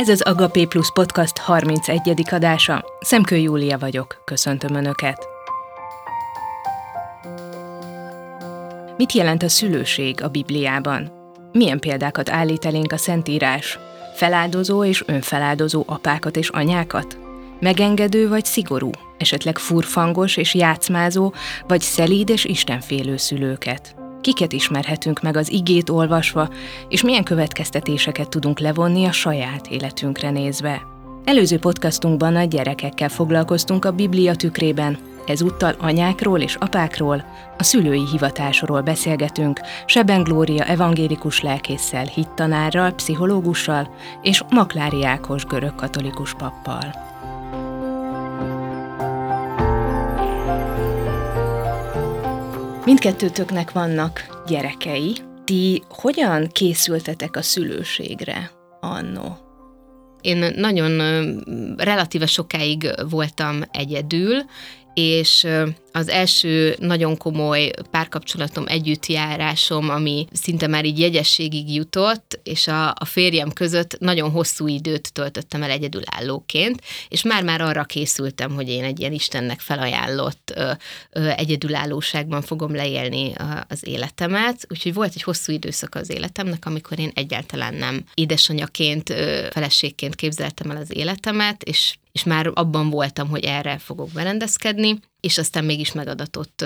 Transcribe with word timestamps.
Ez 0.00 0.08
az 0.08 0.20
Agapé 0.20 0.64
Plus 0.64 0.92
Podcast 0.92 1.38
31. 1.38 2.00
adása. 2.30 2.84
Szemkő 3.00 3.36
Júlia 3.36 3.78
vagyok, 3.78 4.22
köszöntöm 4.24 4.74
Önöket. 4.74 5.28
Mit 8.96 9.12
jelent 9.12 9.42
a 9.42 9.48
szülőség 9.48 10.22
a 10.22 10.28
Bibliában? 10.28 11.12
Milyen 11.52 11.78
példákat 11.78 12.30
állít 12.30 12.64
elénk 12.64 12.92
a 12.92 12.96
Szentírás? 12.96 13.78
Feláldozó 14.14 14.84
és 14.84 15.02
önfeláldozó 15.06 15.82
apákat 15.86 16.36
és 16.36 16.48
anyákat? 16.48 17.18
Megengedő 17.58 18.28
vagy 18.28 18.44
szigorú? 18.44 18.90
Esetleg 19.18 19.58
furfangos 19.58 20.36
és 20.36 20.54
játszmázó, 20.54 21.32
vagy 21.66 21.80
szelíd 21.80 22.28
és 22.28 22.44
istenfélő 22.44 23.16
szülőket? 23.16 23.99
Kiket 24.20 24.52
ismerhetünk 24.52 25.20
meg 25.22 25.36
az 25.36 25.52
igét 25.52 25.90
olvasva, 25.90 26.48
és 26.88 27.02
milyen 27.02 27.24
következtetéseket 27.24 28.28
tudunk 28.28 28.58
levonni 28.58 29.04
a 29.04 29.12
saját 29.12 29.66
életünkre 29.66 30.30
nézve. 30.30 30.82
Előző 31.24 31.58
podcastunkban 31.58 32.36
a 32.36 32.44
gyerekekkel 32.44 33.08
foglalkoztunk 33.08 33.84
a 33.84 33.92
Biblia 33.92 34.34
tükrében, 34.34 34.98
ezúttal 35.26 35.74
anyákról 35.78 36.40
és 36.40 36.54
apákról, 36.54 37.24
a 37.58 37.62
szülői 37.62 38.06
hivatásról 38.10 38.80
beszélgetünk 38.80 39.60
Seben 39.86 40.22
Glória 40.22 40.64
evangélikus 40.64 41.40
lelkésszel, 41.40 42.04
hittanárral, 42.04 42.90
pszichológussal 42.90 43.94
és 44.22 44.42
Maklári 44.50 45.04
Ákos 45.04 45.44
görög-katolikus 45.44 46.34
pappal. 46.34 47.09
Mindkettőtöknek 52.84 53.72
vannak 53.72 54.42
gyerekei. 54.46 55.16
Ti 55.44 55.82
hogyan 55.88 56.48
készültetek 56.48 57.36
a 57.36 57.42
szülőségre 57.42 58.50
annó? 58.80 59.38
Én 60.20 60.54
nagyon 60.56 60.98
relatíve 61.76 62.26
sokáig 62.26 62.90
voltam 63.10 63.62
egyedül, 63.70 64.42
és 64.94 65.46
az 65.92 66.08
első 66.08 66.76
nagyon 66.78 67.16
komoly 67.16 67.70
párkapcsolatom, 67.90 68.64
együttjárásom, 68.66 69.88
ami 69.88 70.26
szinte 70.32 70.66
már 70.66 70.84
így 70.84 70.98
jegyességig 70.98 71.74
jutott, 71.74 72.40
és 72.42 72.66
a, 72.66 72.88
a 72.88 73.04
férjem 73.04 73.52
között 73.52 73.98
nagyon 73.98 74.30
hosszú 74.30 74.66
időt 74.66 75.12
töltöttem 75.12 75.62
el 75.62 75.70
egyedülállóként, 75.70 76.82
és 77.08 77.22
már-már 77.22 77.60
arra 77.60 77.84
készültem, 77.84 78.54
hogy 78.54 78.68
én 78.68 78.84
egy 78.84 79.00
ilyen 79.00 79.12
Istennek 79.12 79.60
felajánlott 79.60 80.52
ö, 80.54 80.70
ö, 81.10 81.28
egyedülállóságban 81.28 82.42
fogom 82.42 82.74
leélni 82.74 83.32
a, 83.34 83.64
az 83.68 83.86
életemet, 83.86 84.66
úgyhogy 84.68 84.94
volt 84.94 85.12
egy 85.14 85.22
hosszú 85.22 85.52
időszak 85.52 85.94
az 85.94 86.10
életemnek, 86.10 86.66
amikor 86.66 86.98
én 86.98 87.10
egyáltalán 87.14 87.74
nem 87.74 88.04
édesanyaként, 88.14 89.10
ö, 89.10 89.46
feleségként 89.50 90.14
képzeltem 90.14 90.70
el 90.70 90.76
az 90.76 90.96
életemet, 90.96 91.62
és 91.62 91.94
és 92.12 92.24
már 92.24 92.50
abban 92.54 92.90
voltam, 92.90 93.28
hogy 93.28 93.44
erre 93.44 93.78
fogok 93.78 94.08
berendezkedni, 94.12 94.98
és 95.20 95.38
aztán 95.38 95.64
mégis 95.64 95.92
megadatott 95.92 96.64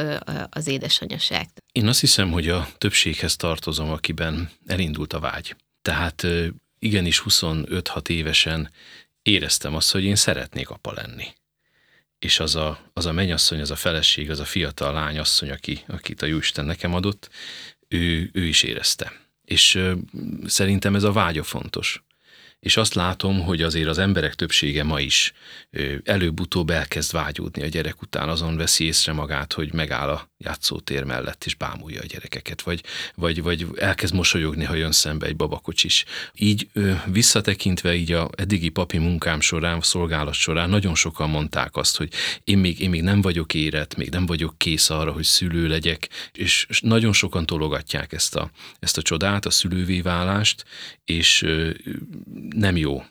az 0.51 0.67
édesanyaság. 0.67 1.49
Én 1.73 1.89
azt 1.89 2.01
hiszem, 2.01 2.31
hogy 2.31 2.49
a 2.49 2.69
többséghez 2.79 3.37
tartozom, 3.37 3.91
akiben 3.91 4.51
elindult 4.67 5.13
a 5.13 5.21
vágy. 5.21 5.57
Tehát 5.83 6.27
igenis 6.79 7.23
25-6 7.25 8.09
évesen 8.09 8.71
éreztem 9.23 9.75
azt, 9.75 9.93
hogy 9.93 10.05
én 10.05 10.17
szeretnék 10.17 10.71
apa 10.71 10.93
lenni. 10.93 11.27
És 12.19 12.41
az 12.41 12.55
a, 12.57 12.91
az 12.93 13.07
a 13.07 13.13
mennyasszony, 13.13 13.61
az 13.61 13.71
a 13.71 13.77
feleség, 13.77 14.31
az 14.31 14.41
a 14.41 14.45
fiatal 14.45 14.93
lányasszony, 14.93 15.51
aki, 15.51 15.81
akit 15.87 16.23
a 16.23 16.27
Jóisten 16.27 16.65
nekem 16.65 16.95
adott, 16.95 17.31
ő, 17.89 18.31
ő 18.33 18.47
is 18.47 18.63
érezte. 18.63 19.13
És 19.45 19.81
szerintem 20.47 20.95
ez 20.95 21.03
a 21.03 21.13
vágya 21.13 21.43
fontos 21.43 22.05
és 22.65 22.77
azt 22.77 22.95
látom, 22.95 23.41
hogy 23.41 23.63
azért 23.63 23.89
az 23.89 23.99
emberek 23.99 24.35
többsége 24.35 24.85
ma 24.85 25.01
is 25.01 25.33
előbb-utóbb 26.05 26.71
elkezd 26.71 27.13
vágyódni 27.13 27.63
a 27.63 27.67
gyerek 27.67 28.03
után, 28.03 28.29
azon 28.29 28.57
veszi 28.57 28.85
észre 28.85 29.13
magát, 29.13 29.53
hogy 29.53 29.73
megáll 29.73 30.09
a 30.09 30.29
játszótér 30.39 31.05
mellett, 31.05 31.45
és 31.45 31.55
bámulja 31.55 32.01
a 32.01 32.07
gyerekeket, 32.07 32.63
vagy, 32.63 32.83
vagy, 33.15 33.43
vagy 33.43 33.67
elkezd 33.77 34.15
mosolyogni, 34.15 34.65
ha 34.65 34.75
jön 34.75 34.93
szembe 34.93 35.27
egy 35.27 35.37
babakocsis. 35.37 36.05
Így 36.35 36.69
visszatekintve 37.07 37.95
így 37.95 38.13
a 38.13 38.31
eddigi 38.37 38.69
papi 38.69 38.99
munkám 38.99 39.41
során, 39.41 39.81
szolgálat 39.81 40.35
során 40.35 40.71
nagyon 40.71 40.95
sokan 40.95 41.31
mondták 41.31 41.77
azt, 41.77 41.97
hogy 41.97 42.13
én 42.45 42.59
még, 42.59 42.81
én 42.81 42.91
még 42.91 43.03
nem 43.03 43.21
vagyok 43.21 43.55
érett, 43.55 43.97
még 43.97 44.11
nem 44.11 44.27
vagyok 44.27 44.59
kész 44.59 44.91
arra, 44.91 45.13
hogy 45.13 45.25
szülő 45.25 45.69
legyek, 45.69 46.09
és 46.33 46.67
nagyon 46.83 47.13
sokan 47.13 47.47
tologatják 47.47 48.13
ezt 48.13 48.37
a, 48.37 48.51
ezt 48.79 48.97
a 48.99 49.03
csodát, 49.03 49.47
a 49.47 49.51
szülővé 49.51 50.01
válást, 50.01 50.65
és 51.05 51.47
nem 52.55 52.77
jó 52.77 53.03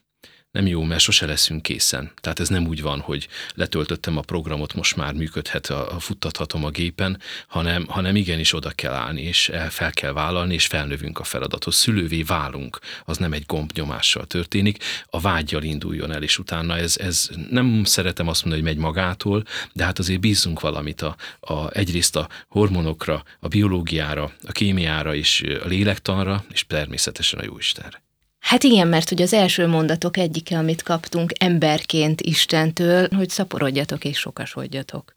nem 0.54 0.68
jó, 0.68 0.84
mert 0.84 1.02
sose 1.02 1.26
leszünk 1.26 1.62
készen. 1.62 2.12
Tehát 2.22 2.40
ez 2.40 2.50
nem 2.50 2.68
úgy 2.68 2.81
van, 2.81 3.00
hogy 3.00 3.28
letöltöttem 3.54 4.18
a 4.18 4.22
programot, 4.22 4.74
most 4.74 4.96
már 4.96 5.14
működhet, 5.14 5.66
a, 5.66 6.00
futtathatom 6.00 6.64
a 6.66 6.70
gépen, 6.70 7.20
hanem, 7.48 7.86
hanem 7.88 8.16
igenis 8.16 8.53
oda 8.53 8.70
kell 8.70 8.94
állni, 8.94 9.22
és 9.22 9.52
fel 9.70 9.92
kell 9.92 10.12
vállalni, 10.12 10.53
és 10.53 10.66
felnövünk 10.66 11.20
a 11.20 11.24
feladathoz. 11.24 11.76
Szülővé 11.76 12.24
válunk, 12.24 12.80
az 13.06 13.18
nem 13.18 13.34
egy 13.34 13.46
gombnyomással 13.46 14.26
történik, 14.26 14.84
a 15.06 15.20
vágyjal 15.20 15.64
induljon 15.64 16.12
el, 16.12 16.24
és 16.24 16.40
utána 16.40 16.78
ez, 16.78 16.98
ez 16.98 17.30
nem 17.50 17.84
szeretem 17.84 18.28
azt 18.28 18.44
mondani, 18.44 18.64
hogy 18.64 18.74
megy 18.74 18.84
magától, 18.84 19.44
de 19.74 19.84
hát 19.84 20.00
azért 20.00 20.20
bízunk 20.20 20.59
valamit 20.59 21.02
a, 21.02 21.16
a, 21.40 21.78
egyrészt 21.78 22.16
a 22.16 22.30
hormonokra, 22.48 23.24
a 23.40 23.48
biológiára, 23.48 24.32
a 24.44 24.52
kémiára 24.52 25.16
és 25.16 25.44
a 25.64 25.68
lélektanra, 25.68 26.44
és 26.52 26.66
természetesen 26.68 27.40
a 27.40 27.44
Jóistenre. 27.44 28.03
Hát 28.44 28.64
igen, 28.64 28.88
mert 28.88 29.09
hogy 29.09 29.22
az 29.22 29.34
első 29.34 29.68
mondatok 29.68 30.18
egyike, 30.18 30.58
amit 30.58 30.84
kaptunk 30.84 31.31
emberként 31.38 32.22
Istentől, 32.22 33.08
hogy 33.16 33.30
szaporodjatok 33.30 34.04
és 34.04 34.18
sokasodjatok. 34.18 35.16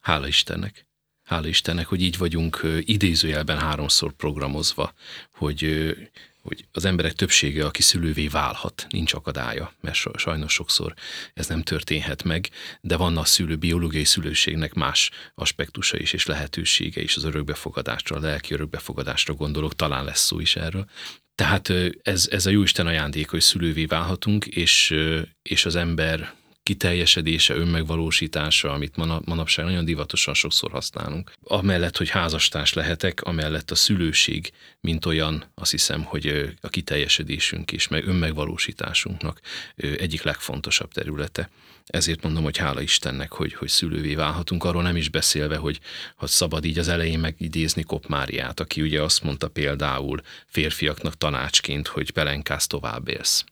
Hála 0.00 0.26
Istennek. 0.26 0.86
Hála 1.24 1.46
Istennek, 1.46 1.86
hogy 1.86 2.02
így 2.02 2.18
vagyunk 2.18 2.60
idézőjelben 2.80 3.58
háromszor 3.58 4.12
programozva, 4.12 4.92
hogy, 5.32 5.92
hogy 6.42 6.64
az 6.72 6.84
emberek 6.84 7.12
többsége, 7.12 7.64
aki 7.64 7.82
szülővé 7.82 8.28
válhat, 8.28 8.86
nincs 8.90 9.14
akadálya, 9.14 9.72
mert 9.80 9.96
sajnos 10.16 10.52
sokszor 10.52 10.94
ez 11.34 11.46
nem 11.46 11.62
történhet 11.62 12.22
meg, 12.22 12.50
de 12.80 12.96
van 12.96 13.16
a 13.16 13.24
szülő 13.24 13.56
biológiai 13.56 14.04
szülőségnek 14.04 14.74
más 14.74 15.10
aspektusa 15.34 15.98
is, 15.98 16.12
és 16.12 16.26
lehetősége 16.26 17.00
is 17.00 17.16
az 17.16 17.24
örökbefogadásra, 17.24 18.16
a 18.16 18.20
lelki 18.20 18.54
örökbefogadásra 18.54 19.34
gondolok, 19.34 19.76
talán 19.76 20.04
lesz 20.04 20.24
szó 20.24 20.40
is 20.40 20.56
erről. 20.56 20.86
Tehát 21.38 21.72
ez, 22.02 22.28
ez 22.30 22.46
a 22.46 22.50
Jóisten 22.50 22.86
ajándék, 22.86 23.30
hogy 23.30 23.40
szülővé 23.40 23.84
válhatunk, 23.84 24.46
és, 24.46 24.94
és 25.42 25.64
az 25.64 25.76
ember 25.76 26.34
kiteljesedése, 26.62 27.54
önmegvalósítása, 27.54 28.72
amit 28.72 28.96
manapság 29.24 29.64
nagyon 29.64 29.84
divatosan 29.84 30.34
sokszor 30.34 30.70
használunk. 30.70 31.32
Amellett, 31.42 31.96
hogy 31.96 32.08
házastárs 32.08 32.72
lehetek, 32.72 33.22
amellett 33.22 33.70
a 33.70 33.74
szülőség, 33.74 34.52
mint 34.80 35.06
olyan, 35.06 35.44
azt 35.54 35.70
hiszem, 35.70 36.02
hogy 36.02 36.54
a 36.60 36.68
kiteljesedésünk 36.68 37.72
és 37.72 37.88
meg 37.88 38.06
önmegvalósításunknak 38.06 39.40
egyik 39.76 40.22
legfontosabb 40.22 40.92
területe. 40.92 41.50
Ezért 41.88 42.22
mondom, 42.22 42.42
hogy 42.42 42.56
hála 42.56 42.80
Istennek, 42.80 43.32
hogy, 43.32 43.54
hogy 43.54 43.68
szülővé 43.68 44.14
válhatunk, 44.14 44.64
arról 44.64 44.82
nem 44.82 44.96
is 44.96 45.08
beszélve, 45.08 45.56
hogy 45.56 45.80
ha 46.16 46.26
szabad 46.26 46.64
így 46.64 46.78
az 46.78 46.88
elején 46.88 47.18
megidézni 47.18 47.82
Kop 47.82 48.06
Máriát, 48.06 48.60
aki 48.60 48.82
ugye 48.82 49.02
azt 49.02 49.22
mondta 49.22 49.48
például 49.48 50.20
férfiaknak 50.46 51.16
tanácsként, 51.16 51.86
hogy 51.86 52.10
pelenkász 52.10 52.66
tovább 52.66 53.08
élsz. 53.08 53.44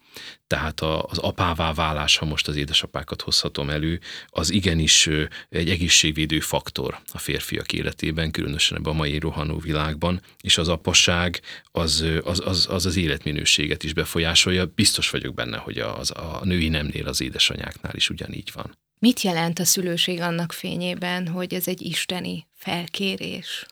Tehát 0.47 0.81
az 0.81 1.19
apává 1.19 1.73
válás, 1.73 2.17
ha 2.17 2.25
most 2.25 2.49
az 2.49 2.57
édesapákat 2.57 3.23
hozhatom 3.23 3.71
elő, 3.71 4.01
az 4.27 4.51
igenis 4.51 5.09
egy 5.49 5.71
egészségvédő 5.71 6.41
faktor 6.41 6.99
a 7.13 7.19
férfiak 7.19 7.73
életében, 7.73 8.31
különösen 8.31 8.79
ebben 8.79 8.93
a 8.93 8.97
mai 8.97 9.19
rohanó 9.19 9.59
világban, 9.59 10.21
és 10.41 10.59
az 10.59 10.69
apasság 10.69 11.41
az 11.73 12.05
az, 12.23 12.43
az, 12.45 12.67
az, 12.71 12.87
az 12.87 12.97
életminőséget 12.97 13.85
is 13.85 13.93
befolyásolja. 13.93 14.67
Biztos 14.75 15.11
vagyok 15.11 15.35
benne, 15.35 15.57
hogy 15.57 15.79
az, 15.79 16.11
a 16.11 16.41
női 16.45 16.69
nemnél, 16.69 17.07
az 17.07 17.21
édesanyáknál 17.21 17.95
is 17.95 18.11
ugyanígy 18.11 18.51
van. 18.55 18.79
Mit 18.99 19.21
jelent 19.21 19.59
a 19.59 19.65
szülőség 19.65 20.21
annak 20.21 20.53
fényében, 20.53 21.29
hogy 21.29 21.55
ez 21.55 21.69
egy 21.69 21.83
isteni 21.83 22.47
felkérés? 22.55 23.67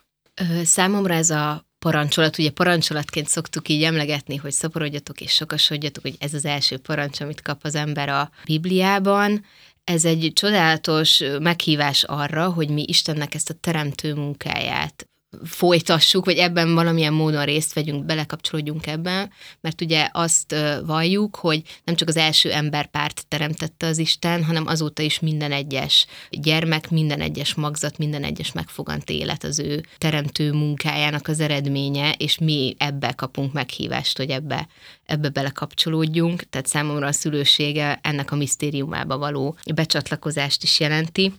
Számomra 0.62 1.14
ez 1.14 1.30
a 1.30 1.66
parancsolat, 1.84 2.38
ugye 2.38 2.50
parancsolatként 2.50 3.28
szoktuk 3.28 3.68
így 3.68 3.82
emlegetni, 3.82 4.36
hogy 4.36 4.52
szaporodjatok 4.52 5.20
és 5.20 5.32
sokasodjatok, 5.32 6.02
hogy 6.02 6.16
ez 6.18 6.34
az 6.34 6.44
első 6.44 6.76
parancs, 6.76 7.20
amit 7.20 7.42
kap 7.42 7.58
az 7.62 7.74
ember 7.74 8.08
a 8.08 8.30
Bibliában. 8.44 9.44
Ez 9.84 10.04
egy 10.04 10.30
csodálatos 10.34 11.22
meghívás 11.40 12.04
arra, 12.04 12.52
hogy 12.52 12.68
mi 12.68 12.84
Istennek 12.86 13.34
ezt 13.34 13.50
a 13.50 13.54
teremtő 13.54 14.14
munkáját 14.14 15.08
folytassuk, 15.44 16.24
vagy 16.24 16.36
ebben 16.36 16.74
valamilyen 16.74 17.12
módon 17.12 17.44
részt 17.44 17.72
vegyünk, 17.72 18.04
belekapcsolódjunk 18.04 18.86
ebben, 18.86 19.30
mert 19.60 19.80
ugye 19.80 20.08
azt 20.12 20.54
valljuk, 20.86 21.36
hogy 21.36 21.62
nem 21.84 21.94
csak 21.94 22.08
az 22.08 22.16
első 22.16 22.52
emberpárt 22.52 23.24
teremtette 23.28 23.86
az 23.86 23.98
Isten, 23.98 24.44
hanem 24.44 24.66
azóta 24.66 25.02
is 25.02 25.20
minden 25.20 25.52
egyes 25.52 26.06
gyermek, 26.30 26.90
minden 26.90 27.20
egyes 27.20 27.54
magzat, 27.54 27.98
minden 27.98 28.24
egyes 28.24 28.52
megfogant 28.52 29.10
élet 29.10 29.44
az 29.44 29.58
ő 29.58 29.84
teremtő 29.98 30.52
munkájának 30.52 31.28
az 31.28 31.40
eredménye, 31.40 32.12
és 32.12 32.38
mi 32.38 32.74
ebbe 32.78 33.12
kapunk 33.12 33.52
meghívást, 33.52 34.16
hogy 34.16 34.30
ebbe, 34.30 34.68
ebbe 35.06 35.28
belekapcsolódjunk. 35.28 36.48
Tehát 36.50 36.66
számomra 36.66 37.06
a 37.06 37.12
szülősége 37.12 37.98
ennek 38.02 38.32
a 38.32 38.36
misztériumába 38.36 39.18
való 39.18 39.56
becsatlakozást 39.74 40.62
is 40.62 40.80
jelenti. 40.80 41.32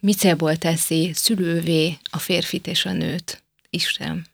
Mi 0.00 0.12
célból 0.12 0.56
teszi 0.56 1.10
szülővé 1.14 1.98
a 2.10 2.18
férfit 2.18 2.66
és 2.66 2.84
a 2.84 2.92
nőt? 2.92 3.42
Isten. 3.70 4.26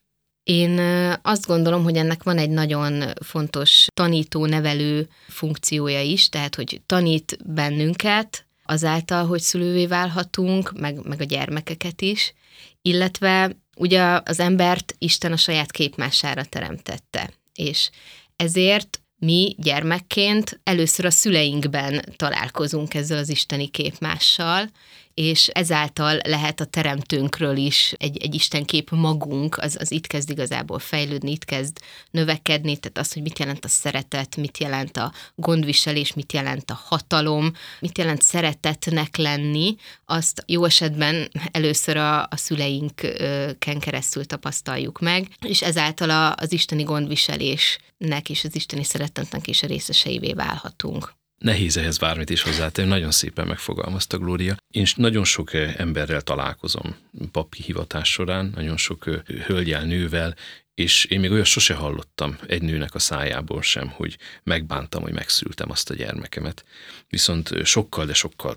Én 0.42 0.78
azt 1.22 1.46
gondolom, 1.46 1.82
hogy 1.82 1.96
ennek 1.96 2.22
van 2.22 2.38
egy 2.38 2.50
nagyon 2.50 3.04
fontos 3.24 3.86
tanító-nevelő 3.94 5.08
funkciója 5.28 6.00
is, 6.00 6.28
tehát 6.28 6.54
hogy 6.54 6.80
tanít 6.86 7.38
bennünket 7.44 8.46
azáltal, 8.64 9.26
hogy 9.26 9.40
szülővé 9.40 9.86
válhatunk, 9.86 10.72
meg, 10.78 11.06
meg 11.06 11.20
a 11.20 11.24
gyermekeket 11.24 12.00
is, 12.00 12.34
illetve 12.82 13.56
ugye 13.76 14.20
az 14.24 14.40
embert 14.40 14.94
Isten 14.98 15.32
a 15.32 15.36
saját 15.36 15.70
képmására 15.70 16.44
teremtette, 16.44 17.30
és 17.54 17.90
ezért 18.36 19.00
mi 19.18 19.54
gyermekként 19.58 20.60
először 20.62 21.04
a 21.04 21.10
szüleinkben 21.10 22.04
találkozunk 22.16 22.94
ezzel 22.94 23.18
az 23.18 23.28
isteni 23.28 23.68
képmással, 23.68 24.70
és 25.16 25.48
ezáltal 25.48 26.20
lehet 26.24 26.60
a 26.60 26.64
teremtőnkről 26.64 27.56
is 27.56 27.94
egy, 27.98 28.22
egy 28.22 28.34
istenkép 28.34 28.90
magunk, 28.90 29.58
az, 29.58 29.76
az 29.80 29.90
itt 29.90 30.06
kezd 30.06 30.30
igazából 30.30 30.78
fejlődni, 30.78 31.30
itt 31.30 31.44
kezd 31.44 31.78
növekedni, 32.10 32.76
tehát 32.76 32.98
az, 32.98 33.12
hogy 33.12 33.22
mit 33.22 33.38
jelent 33.38 33.64
a 33.64 33.68
szeretet, 33.68 34.36
mit 34.36 34.58
jelent 34.58 34.96
a 34.96 35.12
gondviselés, 35.34 36.14
mit 36.14 36.32
jelent 36.32 36.70
a 36.70 36.80
hatalom, 36.84 37.52
mit 37.80 37.98
jelent 37.98 38.22
szeretetnek 38.22 39.16
lenni, 39.16 39.76
azt 40.04 40.42
jó 40.46 40.64
esetben 40.64 41.30
először 41.50 41.96
a, 41.96 42.22
a 42.22 42.36
szüleinken 42.36 43.78
keresztül 43.78 44.24
tapasztaljuk 44.24 45.00
meg, 45.00 45.28
és 45.46 45.62
ezáltal 45.62 46.32
az 46.36 46.52
isteni 46.52 46.82
gondviselésnek 46.82 48.30
és 48.30 48.44
az 48.44 48.54
isteni 48.54 48.84
szeretetnek 48.84 49.46
is 49.46 49.62
a 49.62 49.66
részeseivé 49.66 50.32
válhatunk. 50.32 51.14
Nehéz 51.38 51.76
ehhez 51.76 51.98
bármit 51.98 52.30
is 52.30 52.42
hozzátenni, 52.42 52.88
nagyon 52.88 53.10
szépen 53.10 53.46
megfogalmazta 53.46 54.18
Glória. 54.18 54.56
Én 54.70 54.86
nagyon 54.94 55.24
sok 55.24 55.52
eh, 55.52 55.74
emberrel 55.76 56.20
találkozom 56.20 56.96
papi 57.30 57.62
hivatás 57.62 58.12
során, 58.12 58.52
nagyon 58.54 58.76
sok 58.76 59.06
eh, 59.06 59.20
hölgyel, 59.46 59.84
nővel, 59.84 60.34
és 60.74 61.04
én 61.04 61.20
még 61.20 61.30
olyat 61.30 61.44
sose 61.44 61.74
hallottam 61.74 62.38
egy 62.46 62.62
nőnek 62.62 62.94
a 62.94 62.98
szájából 62.98 63.62
sem, 63.62 63.88
hogy 63.88 64.18
megbántam, 64.42 65.02
hogy 65.02 65.12
megszültem 65.12 65.70
azt 65.70 65.90
a 65.90 65.94
gyermekemet. 65.94 66.64
Viszont 67.08 67.50
eh, 67.50 67.64
sokkal, 67.64 68.06
de 68.06 68.14
sokkal 68.14 68.56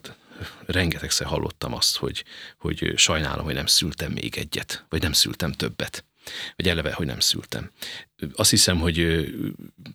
rengetegszer 0.66 1.28
hallottam 1.28 1.74
azt, 1.74 1.98
hogy, 1.98 2.24
hogy 2.58 2.94
sajnálom, 2.96 3.46
hogy 3.46 3.54
nem 3.54 3.66
szültem 3.66 4.12
még 4.12 4.38
egyet, 4.38 4.86
vagy 4.90 5.02
nem 5.02 5.14
szültem 5.14 5.52
többet 5.52 6.06
vagy 6.56 6.68
eleve, 6.68 6.92
hogy 6.92 7.06
nem 7.06 7.20
szültem. 7.20 7.72
Azt 8.34 8.50
hiszem, 8.50 8.80
hogy 8.80 9.28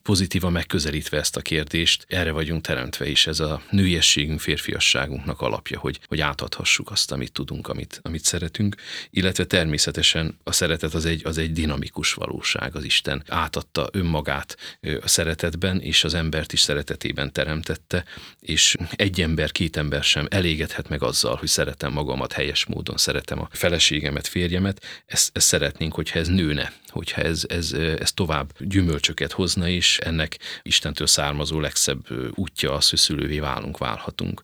pozitívan 0.02 0.52
megközelítve 0.52 1.18
ezt 1.18 1.36
a 1.36 1.40
kérdést, 1.40 2.04
erre 2.08 2.30
vagyunk 2.30 2.62
teremtve 2.62 3.08
is, 3.08 3.26
ez 3.26 3.40
a 3.40 3.62
nőiességünk, 3.70 4.40
férfiasságunknak 4.40 5.40
alapja, 5.40 5.78
hogy, 5.78 6.00
hogy 6.06 6.20
átadhassuk 6.20 6.90
azt, 6.90 7.12
amit 7.12 7.32
tudunk, 7.32 7.68
amit, 7.68 8.00
amit 8.02 8.24
szeretünk, 8.24 8.74
illetve 9.10 9.44
természetesen 9.44 10.38
a 10.42 10.52
szeretet 10.52 10.94
az 10.94 11.04
egy, 11.04 11.22
az 11.24 11.38
egy 11.38 11.52
dinamikus 11.52 12.12
valóság, 12.12 12.76
az 12.76 12.84
Isten 12.84 13.22
átadta 13.28 13.88
önmagát 13.92 14.56
a 15.00 15.08
szeretetben, 15.08 15.80
és 15.80 16.04
az 16.04 16.14
embert 16.14 16.52
is 16.52 16.60
szeretetében 16.60 17.32
teremtette, 17.32 18.04
és 18.40 18.76
egy 18.90 19.20
ember, 19.20 19.52
két 19.52 19.76
ember 19.76 20.02
sem 20.02 20.26
elégedhet 20.30 20.88
meg 20.88 21.02
azzal, 21.02 21.36
hogy 21.36 21.48
szeretem 21.48 21.92
magamat 21.92 22.32
helyes 22.32 22.64
módon, 22.64 22.96
szeretem 22.96 23.40
a 23.40 23.48
feleségemet, 23.52 24.26
férjemet, 24.26 24.84
ezt, 25.06 25.30
ezt 25.36 25.46
szeretnénk, 25.46 25.94
hogyha 25.94 26.18
ez 26.24 26.30
nőne, 26.30 26.72
hogyha 26.88 27.20
ez, 27.20 27.42
ez, 27.48 27.72
ez 27.72 28.12
tovább 28.12 28.52
gyümölcsöket 28.58 29.32
hozna 29.32 29.68
is, 29.68 29.98
ennek 29.98 30.38
Istentől 30.62 31.06
származó 31.06 31.60
legszebb 31.60 32.06
útja 32.34 32.72
az, 32.72 32.90
hogy 32.90 32.98
szülővé 32.98 33.38
válunk, 33.38 33.78
válhatunk. 33.78 34.42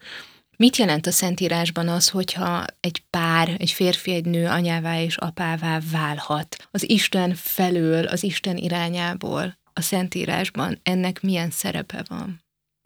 Mit 0.57 0.77
jelent 0.77 1.07
a 1.07 1.11
Szentírásban 1.11 1.89
az, 1.89 2.09
hogyha 2.09 2.65
egy 2.81 3.03
pár, 3.11 3.55
egy 3.59 3.71
férfi, 3.71 4.15
egy 4.15 4.25
nő 4.25 4.47
anyává 4.47 5.01
és 5.01 5.17
apává 5.17 5.81
válhat? 5.93 6.69
Az 6.71 6.91
Isten 6.91 7.35
felől, 7.35 8.07
az 8.07 8.23
Isten 8.23 8.57
irányából 8.57 9.59
a 9.73 9.81
Szentírásban 9.81 10.81
ennek 10.83 11.23
milyen 11.23 11.51
szerepe 11.51 12.05
van? 12.09 12.43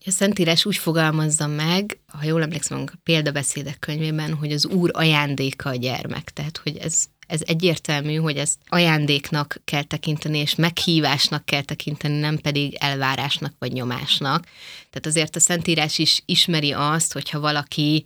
A 0.06 0.10
Szentírás 0.10 0.64
úgy 0.64 0.76
fogalmazza 0.76 1.46
meg, 1.46 1.98
ha 2.06 2.24
jól 2.24 2.42
emlékszem 2.42 2.84
a 2.86 2.98
példabeszédek 3.02 3.78
könyvében, 3.78 4.34
hogy 4.34 4.52
az 4.52 4.66
Úr 4.66 4.90
ajándéka 4.92 5.68
a 5.68 5.74
gyermek. 5.74 6.30
Tehát, 6.30 6.56
hogy 6.56 6.76
ez 6.76 7.04
ez 7.26 7.40
egyértelmű, 7.44 8.14
hogy 8.14 8.36
ezt 8.36 8.58
ajándéknak 8.66 9.60
kell 9.64 9.82
tekinteni, 9.82 10.38
és 10.38 10.54
meghívásnak 10.54 11.44
kell 11.44 11.62
tekinteni, 11.62 12.18
nem 12.18 12.38
pedig 12.38 12.74
elvárásnak 12.74 13.54
vagy 13.58 13.72
nyomásnak. 13.72 14.44
Tehát 14.90 15.06
azért 15.06 15.36
a 15.36 15.40
Szentírás 15.40 15.98
is 15.98 16.22
ismeri 16.26 16.72
azt, 16.72 17.12
hogyha 17.12 17.40
valaki 17.40 18.04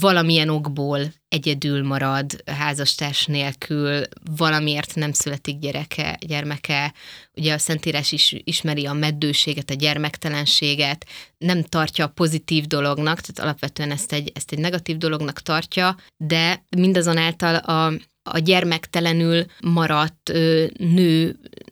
valamilyen 0.00 0.48
okból 0.48 1.12
egyedül 1.28 1.82
marad, 1.82 2.42
házastárs 2.46 3.26
nélkül, 3.26 4.02
valamiért 4.36 4.94
nem 4.94 5.12
születik 5.12 5.58
gyereke, 5.58 6.18
gyermeke. 6.26 6.94
Ugye 7.32 7.54
a 7.54 7.58
Szentírás 7.58 8.12
is 8.12 8.34
ismeri 8.44 8.86
a 8.86 8.92
meddőséget, 8.92 9.70
a 9.70 9.74
gyermektelenséget, 9.74 11.06
nem 11.38 11.62
tartja 11.62 12.04
a 12.04 12.08
pozitív 12.08 12.64
dolognak, 12.64 13.20
tehát 13.20 13.38
alapvetően 13.38 13.90
ezt 13.90 14.12
egy, 14.12 14.32
ezt 14.34 14.52
egy 14.52 14.58
negatív 14.58 14.96
dolognak 14.96 15.40
tartja, 15.40 15.96
de 16.16 16.64
mindazonáltal 16.76 17.54
a 17.54 17.92
a 18.24 18.38
gyermektelenül 18.38 19.44
maradt 19.60 20.28
ö, 20.28 20.66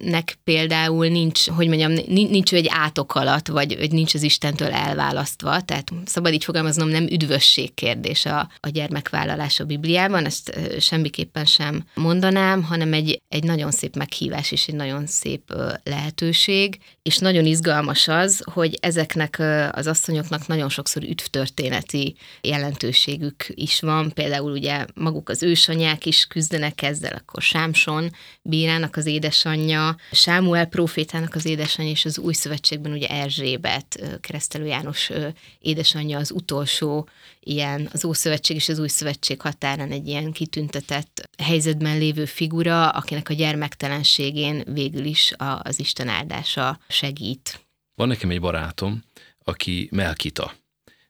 nőnek 0.02 0.38
például 0.44 1.06
nincs, 1.06 1.48
hogy 1.48 1.68
mondjam, 1.68 1.92
nincs 2.08 2.52
ő 2.52 2.56
egy 2.56 2.68
átok 2.70 3.14
alatt, 3.14 3.48
vagy, 3.48 3.78
vagy 3.78 3.92
nincs 3.92 4.14
az 4.14 4.22
Istentől 4.22 4.70
elválasztva, 4.70 5.60
tehát 5.60 5.92
szabad 6.04 6.32
így 6.32 6.44
fogalmaznom, 6.44 6.88
nem 6.88 7.06
üdvösség 7.06 7.74
kérdés 7.74 8.24
a, 8.24 8.50
a 8.60 8.68
gyermekvállalás 8.68 9.60
a 9.60 9.64
Bibliában, 9.64 10.24
ezt 10.24 10.58
semmiképpen 10.80 11.44
sem 11.44 11.84
mondanám, 11.94 12.62
hanem 12.62 12.92
egy, 12.92 13.22
egy 13.28 13.44
nagyon 13.44 13.70
szép 13.70 13.96
meghívás 13.96 14.52
és 14.52 14.66
egy 14.66 14.74
nagyon 14.74 15.06
szép 15.06 15.54
lehetőség, 15.84 16.78
és 17.02 17.18
nagyon 17.18 17.46
izgalmas 17.46 18.08
az, 18.08 18.42
hogy 18.52 18.78
ezeknek 18.80 19.42
az 19.72 19.86
asszonyoknak 19.86 20.46
nagyon 20.46 20.68
sokszor 20.68 21.02
üdvtörténeti 21.02 22.16
jelentőségük 22.40 23.46
is 23.48 23.80
van, 23.80 24.12
például 24.12 24.52
ugye 24.52 24.84
maguk 24.94 25.28
az 25.28 25.42
ősanyák 25.42 26.06
is 26.06 26.24
küzdenek 26.24 26.82
ezzel, 26.82 27.12
akkor 27.12 27.42
Sámson 27.42 28.10
bírának 28.42 28.96
az 28.96 29.06
édesanyja, 29.06 29.91
Sámuel 30.12 30.66
profétának 30.66 31.34
az 31.34 31.44
édesanyja, 31.44 31.90
és 31.90 32.04
az 32.04 32.18
új 32.18 32.32
szövetségben 32.32 32.92
ugye 32.92 33.08
Erzsébet, 33.08 34.18
keresztelő 34.20 34.66
János 34.66 35.10
édesanyja 35.58 36.18
az 36.18 36.30
utolsó 36.30 37.08
ilyen 37.40 37.88
az 37.92 38.04
Ószövetség 38.04 38.56
és 38.56 38.68
az 38.68 38.78
Új 38.78 38.88
Szövetség 38.88 39.40
határán 39.40 39.90
egy 39.90 40.08
ilyen 40.08 40.32
kitüntetett 40.32 41.28
helyzetben 41.42 41.98
lévő 41.98 42.24
figura, 42.24 42.88
akinek 42.88 43.28
a 43.28 43.34
gyermektelenségén 43.34 44.64
végül 44.66 45.04
is 45.04 45.32
az 45.62 45.78
Isten 45.78 46.08
áldása 46.08 46.78
segít. 46.88 47.60
Van 47.94 48.08
nekem 48.08 48.30
egy 48.30 48.40
barátom, 48.40 49.02
aki 49.44 49.88
Melkita, 49.90 50.54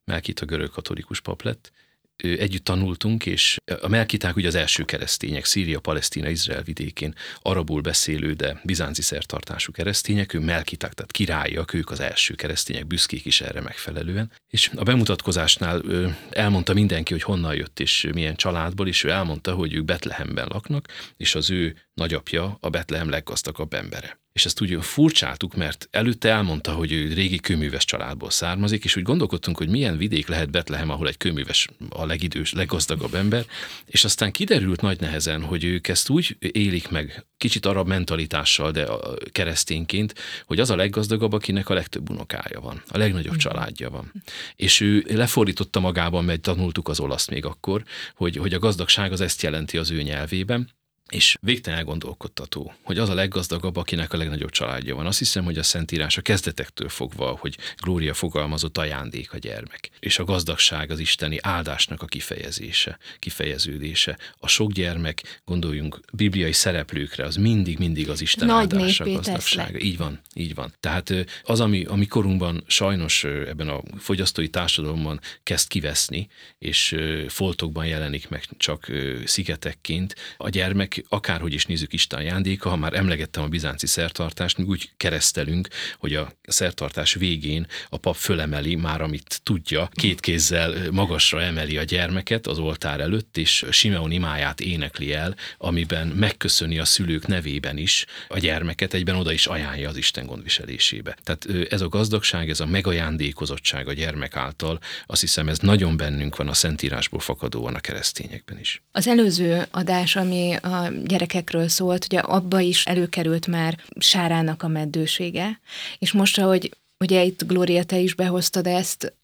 Melkita 0.04 0.44
görög 0.44 0.70
katolikus 0.70 1.20
pap 1.20 1.42
lett, 1.42 1.72
együtt 2.16 2.64
tanultunk, 2.64 3.26
és 3.26 3.56
a 3.80 3.88
melkiták 3.88 4.36
ugye 4.36 4.46
az 4.46 4.54
első 4.54 4.84
keresztények, 4.84 5.44
Szíria, 5.44 5.80
Palesztina, 5.80 6.28
Izrael 6.28 6.62
vidékén 6.62 7.14
arabul 7.42 7.80
beszélő, 7.80 8.32
de 8.32 8.60
bizánci 8.64 9.02
szertartású 9.02 9.72
keresztények, 9.72 10.34
ő 10.34 10.38
melkiták, 10.38 10.92
tehát 10.92 11.12
királyak, 11.12 11.74
ők 11.74 11.90
az 11.90 12.00
első 12.00 12.34
keresztények, 12.34 12.86
büszkék 12.86 13.24
is 13.24 13.40
erre 13.40 13.60
megfelelően. 13.60 14.30
És 14.48 14.70
a 14.74 14.82
bemutatkozásnál 14.82 15.82
elmondta 16.30 16.74
mindenki, 16.74 17.12
hogy 17.12 17.22
honnan 17.22 17.54
jött 17.54 17.80
és 17.80 18.08
milyen 18.14 18.36
családból, 18.36 18.88
és 18.88 19.04
ő 19.04 19.10
elmondta, 19.10 19.54
hogy 19.54 19.74
ők 19.74 19.84
Betlehemben 19.84 20.46
laknak, 20.48 20.88
és 21.16 21.34
az 21.34 21.50
ő 21.50 21.76
nagyapja 21.94 22.56
a 22.60 22.70
Betlehem 22.70 23.08
leggazdagabb 23.08 23.72
embere 23.72 24.21
és 24.32 24.44
ezt 24.44 24.60
úgy 24.60 24.78
furcsáltuk, 24.80 25.54
mert 25.54 25.88
előtte 25.90 26.28
elmondta, 26.28 26.72
hogy 26.72 26.92
ő 26.92 27.12
régi 27.12 27.38
kőműves 27.38 27.84
családból 27.84 28.30
származik, 28.30 28.84
és 28.84 28.96
úgy 28.96 29.02
gondolkodtunk, 29.02 29.56
hogy 29.56 29.68
milyen 29.68 29.96
vidék 29.96 30.28
lehet 30.28 30.50
Betlehem, 30.50 30.90
ahol 30.90 31.08
egy 31.08 31.16
kőműves 31.16 31.68
a 31.88 32.06
legidős, 32.06 32.52
leggazdagabb 32.52 33.14
ember, 33.14 33.44
és 33.86 34.04
aztán 34.04 34.32
kiderült 34.32 34.80
nagy 34.80 35.00
nehezen, 35.00 35.42
hogy 35.42 35.64
ők 35.64 35.88
ezt 35.88 36.08
úgy 36.08 36.36
élik 36.38 36.88
meg, 36.88 37.26
kicsit 37.36 37.66
arab 37.66 37.88
mentalitással, 37.88 38.70
de 38.70 38.86
keresztényként, 39.32 40.14
hogy 40.46 40.60
az 40.60 40.70
a 40.70 40.76
leggazdagabb, 40.76 41.32
akinek 41.32 41.68
a 41.68 41.74
legtöbb 41.74 42.10
unokája 42.10 42.60
van, 42.60 42.82
a 42.88 42.98
legnagyobb 42.98 43.36
családja 43.36 43.90
van. 43.90 44.12
És 44.56 44.80
ő 44.80 45.04
lefordította 45.08 45.80
magában, 45.80 46.24
mert 46.24 46.40
tanultuk 46.40 46.88
az 46.88 47.00
olasz 47.00 47.28
még 47.28 47.44
akkor, 47.44 47.82
hogy, 48.14 48.36
hogy 48.36 48.54
a 48.54 48.58
gazdagság 48.58 49.12
az 49.12 49.20
ezt 49.20 49.42
jelenti 49.42 49.78
az 49.78 49.90
ő 49.90 50.02
nyelvében, 50.02 50.68
és 51.12 51.36
végtelen 51.40 51.78
elgondolkodtató, 51.78 52.74
hogy 52.82 52.98
az 52.98 53.08
a 53.08 53.14
leggazdagabb, 53.14 53.76
akinek 53.76 54.12
a 54.12 54.16
legnagyobb 54.16 54.50
családja 54.50 54.94
van. 54.94 55.06
Azt 55.06 55.18
hiszem, 55.18 55.44
hogy 55.44 55.58
a 55.58 55.62
Szentírás 55.62 56.16
a 56.16 56.20
kezdetektől 56.22 56.88
fogva, 56.88 57.36
hogy 57.40 57.56
Glória 57.76 58.14
fogalmazott 58.14 58.78
ajándék 58.78 59.32
a 59.32 59.38
gyermek. 59.38 59.90
És 60.00 60.18
a 60.18 60.24
gazdagság 60.24 60.90
az 60.90 60.98
isteni 60.98 61.38
áldásnak 61.40 62.02
a 62.02 62.06
kifejezése, 62.06 62.98
kifejeződése. 63.18 64.18
A 64.38 64.48
sok 64.48 64.72
gyermek, 64.72 65.40
gondoljunk 65.44 66.00
bibliai 66.12 66.52
szereplőkre, 66.52 67.24
az 67.24 67.36
mindig-mindig 67.36 68.08
az 68.08 68.20
Isten 68.20 68.46
Nagy 68.46 68.56
áldása, 68.56 69.04
gazdagsága. 69.04 69.78
Így 69.78 69.96
van, 69.96 70.20
így 70.34 70.54
van. 70.54 70.72
Tehát 70.80 71.14
az, 71.42 71.60
ami, 71.60 71.84
ami 71.84 72.06
korunkban 72.06 72.64
sajnos 72.66 73.24
ebben 73.24 73.68
a 73.68 73.82
fogyasztói 73.98 74.48
társadalomban 74.48 75.20
kezd 75.42 75.68
kiveszni, 75.68 76.28
és 76.58 76.96
foltokban 77.28 77.86
jelenik 77.86 78.28
meg 78.28 78.44
csak 78.56 78.90
szigetekként, 79.24 80.14
a 80.36 80.48
gyermek 80.48 81.01
akárhogy 81.08 81.52
is 81.52 81.66
nézzük 81.66 81.92
Isten 81.92 82.18
ajándéka, 82.18 82.68
ha 82.68 82.76
már 82.76 82.94
emlegettem 82.94 83.42
a 83.42 83.48
bizánci 83.48 83.86
szertartást, 83.86 84.58
mi 84.58 84.64
úgy 84.64 84.90
keresztelünk, 84.96 85.68
hogy 85.98 86.14
a 86.14 86.32
szertartás 86.46 87.14
végén 87.14 87.66
a 87.88 87.96
pap 87.96 88.16
fölemeli 88.16 88.74
már, 88.74 89.00
amit 89.00 89.40
tudja, 89.42 89.88
két 89.92 90.20
kézzel 90.20 90.90
magasra 90.90 91.42
emeli 91.42 91.78
a 91.78 91.82
gyermeket 91.82 92.46
az 92.46 92.58
oltár 92.58 93.00
előtt, 93.00 93.36
és 93.36 93.64
Simeon 93.70 94.10
imáját 94.10 94.60
énekli 94.60 95.12
el, 95.12 95.36
amiben 95.58 96.06
megköszöni 96.06 96.78
a 96.78 96.84
szülők 96.84 97.26
nevében 97.26 97.76
is 97.76 98.06
a 98.28 98.38
gyermeket, 98.38 98.94
egyben 98.94 99.14
oda 99.14 99.32
is 99.32 99.46
ajánlja 99.46 99.88
az 99.88 99.96
Isten 99.96 100.26
gondviselésébe. 100.26 101.16
Tehát 101.22 101.72
ez 101.72 101.80
a 101.80 101.88
gazdagság, 101.88 102.50
ez 102.50 102.60
a 102.60 102.66
megajándékozottság 102.66 103.88
a 103.88 103.92
gyermek 103.92 104.36
által, 104.36 104.80
azt 105.06 105.20
hiszem 105.20 105.48
ez 105.48 105.58
nagyon 105.58 105.96
bennünk 105.96 106.36
van 106.36 106.48
a 106.48 106.54
Szentírásból 106.54 107.20
fakadóan 107.20 107.74
a 107.74 107.80
keresztényekben 107.80 108.58
is. 108.58 108.82
Az 108.92 109.06
előző 109.06 109.66
adás, 109.70 110.16
ami 110.16 110.54
a 110.54 110.91
gyerekekről 111.04 111.68
szólt, 111.68 112.04
ugye 112.04 112.18
abba 112.18 112.60
is 112.60 112.86
előkerült 112.86 113.46
már 113.46 113.78
Sárának 113.98 114.62
a 114.62 114.68
meddősége, 114.68 115.60
és 115.98 116.12
most, 116.12 116.38
ahogy 116.38 116.76
ugye 116.98 117.22
itt 117.22 117.46
Gloria, 117.46 117.84
te 117.84 117.98
is 117.98 118.14
behoztad 118.14 118.66
ezt, 118.66 119.14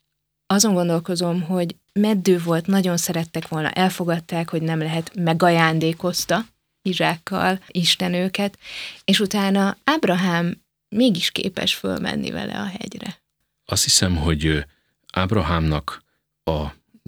azon 0.47 0.75
gondolkozom, 0.75 1.43
hogy 1.43 1.77
meddő 1.93 2.39
volt, 2.39 2.67
nagyon 2.67 2.97
szerettek 2.97 3.49
volna, 3.49 3.71
elfogadták, 3.71 4.51
hogy 4.51 4.63
nem 4.63 4.79
lehet, 4.79 5.15
megajándékozta 5.15 6.45
Izsákkal 6.83 7.61
Isten 7.67 8.15
őket, 8.15 8.59
és 9.05 9.21
utána 9.21 9.77
Ábrahám 9.85 10.63
mégis 10.89 11.31
képes 11.31 11.75
fölmenni 11.75 12.31
vele 12.31 12.59
a 12.59 12.65
hegyre. 12.65 13.21
Azt 13.65 13.85
hiszem, 13.85 14.17
hogy 14.17 14.65
Ábrahámnak 15.13 16.03
a 16.45 16.67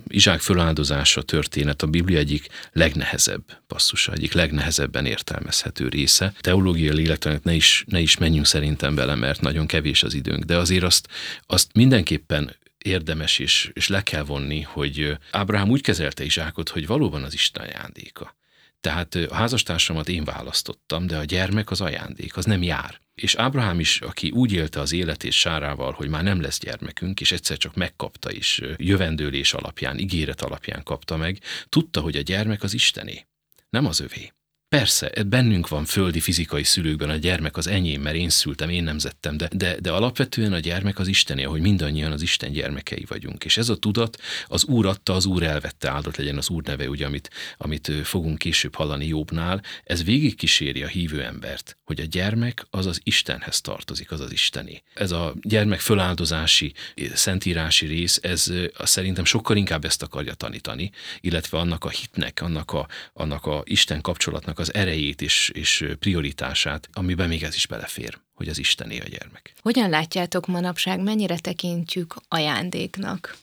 Izsák 0.08 0.40
föláldozása 0.40 1.22
történet 1.22 1.82
a 1.82 1.86
Biblia 1.86 2.18
egyik 2.18 2.46
legnehezebb 2.72 3.42
passzusa, 3.66 4.12
egyik 4.12 4.32
legnehezebben 4.32 5.06
értelmezhető 5.06 5.88
része. 5.88 6.32
Teológia 6.40 6.92
lélektelenek 6.92 7.44
ne 7.44 7.52
is, 7.52 7.84
ne 7.86 8.00
is 8.00 8.16
menjünk 8.16 8.46
szerintem 8.46 8.94
bele, 8.94 9.14
mert 9.14 9.40
nagyon 9.40 9.66
kevés 9.66 10.02
az 10.02 10.14
időnk, 10.14 10.44
de 10.44 10.56
azért 10.56 10.84
azt, 10.84 11.08
azt 11.46 11.70
mindenképpen 11.72 12.56
érdemes 12.78 13.38
és, 13.38 13.70
és 13.72 13.88
le 13.88 14.02
kell 14.02 14.22
vonni, 14.22 14.60
hogy 14.60 15.16
Ábrahám 15.30 15.70
úgy 15.70 15.82
kezelte 15.82 16.24
Izsákot, 16.24 16.68
hogy 16.68 16.86
valóban 16.86 17.22
az 17.22 17.34
Isten 17.34 17.66
ajándéka. 17.66 18.38
Tehát 18.80 19.14
a 19.14 19.34
házastársamat 19.34 20.08
én 20.08 20.24
választottam, 20.24 21.06
de 21.06 21.18
a 21.18 21.24
gyermek 21.24 21.70
az 21.70 21.80
ajándék, 21.80 22.36
az 22.36 22.44
nem 22.44 22.62
jár. 22.62 23.00
És 23.14 23.34
Ábrahám 23.34 23.80
is, 23.80 24.00
aki 24.00 24.30
úgy 24.30 24.52
élte 24.52 24.80
az 24.80 24.92
életét 24.92 25.32
Sárával, 25.32 25.92
hogy 25.92 26.08
már 26.08 26.22
nem 26.22 26.40
lesz 26.40 26.58
gyermekünk, 26.58 27.20
és 27.20 27.32
egyszer 27.32 27.56
csak 27.56 27.74
megkapta 27.74 28.32
is, 28.32 28.60
jövendőlés 28.76 29.54
alapján, 29.54 29.98
ígéret 29.98 30.42
alapján 30.42 30.82
kapta 30.82 31.16
meg, 31.16 31.38
tudta, 31.68 32.00
hogy 32.00 32.16
a 32.16 32.20
gyermek 32.20 32.62
az 32.62 32.74
Istené, 32.74 33.26
nem 33.70 33.86
az 33.86 34.00
övé. 34.00 34.32
Persze, 34.76 35.12
bennünk 35.26 35.68
van 35.68 35.84
földi 35.84 36.20
fizikai 36.20 36.64
szülőkben 36.64 37.10
a 37.10 37.16
gyermek 37.16 37.56
az 37.56 37.66
enyém, 37.66 38.02
mert 38.02 38.16
én 38.16 38.28
szültem, 38.28 38.68
én 38.68 38.84
nemzettem, 38.84 39.36
de, 39.36 39.48
de, 39.52 39.80
de 39.80 39.90
alapvetően 39.90 40.52
a 40.52 40.58
gyermek 40.58 40.98
az 40.98 41.08
Istené, 41.08 41.42
hogy 41.42 41.60
mindannyian 41.60 42.12
az 42.12 42.22
Isten 42.22 42.52
gyermekei 42.52 43.04
vagyunk. 43.08 43.44
És 43.44 43.56
ez 43.56 43.68
a 43.68 43.76
tudat 43.76 44.18
az 44.46 44.64
Úr 44.64 44.86
adta, 44.86 45.14
az 45.14 45.26
Úr 45.26 45.42
elvette, 45.42 45.90
áldott 45.90 46.16
legyen 46.16 46.36
az 46.36 46.48
Úr 46.48 46.62
neve, 46.62 46.88
ugye, 46.88 47.06
amit, 47.06 47.30
amit 47.56 47.92
fogunk 48.04 48.38
később 48.38 48.74
hallani 48.74 49.06
Jobbnál, 49.06 49.62
ez 49.84 50.04
végig 50.04 50.36
kíséri 50.36 50.82
a 50.82 50.86
hívő 50.86 51.24
embert, 51.24 51.78
hogy 51.84 52.00
a 52.00 52.04
gyermek 52.04 52.66
az 52.70 52.86
az 52.86 53.00
Istenhez 53.02 53.60
tartozik, 53.60 54.10
az 54.10 54.20
az 54.20 54.32
Istené. 54.32 54.82
Ez 54.94 55.10
a 55.10 55.34
gyermek 55.42 55.80
föláldozási, 55.80 56.72
szentírási 57.14 57.86
rész, 57.86 58.18
ez 58.22 58.52
szerintem 58.78 59.24
sokkal 59.24 59.56
inkább 59.56 59.84
ezt 59.84 60.02
akarja 60.02 60.34
tanítani, 60.34 60.90
illetve 61.20 61.58
annak 61.58 61.84
a 61.84 61.88
hitnek, 61.88 62.40
annak 62.42 62.72
a, 62.72 62.88
annak 63.12 63.46
a 63.46 63.62
Isten 63.64 64.00
kapcsolatnak 64.00 64.58
az 64.60 64.74
erejét 64.74 65.22
és, 65.22 65.50
és 65.54 65.84
prioritását, 65.98 66.88
amiben 66.92 67.28
még 67.28 67.42
ez 67.42 67.54
is 67.54 67.66
belefér, 67.66 68.18
hogy 68.34 68.48
az 68.48 68.58
Istené 68.58 68.98
a 68.98 69.08
gyermek. 69.08 69.54
Hogyan 69.62 69.90
látjátok 69.90 70.46
manapság, 70.46 71.00
mennyire 71.00 71.38
tekintjük 71.38 72.14
ajándéknak? 72.28 73.36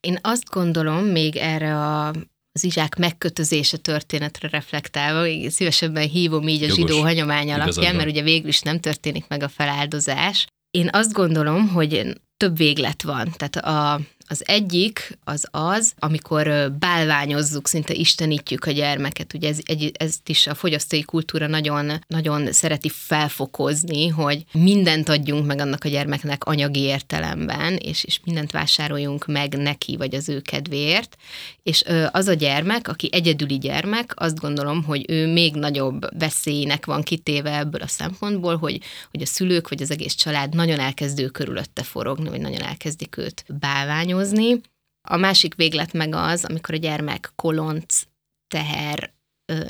Én 0.00 0.18
azt 0.22 0.50
gondolom, 0.50 1.04
még 1.04 1.36
erre 1.36 1.76
a 1.76 2.12
az 2.56 2.64
izsák 2.64 2.96
megkötözése 2.96 3.76
történetre 3.76 4.48
reflektálva, 4.48 5.26
én 5.26 5.50
szívesebben 5.50 6.08
hívom 6.08 6.48
így 6.48 6.62
a 6.62 6.66
Jogos. 6.66 6.76
zsidó 6.76 7.02
hagyomány 7.02 7.52
alapján, 7.52 7.96
mert 7.96 8.08
ugye 8.08 8.22
végül 8.22 8.48
is 8.48 8.60
nem 8.60 8.80
történik 8.80 9.28
meg 9.28 9.42
a 9.42 9.48
feláldozás. 9.48 10.46
Én 10.70 10.88
azt 10.92 11.12
gondolom, 11.12 11.68
hogy 11.68 12.20
több 12.36 12.56
véglet 12.56 13.02
van. 13.02 13.32
Tehát 13.36 13.56
a, 13.56 14.00
az 14.26 14.42
egyik 14.46 15.18
az 15.24 15.46
az, 15.50 15.92
amikor 15.98 16.72
bálványozzuk, 16.78 17.68
szinte 17.68 17.94
istenítjük 17.94 18.64
a 18.64 18.70
gyermeket. 18.70 19.34
Ugye 19.34 19.48
ez, 19.48 19.58
egy, 19.64 19.92
ezt 19.98 20.28
is 20.28 20.46
a 20.46 20.54
fogyasztói 20.54 21.02
kultúra 21.02 21.46
nagyon, 21.46 21.92
nagyon 22.06 22.52
szereti 22.52 22.88
felfokozni, 22.88 24.08
hogy 24.08 24.44
mindent 24.52 25.08
adjunk 25.08 25.46
meg 25.46 25.60
annak 25.60 25.84
a 25.84 25.88
gyermeknek 25.88 26.44
anyagi 26.44 26.80
értelemben, 26.80 27.76
és, 27.76 28.04
és 28.04 28.20
mindent 28.24 28.50
vásároljunk 28.50 29.26
meg 29.26 29.56
neki, 29.56 29.96
vagy 29.96 30.14
az 30.14 30.28
ő 30.28 30.40
kedvéért. 30.40 31.16
És 31.62 31.84
az 32.10 32.26
a 32.26 32.34
gyermek, 32.34 32.88
aki 32.88 33.08
egyedüli 33.12 33.58
gyermek, 33.58 34.12
azt 34.16 34.40
gondolom, 34.40 34.84
hogy 34.84 35.04
ő 35.08 35.32
még 35.32 35.54
nagyobb 35.54 36.18
veszélynek 36.18 36.86
van 36.86 37.02
kitéve 37.02 37.58
ebből 37.58 37.80
a 37.80 37.88
szempontból, 37.88 38.56
hogy, 38.56 38.80
hogy 39.10 39.22
a 39.22 39.26
szülők, 39.26 39.68
vagy 39.68 39.82
az 39.82 39.90
egész 39.90 40.14
család 40.14 40.54
nagyon 40.54 40.78
elkezdő 40.78 41.26
körülötte 41.26 41.82
forogni, 41.82 42.28
vagy 42.28 42.40
nagyon 42.40 42.62
elkezdik 42.62 43.16
őt 43.16 43.44
bálványozni, 43.60 44.13
hiányozni. 44.14 44.60
A 45.08 45.16
másik 45.16 45.54
véglet 45.54 45.92
meg 45.92 46.14
az, 46.14 46.44
amikor 46.44 46.74
a 46.74 46.78
gyermek 46.78 47.32
kolonc, 47.36 48.02
teher, 48.48 49.12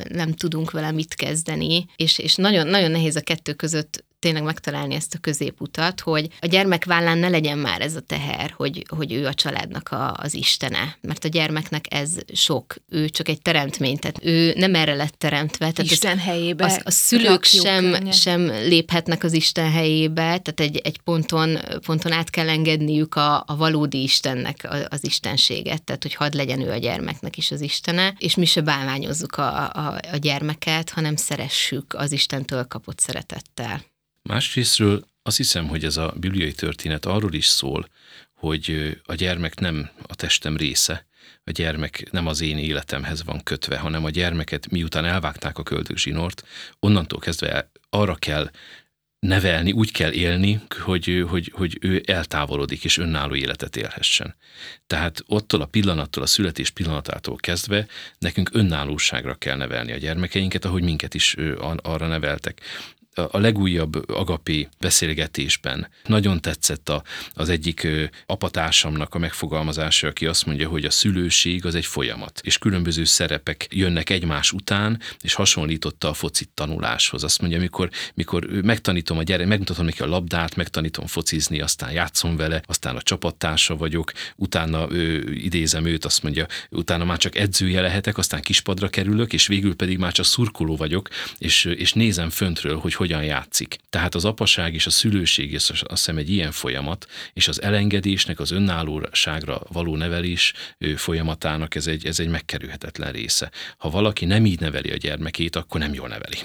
nem 0.08 0.32
tudunk 0.32 0.70
vele 0.70 0.90
mit 0.90 1.14
kezdeni, 1.14 1.86
és, 1.96 2.18
és 2.18 2.34
nagyon, 2.34 2.66
nagyon 2.66 2.90
nehéz 2.90 3.16
a 3.16 3.20
kettő 3.20 3.52
között 3.52 4.04
tényleg 4.24 4.42
megtalálni 4.42 4.94
ezt 4.94 5.14
a 5.14 5.18
középutat, 5.18 6.00
hogy 6.00 6.28
a 6.40 6.46
gyermek 6.46 6.84
vállán 6.84 7.18
ne 7.18 7.28
legyen 7.28 7.58
már 7.58 7.80
ez 7.80 7.96
a 7.96 8.00
teher, 8.00 8.54
hogy, 8.56 8.84
hogy 8.88 9.12
ő 9.12 9.26
a 9.26 9.34
családnak 9.34 9.88
a, 9.88 10.14
az 10.16 10.34
istene, 10.34 10.96
mert 11.00 11.24
a 11.24 11.28
gyermeknek 11.28 11.84
ez 11.88 12.10
sok, 12.32 12.74
ő 12.88 13.08
csak 13.08 13.28
egy 13.28 13.42
teremtmény, 13.42 13.98
tehát 13.98 14.18
ő 14.22 14.52
nem 14.56 14.74
erre 14.74 14.94
lett 14.94 15.14
teremtve. 15.18 15.70
Tehát 15.70 15.90
Isten 15.90 16.16
az, 16.16 16.24
helyébe. 16.24 16.64
Az, 16.64 16.80
a 16.84 16.90
szülők 16.90 17.44
sem, 17.44 18.10
sem 18.10 18.46
léphetnek 18.46 19.24
az 19.24 19.32
Isten 19.32 19.70
helyébe, 19.70 20.22
tehát 20.22 20.60
egy, 20.60 20.76
egy 20.76 21.00
ponton, 21.00 21.58
ponton 21.86 22.12
át 22.12 22.30
kell 22.30 22.48
engedniük 22.48 23.14
a, 23.14 23.44
a 23.46 23.56
valódi 23.56 24.02
Istennek 24.02 24.68
az 24.88 25.04
istenséget, 25.04 25.82
tehát 25.82 26.02
hogy 26.02 26.14
hadd 26.14 26.36
legyen 26.36 26.60
ő 26.60 26.70
a 26.70 26.76
gyermeknek 26.76 27.36
is 27.36 27.50
az 27.50 27.60
Istene, 27.60 28.14
és 28.18 28.34
mi 28.34 28.44
se 28.44 28.60
bálványozzuk 28.60 29.36
a, 29.36 29.70
a, 29.70 30.00
a 30.12 30.16
gyermeket, 30.16 30.90
hanem 30.90 31.16
szeressük 31.16 31.94
az 31.94 32.12
Istentől 32.12 32.64
kapott 32.64 33.00
szeretettel. 33.00 33.92
Másrésztről 34.28 35.04
azt 35.22 35.36
hiszem, 35.36 35.68
hogy 35.68 35.84
ez 35.84 35.96
a 35.96 36.14
bibliai 36.16 36.52
történet 36.52 37.06
arról 37.06 37.32
is 37.32 37.46
szól, 37.46 37.88
hogy 38.34 38.96
a 39.04 39.14
gyermek 39.14 39.58
nem 39.58 39.90
a 40.02 40.14
testem 40.14 40.56
része, 40.56 41.06
a 41.44 41.50
gyermek 41.50 42.08
nem 42.10 42.26
az 42.26 42.40
én 42.40 42.58
életemhez 42.58 43.24
van 43.24 43.42
kötve, 43.42 43.78
hanem 43.78 44.04
a 44.04 44.10
gyermeket 44.10 44.70
miután 44.70 45.04
elvágták 45.04 45.58
a 45.58 45.62
köldögzsinort, 45.62 46.46
onnantól 46.80 47.18
kezdve 47.18 47.70
arra 47.90 48.14
kell 48.14 48.50
nevelni, 49.18 49.72
úgy 49.72 49.92
kell 49.92 50.12
élni, 50.12 50.60
hogy, 50.80 51.24
hogy, 51.28 51.52
hogy 51.54 51.78
ő 51.80 52.02
eltávolodik 52.06 52.84
és 52.84 52.98
önálló 52.98 53.34
életet 53.34 53.76
élhessen. 53.76 54.34
Tehát 54.86 55.22
ottól 55.26 55.60
a 55.60 55.66
pillanattól, 55.66 56.22
a 56.22 56.26
születés 56.26 56.70
pillanatától 56.70 57.36
kezdve 57.36 57.86
nekünk 58.18 58.50
önállóságra 58.52 59.34
kell 59.34 59.56
nevelni 59.56 59.92
a 59.92 59.96
gyermekeinket, 59.96 60.64
ahogy 60.64 60.82
minket 60.82 61.14
is 61.14 61.36
arra 61.76 62.06
neveltek 62.06 62.60
a 63.14 63.38
legújabb 63.38 64.08
agapé 64.08 64.68
beszélgetésben 64.78 65.88
nagyon 66.06 66.40
tetszett 66.40 66.88
a, 66.88 67.02
az 67.34 67.48
egyik 67.48 67.88
apatársamnak 68.26 69.14
a 69.14 69.18
megfogalmazása, 69.18 70.06
aki 70.06 70.26
azt 70.26 70.46
mondja, 70.46 70.68
hogy 70.68 70.84
a 70.84 70.90
szülőség 70.90 71.66
az 71.66 71.74
egy 71.74 71.86
folyamat, 71.86 72.40
és 72.44 72.58
különböző 72.58 73.04
szerepek 73.04 73.66
jönnek 73.70 74.10
egymás 74.10 74.52
után, 74.52 75.00
és 75.20 75.34
hasonlította 75.34 76.08
a 76.08 76.14
focit 76.14 76.48
tanuláshoz. 76.54 77.24
Azt 77.24 77.40
mondja, 77.40 77.58
mikor, 77.58 77.90
mikor 78.14 78.46
megtanítom 78.46 79.18
a 79.18 79.22
gyerek, 79.22 79.46
megmutatom 79.46 79.84
neki 79.84 80.02
a 80.02 80.06
labdát, 80.06 80.56
megtanítom 80.56 81.06
focizni, 81.06 81.60
aztán 81.60 81.92
játszom 81.92 82.36
vele, 82.36 82.62
aztán 82.66 82.96
a 82.96 83.02
csapattársa 83.02 83.76
vagyok, 83.76 84.12
utána 84.36 84.86
ő, 84.90 85.32
idézem 85.32 85.84
őt, 85.84 86.04
azt 86.04 86.22
mondja, 86.22 86.46
utána 86.70 87.04
már 87.04 87.18
csak 87.18 87.36
edzője 87.36 87.80
lehetek, 87.80 88.18
aztán 88.18 88.40
kispadra 88.40 88.88
kerülök, 88.88 89.32
és 89.32 89.46
végül 89.46 89.74
pedig 89.74 89.98
már 89.98 90.12
csak 90.12 90.24
szurkoló 90.24 90.76
vagyok, 90.76 91.08
és, 91.38 91.64
és 91.64 91.92
nézem 91.92 92.30
föntről, 92.30 92.78
hogy 92.78 92.94
hogyan 93.04 93.24
játszik. 93.24 93.76
Tehát 93.90 94.14
az 94.14 94.24
apaság 94.24 94.74
és 94.74 94.86
a 94.86 94.90
szülőség, 94.90 95.52
és 95.52 95.68
azt 95.70 95.84
hiszem 95.88 96.16
egy 96.16 96.30
ilyen 96.30 96.52
folyamat, 96.52 97.06
és 97.32 97.48
az 97.48 97.62
elengedésnek, 97.62 98.40
az 98.40 98.50
önállóságra 98.50 99.60
való 99.68 99.96
nevelés 99.96 100.52
folyamatának 100.96 101.74
ez 101.74 101.86
egy, 101.86 102.06
ez 102.06 102.18
egy 102.20 102.28
megkerülhetetlen 102.28 103.12
része. 103.12 103.50
Ha 103.76 103.90
valaki 103.90 104.24
nem 104.24 104.46
így 104.46 104.60
neveli 104.60 104.90
a 104.90 104.96
gyermekét, 104.96 105.56
akkor 105.56 105.80
nem 105.80 105.94
jól 105.94 106.08
neveli. 106.08 106.36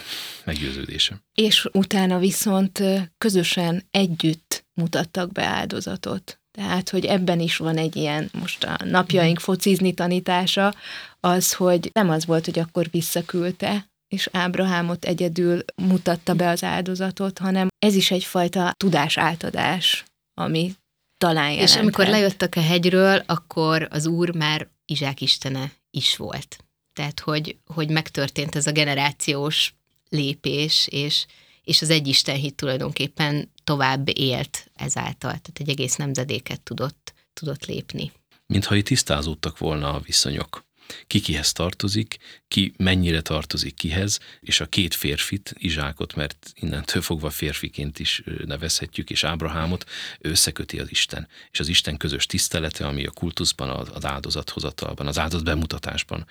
Meggyőződésem. 0.43 1.21
És 1.33 1.67
utána 1.71 2.19
viszont 2.19 2.83
közösen 3.17 3.83
együtt 3.91 4.65
mutattak 4.73 5.31
be 5.31 5.43
áldozatot. 5.43 6.39
Tehát, 6.51 6.89
hogy 6.89 7.05
ebben 7.05 7.39
is 7.39 7.57
van 7.57 7.77
egy 7.77 7.95
ilyen, 7.95 8.29
most 8.39 8.63
a 8.63 8.77
napjaink 8.85 9.39
focizni 9.39 9.93
tanítása, 9.93 10.75
az, 11.19 11.53
hogy 11.53 11.89
nem 11.93 12.09
az 12.09 12.25
volt, 12.25 12.45
hogy 12.45 12.59
akkor 12.59 12.89
visszaküldte, 12.91 13.89
és 14.09 14.29
Ábrahámot 14.31 15.05
egyedül 15.05 15.63
mutatta 15.75 16.33
be 16.33 16.49
az 16.49 16.63
áldozatot, 16.63 17.37
hanem 17.37 17.67
ez 17.79 17.95
is 17.95 18.11
egyfajta 18.11 18.71
tudás 18.77 19.17
átadás, 19.17 20.05
ami 20.33 20.73
talán 21.17 21.51
jelenthet. 21.51 21.69
És 21.69 21.81
amikor 21.81 22.07
lejöttek 22.07 22.55
a 22.55 22.61
hegyről, 22.61 23.23
akkor 23.25 23.87
az 23.91 24.05
úr 24.05 24.35
már 24.35 24.67
Izsák 24.85 25.21
istene 25.21 25.71
is 25.91 26.17
volt. 26.17 26.63
Tehát, 26.93 27.19
hogy, 27.19 27.57
hogy 27.65 27.89
megtörtént 27.89 28.55
ez 28.55 28.67
a 28.67 28.71
generációs 28.71 29.73
lépés, 30.09 30.87
és, 30.91 31.25
és 31.63 31.81
az 31.81 31.89
egy 31.89 32.21
hit 32.25 32.55
tulajdonképpen 32.55 33.51
tovább 33.63 34.17
élt 34.17 34.71
ezáltal, 34.75 35.29
tehát 35.29 35.59
egy 35.59 35.69
egész 35.69 35.95
nemzedéket 35.95 36.61
tudott, 36.61 37.13
tudott 37.33 37.65
lépni. 37.65 38.11
Mintha 38.45 38.75
itt 38.75 38.85
tisztázódtak 38.85 39.57
volna 39.57 39.93
a 39.93 39.99
viszonyok 39.99 40.68
ki 41.07 41.19
kihez 41.19 41.51
tartozik, 41.51 42.17
ki 42.47 42.73
mennyire 42.77 43.21
tartozik 43.21 43.75
kihez, 43.75 44.19
és 44.39 44.59
a 44.59 44.65
két 44.65 44.93
férfit, 44.93 45.53
Izsákot, 45.57 46.15
mert 46.15 46.51
innentől 46.53 47.01
fogva 47.01 47.29
férfiként 47.29 47.99
is 47.99 48.23
nevezhetjük, 48.45 49.09
és 49.09 49.23
Ábrahámot 49.23 49.89
összeköti 50.19 50.79
az 50.79 50.89
Isten. 50.89 51.27
És 51.51 51.59
az 51.59 51.67
Isten 51.67 51.97
közös 51.97 52.25
tisztelete, 52.25 52.87
ami 52.87 53.05
a 53.05 53.11
kultuszban, 53.11 53.69
az 53.69 54.05
áldozathozatalban, 54.05 55.07
az 55.07 55.19
áldozat 55.19 55.45
bemutatásban 55.45 56.25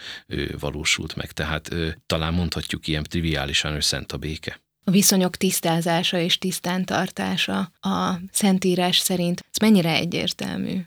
valósult 0.58 1.16
meg. 1.16 1.32
Tehát 1.32 1.74
talán 2.06 2.34
mondhatjuk 2.34 2.86
ilyen 2.86 3.02
triviálisan, 3.02 3.72
hogy 3.72 3.82
szent 3.82 4.12
a 4.12 4.16
béke 4.16 4.60
a 4.88 4.90
viszonyok 4.90 5.36
tisztázása 5.36 6.18
és 6.18 6.38
tisztántartása 6.38 7.58
a 7.80 8.20
Szentírás 8.32 8.98
szerint, 8.98 9.40
ez 9.50 9.56
mennyire 9.60 9.94
egyértelmű? 9.94 10.80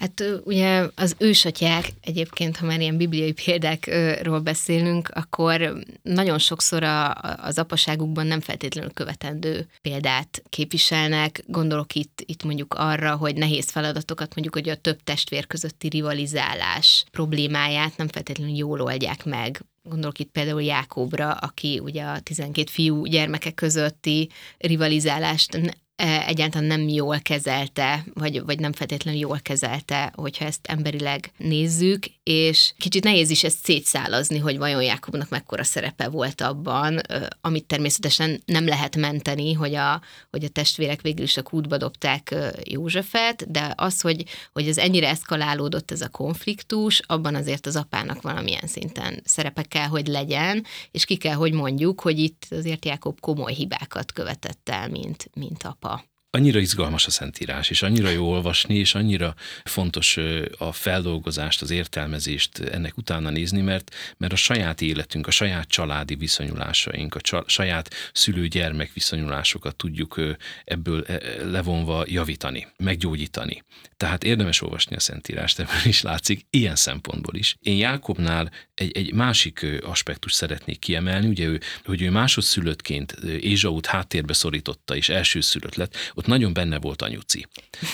Hát 0.00 0.24
ugye 0.44 0.88
az 0.94 1.14
ősatyák, 1.18 1.92
egyébként, 2.00 2.56
ha 2.56 2.66
már 2.66 2.80
ilyen 2.80 2.96
bibliai 2.96 3.32
példákról 3.32 4.40
beszélünk, 4.40 5.08
akkor 5.08 5.82
nagyon 6.02 6.38
sokszor 6.38 6.82
a, 6.82 7.14
az 7.36 7.58
apaságukban 7.58 8.26
nem 8.26 8.40
feltétlenül 8.40 8.90
követendő 8.90 9.68
példát 9.82 10.42
képviselnek. 10.48 11.42
Gondolok 11.46 11.94
itt, 11.94 12.22
itt 12.26 12.42
mondjuk 12.42 12.74
arra, 12.74 13.16
hogy 13.16 13.34
nehéz 13.34 13.70
feladatokat, 13.70 14.34
mondjuk, 14.34 14.54
hogy 14.54 14.68
a 14.68 14.80
több 14.80 15.02
testvér 15.04 15.46
közötti 15.46 15.88
rivalizálás 15.88 17.04
problémáját 17.10 17.96
nem 17.96 18.08
feltétlenül 18.08 18.56
jól 18.56 18.80
oldják 18.80 19.24
meg, 19.24 19.60
Gondolok 19.82 20.18
itt 20.18 20.30
például 20.30 20.62
Jákobra, 20.62 21.32
aki 21.32 21.78
ugye 21.78 22.04
a 22.04 22.20
12 22.20 22.70
fiú 22.70 23.04
gyermeke 23.04 23.50
közötti 23.50 24.28
rivalizálást 24.58 25.76
egyáltalán 26.00 26.66
nem 26.66 26.88
jól 26.88 27.18
kezelte, 27.20 28.04
vagy, 28.14 28.44
vagy 28.44 28.58
nem 28.58 28.72
feltétlenül 28.72 29.20
jól 29.20 29.38
kezelte, 29.42 30.12
hogyha 30.14 30.44
ezt 30.44 30.66
emberileg 30.66 31.32
nézzük, 31.36 32.06
és 32.22 32.72
kicsit 32.78 33.04
nehéz 33.04 33.30
is 33.30 33.44
ezt 33.44 33.64
szétszálazni, 33.64 34.38
hogy 34.38 34.58
vajon 34.58 34.82
Jákobnak 34.82 35.28
mekkora 35.28 35.64
szerepe 35.64 36.08
volt 36.08 36.40
abban, 36.40 37.00
amit 37.40 37.66
természetesen 37.66 38.42
nem 38.44 38.66
lehet 38.66 38.96
menteni, 38.96 39.52
hogy 39.52 39.74
a, 39.74 40.00
hogy 40.30 40.44
a 40.44 40.48
testvérek 40.48 41.00
végül 41.00 41.24
is 41.24 41.36
a 41.36 41.42
kútba 41.42 41.76
dobták 41.76 42.34
Józsefet, 42.64 43.50
de 43.50 43.72
az, 43.76 44.00
hogy, 44.00 44.24
hogy 44.52 44.68
ez 44.68 44.78
ennyire 44.78 45.08
eszkalálódott 45.08 45.90
ez 45.90 46.00
a 46.00 46.08
konfliktus, 46.08 47.00
abban 47.06 47.34
azért 47.34 47.66
az 47.66 47.76
apának 47.76 48.22
valamilyen 48.22 48.66
szinten 48.66 49.20
szerepe 49.24 49.62
kell, 49.62 49.86
hogy 49.86 50.06
legyen, 50.06 50.64
és 50.90 51.04
ki 51.04 51.16
kell, 51.16 51.34
hogy 51.34 51.52
mondjuk, 51.52 52.00
hogy 52.00 52.18
itt 52.18 52.46
azért 52.50 52.84
Jákob 52.84 53.20
komoly 53.20 53.52
hibákat 53.52 54.12
követett 54.12 54.68
el, 54.68 54.88
mint, 54.88 55.30
mint 55.34 55.62
apa 55.62 55.89
annyira 56.30 56.58
izgalmas 56.58 57.06
a 57.06 57.10
Szentírás, 57.10 57.70
és 57.70 57.82
annyira 57.82 58.08
jó 58.08 58.30
olvasni, 58.30 58.74
és 58.74 58.94
annyira 58.94 59.34
fontos 59.64 60.18
a 60.58 60.72
feldolgozást, 60.72 61.62
az 61.62 61.70
értelmezést 61.70 62.58
ennek 62.58 62.96
utána 62.96 63.30
nézni, 63.30 63.60
mert, 63.60 63.94
mert 64.16 64.32
a 64.32 64.36
saját 64.36 64.80
életünk, 64.80 65.26
a 65.26 65.30
saját 65.30 65.68
családi 65.68 66.14
viszonyulásaink, 66.14 67.14
a 67.14 67.20
csa, 67.20 67.44
saját 67.46 67.94
szülő-gyermek 68.12 68.92
viszonyulásokat 68.92 69.76
tudjuk 69.76 70.20
ebből 70.64 71.04
e, 71.04 71.20
levonva 71.44 72.04
javítani, 72.06 72.66
meggyógyítani. 72.76 73.62
Tehát 73.96 74.24
érdemes 74.24 74.62
olvasni 74.62 74.96
a 74.96 75.00
Szentírást, 75.00 75.58
ebből 75.58 75.84
is 75.84 76.02
látszik, 76.02 76.46
ilyen 76.50 76.76
szempontból 76.76 77.34
is. 77.34 77.56
Én 77.60 77.76
Jákobnál 77.76 78.50
egy, 78.74 78.96
egy 78.96 79.12
másik 79.12 79.66
aspektus 79.82 80.32
szeretnék 80.32 80.78
kiemelni, 80.78 81.26
ugye 81.26 81.46
ő, 81.46 81.60
hogy 81.84 82.02
ő 82.02 82.10
másodszülöttként 82.10 83.12
Ézsaut 83.40 83.86
háttérbe 83.86 84.32
szorította, 84.32 84.96
és 84.96 85.08
elsőszülött 85.08 85.74
lett, 85.74 85.96
ott 86.20 86.26
nagyon 86.26 86.52
benne 86.52 86.78
volt 86.78 87.02
anyuci, 87.02 87.46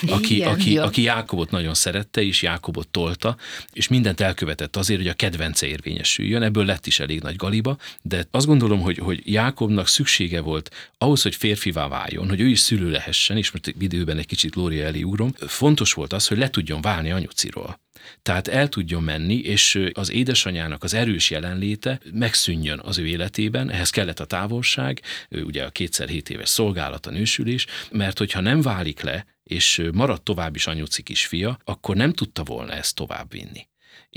aki, 0.07 0.35
Igen, 0.35 0.51
aki, 0.51 0.77
aki 0.77 1.01
Jákobot 1.01 1.51
nagyon 1.51 1.73
szerette, 1.73 2.21
és 2.21 2.41
Jákobot 2.41 2.87
tolta, 2.87 3.37
és 3.73 3.87
mindent 3.87 4.21
elkövetett 4.21 4.75
azért, 4.75 4.99
hogy 4.99 5.09
a 5.09 5.13
kedvence 5.13 5.67
érvényesüljön, 5.67 6.41
ebből 6.41 6.65
lett 6.65 6.85
is 6.85 6.99
elég 6.99 7.21
nagy 7.21 7.35
galiba, 7.35 7.77
de 8.01 8.27
azt 8.31 8.45
gondolom, 8.45 8.81
hogy, 8.81 8.97
hogy 8.97 9.21
Jákobnak 9.25 9.87
szüksége 9.87 10.41
volt 10.41 10.91
ahhoz, 10.97 11.21
hogy 11.21 11.35
férfivá 11.35 11.87
váljon, 11.87 12.29
hogy 12.29 12.39
ő 12.39 12.47
is 12.47 12.59
szülő 12.59 12.89
lehessen, 12.89 13.37
és 13.37 13.51
most 13.51 13.75
időben 13.79 14.17
egy 14.17 14.25
kicsit 14.25 14.55
Lória 14.55 14.85
elé 14.85 15.01
úrom, 15.01 15.33
fontos 15.47 15.93
volt 15.93 16.13
az, 16.13 16.27
hogy 16.27 16.37
le 16.37 16.49
tudjon 16.49 16.81
válni 16.81 17.11
anyuciról. 17.11 17.79
Tehát 18.21 18.47
el 18.47 18.69
tudjon 18.69 19.03
menni, 19.03 19.35
és 19.35 19.89
az 19.91 20.11
édesanyának 20.11 20.83
az 20.83 20.93
erős 20.93 21.29
jelenléte 21.29 21.99
megszűnjön 22.13 22.79
az 22.83 22.97
ő 22.97 23.07
életében, 23.07 23.69
ehhez 23.69 23.89
kellett 23.89 24.19
a 24.19 24.25
távolság, 24.25 25.01
ugye 25.29 25.63
a 25.63 25.69
kétszer 25.69 26.07
hét 26.07 26.29
éves 26.29 26.49
szolgálat, 26.49 27.05
a 27.05 27.11
nősülés, 27.11 27.65
mert 27.91 28.17
hogyha 28.17 28.41
nem 28.41 28.61
válik 28.61 29.01
le, 29.01 29.25
és 29.43 29.89
marad 29.93 30.21
tovább 30.21 30.55
is 30.55 30.67
anyuci 30.67 31.03
kisfia, 31.03 31.57
akkor 31.63 31.95
nem 31.95 32.13
tudta 32.13 32.43
volna 32.43 32.71
ezt 32.71 32.95
továbbvinni 32.95 33.67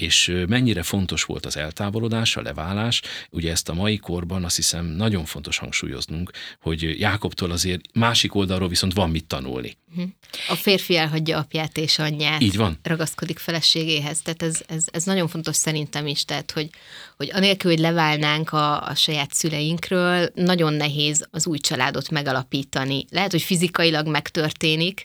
és 0.01 0.33
mennyire 0.49 0.83
fontos 0.83 1.25
volt 1.25 1.47
az 1.47 1.57
eltávolodás, 1.57 2.37
a 2.37 2.43
leválás. 2.43 3.03
Ugye 3.31 3.51
ezt 3.51 3.69
a 3.69 3.75
mai 3.75 3.97
korban 3.97 4.45
azt 4.45 4.57
hiszem 4.57 4.87
nagyon 4.87 5.25
fontos 5.25 5.59
hangsúlyoznunk, 5.59 6.31
hogy 6.61 6.99
Jákobtól 6.99 7.51
azért 7.51 7.81
másik 7.93 8.35
oldalról 8.35 8.69
viszont 8.69 8.95
van 8.95 9.11
mit 9.11 9.27
tanulni. 9.27 9.77
Mhm. 9.95 10.05
A 10.49 10.55
férfi 10.55 10.97
elhagyja 10.97 11.39
apját 11.39 11.77
és 11.77 11.99
anyját. 11.99 12.41
Így 12.41 12.57
van. 12.57 12.79
Ragaszkodik 12.83 13.39
feleségéhez. 13.39 14.21
Tehát 14.23 14.43
ez, 14.43 14.61
ez, 14.67 14.85
ez 14.93 15.05
nagyon 15.05 15.29
fontos 15.29 15.57
szerintem 15.57 16.07
is, 16.07 16.25
tehát 16.25 16.51
hogy, 16.51 16.71
hogy 17.17 17.31
anélkül, 17.33 17.71
hogy 17.71 17.81
leválnánk 17.81 18.53
a, 18.53 18.83
a 18.83 18.95
saját 18.95 19.35
szüleinkről, 19.35 20.31
nagyon 20.35 20.73
nehéz 20.73 21.27
az 21.31 21.47
új 21.47 21.59
családot 21.59 22.11
megalapítani. 22.11 23.05
Lehet, 23.11 23.31
hogy 23.31 23.43
fizikailag 23.43 24.07
megtörténik, 24.07 25.05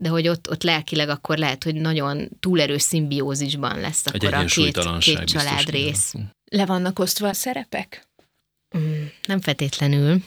de 0.00 0.08
hogy 0.08 0.28
ott, 0.28 0.50
ott 0.50 0.62
lelkileg 0.62 1.08
akkor 1.08 1.38
lehet, 1.38 1.64
hogy 1.64 1.74
nagyon 1.74 2.28
túlerős 2.40 2.82
szimbiózisban 2.82 3.80
lesz 3.80 4.06
akkor 4.06 4.34
a 4.34 4.44
két, 4.44 4.78
két 4.98 5.24
család 5.24 5.70
rész. 5.70 6.14
Le 6.44 6.66
vannak 6.66 6.98
osztva 6.98 7.28
a 7.28 7.32
szerepek? 7.32 8.08
Mm, 8.78 9.04
nem 9.26 9.40
feltétlenül. 9.40 10.22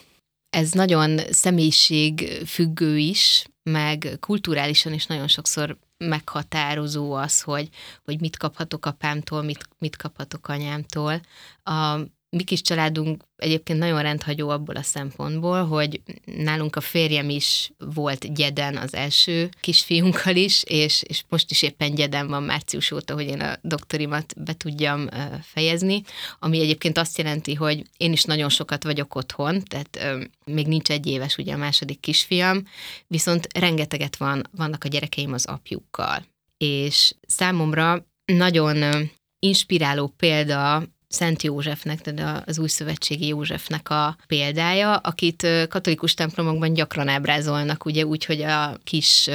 Ez 0.50 0.72
nagyon 0.72 1.20
személyiség 1.32 2.42
függő 2.46 2.98
is, 2.98 3.46
meg 3.64 4.18
kulturálisan 4.20 4.94
is 4.94 5.06
nagyon 5.06 5.28
sokszor 5.28 5.78
meghatározó 5.98 7.14
az, 7.14 7.42
hogy, 7.42 7.70
hogy 8.04 8.20
mit 8.20 8.38
kaphatok 8.38 8.86
apámtól, 8.86 9.42
mit, 9.42 9.68
mit 9.78 9.96
kaphatok 9.96 10.48
anyámtól. 10.48 11.22
A 11.64 12.00
mi 12.34 12.44
kis 12.44 12.62
családunk 12.62 13.24
egyébként 13.36 13.80
nagyon 13.80 14.02
rendhagyó 14.02 14.50
abból 14.50 14.76
a 14.76 14.82
szempontból, 14.82 15.66
hogy 15.66 16.02
nálunk 16.26 16.76
a 16.76 16.82
férjem 16.82 17.30
is 17.30 17.72
volt 17.78 18.34
gyeden 18.34 18.78
az 18.78 18.94
első 18.94 19.50
kisfiunkkal 19.60 20.36
is, 20.36 20.64
és, 20.64 21.04
és 21.08 21.24
most 21.30 21.52
is 21.52 21.62
éppen 21.62 21.96
gyeden 21.96 22.28
van 22.28 22.44
március 22.44 22.92
óta, 22.92 23.14
hogy 23.14 23.26
én 23.26 23.42
a 23.42 23.56
doktorimat 23.62 24.34
be 24.38 24.54
tudjam 24.54 25.10
fejezni, 25.42 26.02
ami 26.40 26.60
egyébként 26.60 26.98
azt 26.98 27.18
jelenti, 27.18 27.54
hogy 27.54 27.84
én 27.98 28.12
is 28.12 28.24
nagyon 28.24 28.50
sokat 28.50 28.84
vagyok 28.84 29.16
otthon, 29.16 29.64
tehát 29.64 30.24
még 30.46 30.68
nincs 30.68 30.90
egy 30.90 31.08
éves 31.08 31.38
ugye 31.38 31.54
a 31.54 31.58
második 31.58 32.00
kisfiam, 32.00 32.64
viszont 33.08 33.48
rengeteget 33.58 34.16
van, 34.16 34.44
vannak 34.52 34.84
a 34.84 34.88
gyerekeim 34.88 35.34
az 35.34 35.46
apjukkal. 35.46 36.26
És 36.58 37.14
számomra 37.28 38.06
nagyon 38.26 39.10
inspiráló 39.40 40.08
példa 40.08 40.84
Szent 41.14 41.44
Józsefnek, 41.44 42.02
tehát 42.02 42.48
az 42.48 42.60
új 42.60 42.68
szövetségi 42.68 43.28
Józsefnek 43.28 43.90
a 43.90 44.18
példája, 44.28 44.96
akit 44.96 45.48
katolikus 45.70 46.14
templomokban 46.14 46.74
gyakran 46.74 47.08
ábrázolnak, 47.08 47.86
ugye 47.86 48.06
úgy, 48.06 48.26
hogy 48.26 48.42
a 48.42 48.78
kis 48.84 49.30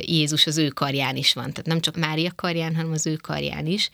Jézus 0.00 0.46
az 0.46 0.58
ő 0.58 0.68
karján 0.68 1.16
is 1.16 1.32
van, 1.32 1.50
tehát 1.50 1.66
nem 1.66 1.80
csak 1.80 1.96
Mária 1.96 2.30
karján, 2.36 2.74
hanem 2.76 2.92
az 2.92 3.06
ő 3.06 3.14
karján 3.14 3.66
is 3.66 3.90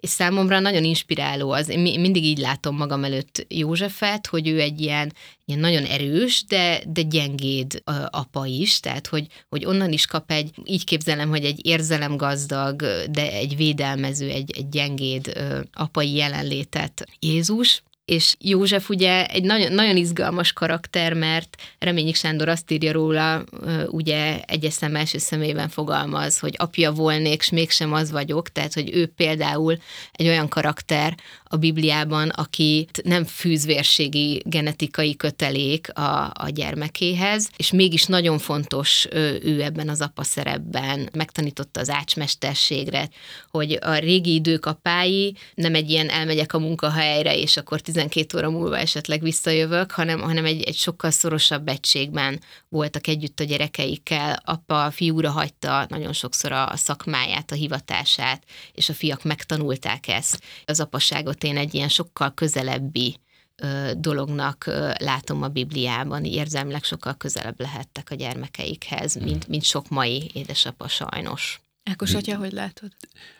és 0.00 0.08
számomra 0.08 0.60
nagyon 0.60 0.84
inspiráló 0.84 1.50
az, 1.50 1.68
én 1.68 2.00
mindig 2.00 2.24
így 2.24 2.38
látom 2.38 2.76
magam 2.76 3.04
előtt 3.04 3.46
Józsefet, 3.48 4.26
hogy 4.26 4.48
ő 4.48 4.60
egy 4.60 4.80
ilyen, 4.80 5.12
ilyen 5.44 5.60
nagyon 5.60 5.84
erős, 5.84 6.44
de, 6.48 6.82
de 6.86 7.02
gyengéd 7.02 7.82
apa 8.10 8.46
is, 8.46 8.80
tehát 8.80 9.06
hogy, 9.06 9.26
hogy 9.48 9.64
onnan 9.64 9.92
is 9.92 10.06
kap 10.06 10.30
egy, 10.30 10.50
így 10.64 10.84
képzelem, 10.84 11.28
hogy 11.28 11.44
egy 11.44 11.66
érzelemgazdag, 11.66 12.76
de 13.10 13.32
egy 13.32 13.56
védelmező, 13.56 14.28
egy, 14.28 14.50
egy 14.56 14.68
gyengéd 14.68 15.32
apai 15.72 16.14
jelenlétet. 16.14 17.04
Jézus, 17.18 17.82
és 18.10 18.34
József 18.38 18.88
ugye 18.88 19.26
egy 19.26 19.42
nagyon, 19.42 19.72
nagyon 19.72 19.96
izgalmas 19.96 20.52
karakter, 20.52 21.12
mert 21.12 21.56
Reményik 21.78 22.14
Sándor 22.16 22.48
azt 22.48 22.70
írja 22.70 22.92
róla, 22.92 23.44
ugye 23.86 24.40
egyes 24.46 24.72
szem 24.72 24.96
első 24.96 25.18
szemében 25.18 25.68
fogalmaz, 25.68 26.38
hogy 26.38 26.54
apja 26.58 26.92
volnék, 26.92 27.40
és 27.40 27.50
mégsem 27.50 27.92
az 27.92 28.10
vagyok, 28.10 28.48
tehát 28.48 28.74
hogy 28.74 28.90
ő 28.94 29.06
például 29.06 29.78
egy 30.12 30.26
olyan 30.26 30.48
karakter 30.48 31.14
a 31.44 31.56
Bibliában, 31.56 32.28
akit 32.28 33.00
nem 33.04 33.24
fűzvérségi 33.24 34.42
genetikai 34.44 35.16
kötelék 35.16 35.92
a, 35.92 36.32
a 36.34 36.48
gyermekéhez, 36.48 37.48
és 37.56 37.72
mégis 37.72 38.04
nagyon 38.04 38.38
fontos 38.38 39.06
ő 39.42 39.62
ebben 39.62 39.88
az 39.88 40.00
apa 40.00 40.22
szerepben, 40.22 41.08
megtanította 41.12 41.80
az 41.80 41.90
ácsmesterségre, 41.90 43.08
hogy 43.50 43.78
a 43.80 43.94
régi 43.94 44.34
idők 44.34 44.66
apái 44.66 45.36
nem 45.54 45.74
egy 45.74 45.90
ilyen 45.90 46.08
elmegyek 46.08 46.52
a 46.54 46.58
munkahelyre, 46.58 47.36
és 47.36 47.56
akkor 47.56 47.80
12 48.08 48.36
óra 48.36 48.50
múlva 48.50 48.78
esetleg 48.78 49.22
visszajövök, 49.22 49.90
hanem, 49.90 50.20
hanem 50.20 50.44
egy, 50.44 50.62
egy 50.62 50.76
sokkal 50.76 51.10
szorosabb 51.10 51.68
egységben 51.68 52.40
voltak 52.68 53.06
együtt 53.06 53.40
a 53.40 53.44
gyerekeikkel. 53.44 54.42
Apa 54.44 54.90
fiúra 54.90 55.30
hagyta 55.30 55.86
nagyon 55.88 56.12
sokszor 56.12 56.52
a 56.52 56.72
szakmáját, 56.76 57.50
a 57.50 57.54
hivatását, 57.54 58.42
és 58.72 58.88
a 58.88 58.94
fiak 58.94 59.24
megtanulták 59.24 60.08
ezt. 60.08 60.40
Az 60.64 60.80
apaságot 60.80 61.44
én 61.44 61.56
egy 61.56 61.74
ilyen 61.74 61.88
sokkal 61.88 62.34
közelebbi 62.34 63.16
dolognak 63.96 64.64
látom 64.98 65.42
a 65.42 65.48
Bibliában, 65.48 66.24
érzelmileg 66.24 66.84
sokkal 66.84 67.14
közelebb 67.14 67.60
lehettek 67.60 68.10
a 68.10 68.14
gyermekeikhez, 68.14 69.14
mint, 69.14 69.48
mint 69.48 69.62
sok 69.62 69.88
mai 69.88 70.30
édesapa 70.34 70.88
sajnos. 70.88 71.60
Ákos 71.82 72.14
atya, 72.14 72.36
hogy 72.36 72.52
látod? 72.52 72.92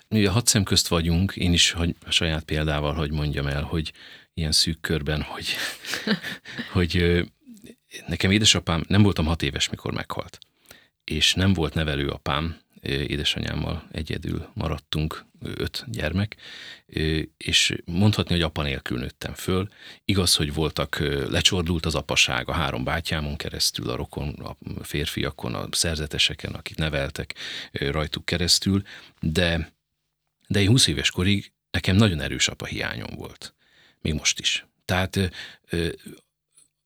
Mi 0.09 0.25
a 0.25 0.31
hat 0.31 0.47
szem 0.47 0.63
közt 0.63 0.89
vagyunk, 0.89 1.37
én 1.37 1.53
is 1.53 1.71
hogy 1.71 1.95
a 2.07 2.11
saját 2.11 2.45
példával, 2.45 2.95
hogy 2.95 3.11
mondjam 3.11 3.47
el, 3.47 3.63
hogy 3.63 3.93
ilyen 4.35 4.53
szűk 4.53 4.81
körben, 4.81 5.23
hogy, 5.23 5.47
hogy 6.73 7.23
nekem 8.07 8.31
édesapám, 8.31 8.85
nem 8.89 9.03
voltam 9.03 9.27
hat 9.27 9.43
éves, 9.43 9.69
mikor 9.69 9.93
meghalt, 9.93 10.39
és 11.05 11.35
nem 11.35 11.53
volt 11.53 11.75
nevelőapám, 11.75 12.61
édesanyámmal 12.83 13.89
egyedül 13.93 14.51
maradtunk, 14.55 15.25
öt 15.43 15.85
gyermek, 15.87 16.37
és 17.37 17.77
mondhatni, 17.85 18.35
hogy 18.35 18.43
apa 18.43 18.63
nélkül 18.63 18.99
nőttem 18.99 19.35
föl. 19.35 19.69
Igaz, 20.05 20.35
hogy 20.35 20.55
voltak, 20.55 20.99
lecsordult 21.29 21.87
az 21.87 21.95
apaság 21.95 22.49
a 22.49 22.53
három 22.53 22.85
bátyámon 22.85 23.37
keresztül, 23.37 23.91
a 23.91 23.97
rokon, 23.97 24.29
a 24.29 24.57
férfiakon, 24.85 25.55
a 25.55 25.69
szerzeteseken, 25.71 26.53
akik 26.53 26.77
neveltek 26.77 27.35
rajtuk 27.73 28.25
keresztül, 28.25 28.83
de, 29.21 29.73
de 30.47 30.61
én 30.61 30.69
20 30.69 30.87
éves 30.87 31.11
korig 31.11 31.53
nekem 31.71 31.97
nagyon 31.97 32.21
erős 32.21 32.49
apa 32.49 32.67
hiányom 32.67 33.15
volt 33.15 33.55
még 34.01 34.15
most 34.15 34.41
is. 34.41 34.67
Tehát 34.85 35.31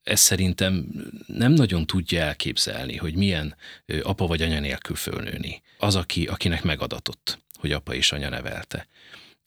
ez 0.05 0.21
szerintem 0.21 0.87
nem 1.27 1.53
nagyon 1.53 1.87
tudja 1.87 2.21
elképzelni, 2.21 2.97
hogy 2.97 3.15
milyen 3.15 3.57
apa 4.03 4.27
vagy 4.27 4.43
anya 4.43 4.61
nélkül 4.61 4.97
fölnőni. 4.97 5.63
Az, 5.79 5.97
aki, 5.97 6.27
akinek 6.27 6.63
megadatott, 6.63 7.39
hogy 7.59 7.73
apa 7.73 7.95
és 7.95 8.13
anya 8.13 8.29
nevelte. 8.29 8.89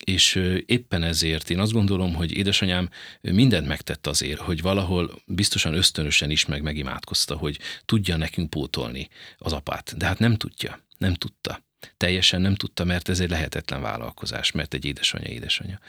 És 0.04 0.36
éppen 0.65 1.04
ezért 1.04 1.50
én 1.50 1.60
azt 1.60 1.72
gondolom, 1.72 2.13
hogy 2.13 2.32
édesanyám 2.32 2.89
mindent 3.22 3.67
megtett 3.67 4.08
azért, 4.08 4.39
hogy 4.39 4.62
valahol 4.62 5.22
biztosan 5.26 5.74
ösztönösen 5.74 6.30
is 6.30 6.46
meg 6.46 6.62
megimádkozta, 6.62 7.36
hogy 7.36 7.60
tudja 7.86 8.17
nekünk 8.17 8.50
pótolni 8.50 9.10
az 9.38 9.54
apát. 9.54 9.98
De 9.98 10.06
hát 10.06 10.20
nem 10.20 10.36
tudja, 10.36 10.86
nem 10.98 11.13
tudta. 11.13 11.65
Teljesen 11.98 12.41
nem 12.41 12.56
tudta, 12.56 12.84
mert 12.84 13.10
ez 13.10 13.20
egy 13.20 13.30
lehetetlen 13.30 13.82
vállalkozás, 13.82 14.52
mert 14.52 14.74
egy 14.74 14.86
édesanyja 14.86 15.30
édesanyja. 15.30 15.80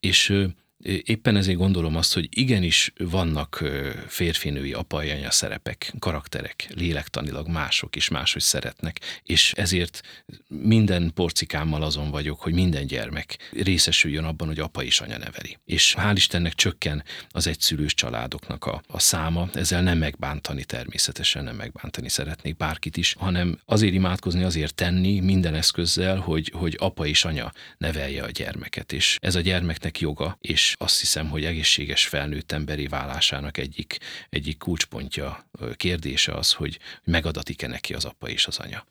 És 0.00 0.34
Éppen 0.82 1.36
ezért 1.36 1.58
gondolom 1.58 1.96
azt, 1.96 2.14
hogy 2.14 2.28
igenis 2.30 2.92
vannak 2.98 3.64
férfinői 4.06 4.72
apai 4.72 5.10
anya 5.10 5.30
szerepek, 5.30 5.92
karakterek, 5.98 6.66
lélektanilag 6.74 7.48
mások 7.48 7.96
is 7.96 8.08
máshogy 8.08 8.42
szeretnek, 8.42 9.00
és 9.22 9.52
ezért 9.52 10.00
minden 10.48 11.10
porcikámmal 11.14 11.82
azon 11.82 12.10
vagyok, 12.10 12.40
hogy 12.40 12.52
minden 12.52 12.86
gyermek 12.86 13.50
részesüljön 13.52 14.24
abban, 14.24 14.46
hogy 14.46 14.58
apa 14.58 14.82
és 14.82 15.00
anya 15.00 15.18
neveli. 15.18 15.58
És 15.64 15.94
hál' 15.98 16.12
Istennek 16.16 16.54
csökken 16.54 17.04
az 17.30 17.46
egyszülős 17.46 17.94
családoknak 17.94 18.64
a, 18.64 18.82
a 18.86 18.98
száma, 18.98 19.48
ezzel 19.54 19.82
nem 19.82 19.98
megbántani 19.98 20.64
természetesen, 20.64 21.44
nem 21.44 21.56
megbántani 21.56 22.08
szeretnék 22.08 22.56
bárkit 22.56 22.96
is, 22.96 23.14
hanem 23.18 23.58
azért 23.64 23.94
imádkozni, 23.94 24.42
azért 24.42 24.74
tenni 24.74 25.20
minden 25.20 25.54
eszközzel, 25.54 26.16
hogy, 26.16 26.52
hogy 26.54 26.76
apa 26.78 27.06
és 27.06 27.24
anya 27.24 27.52
nevelje 27.78 28.22
a 28.22 28.30
gyermeket, 28.30 28.92
és 28.92 29.16
ez 29.20 29.34
a 29.34 29.40
gyermeknek 29.40 30.00
joga, 30.00 30.36
és 30.40 30.71
azt 30.78 31.00
hiszem, 31.00 31.28
hogy 31.28 31.44
egészséges 31.44 32.06
felnőtt 32.06 32.52
emberi 32.52 32.86
válásának 32.86 33.58
egyik, 33.58 33.98
egyik 34.30 34.58
kulcspontja, 34.58 35.50
kérdése 35.76 36.32
az, 36.34 36.52
hogy 36.52 36.78
megadatik-e 37.04 37.66
neki 37.66 37.94
az 37.94 38.04
apa 38.04 38.28
és 38.28 38.46
az 38.46 38.58
anya. 38.58 38.86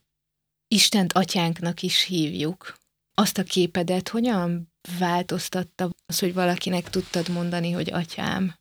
Istent 0.68 1.14
atyánknak 1.14 1.82
is 1.82 2.04
hívjuk. 2.04 2.80
Azt 3.14 3.38
a 3.38 3.44
képedet 3.44 4.10
hogyan 4.10 4.74
változtatta 5.00 5.90
az, 6.06 6.20
hogy 6.20 6.34
valakinek 6.34 6.90
tudtad 6.90 7.30
mondani, 7.30 7.72
hogy 7.72 7.92
atyám? 7.92 8.56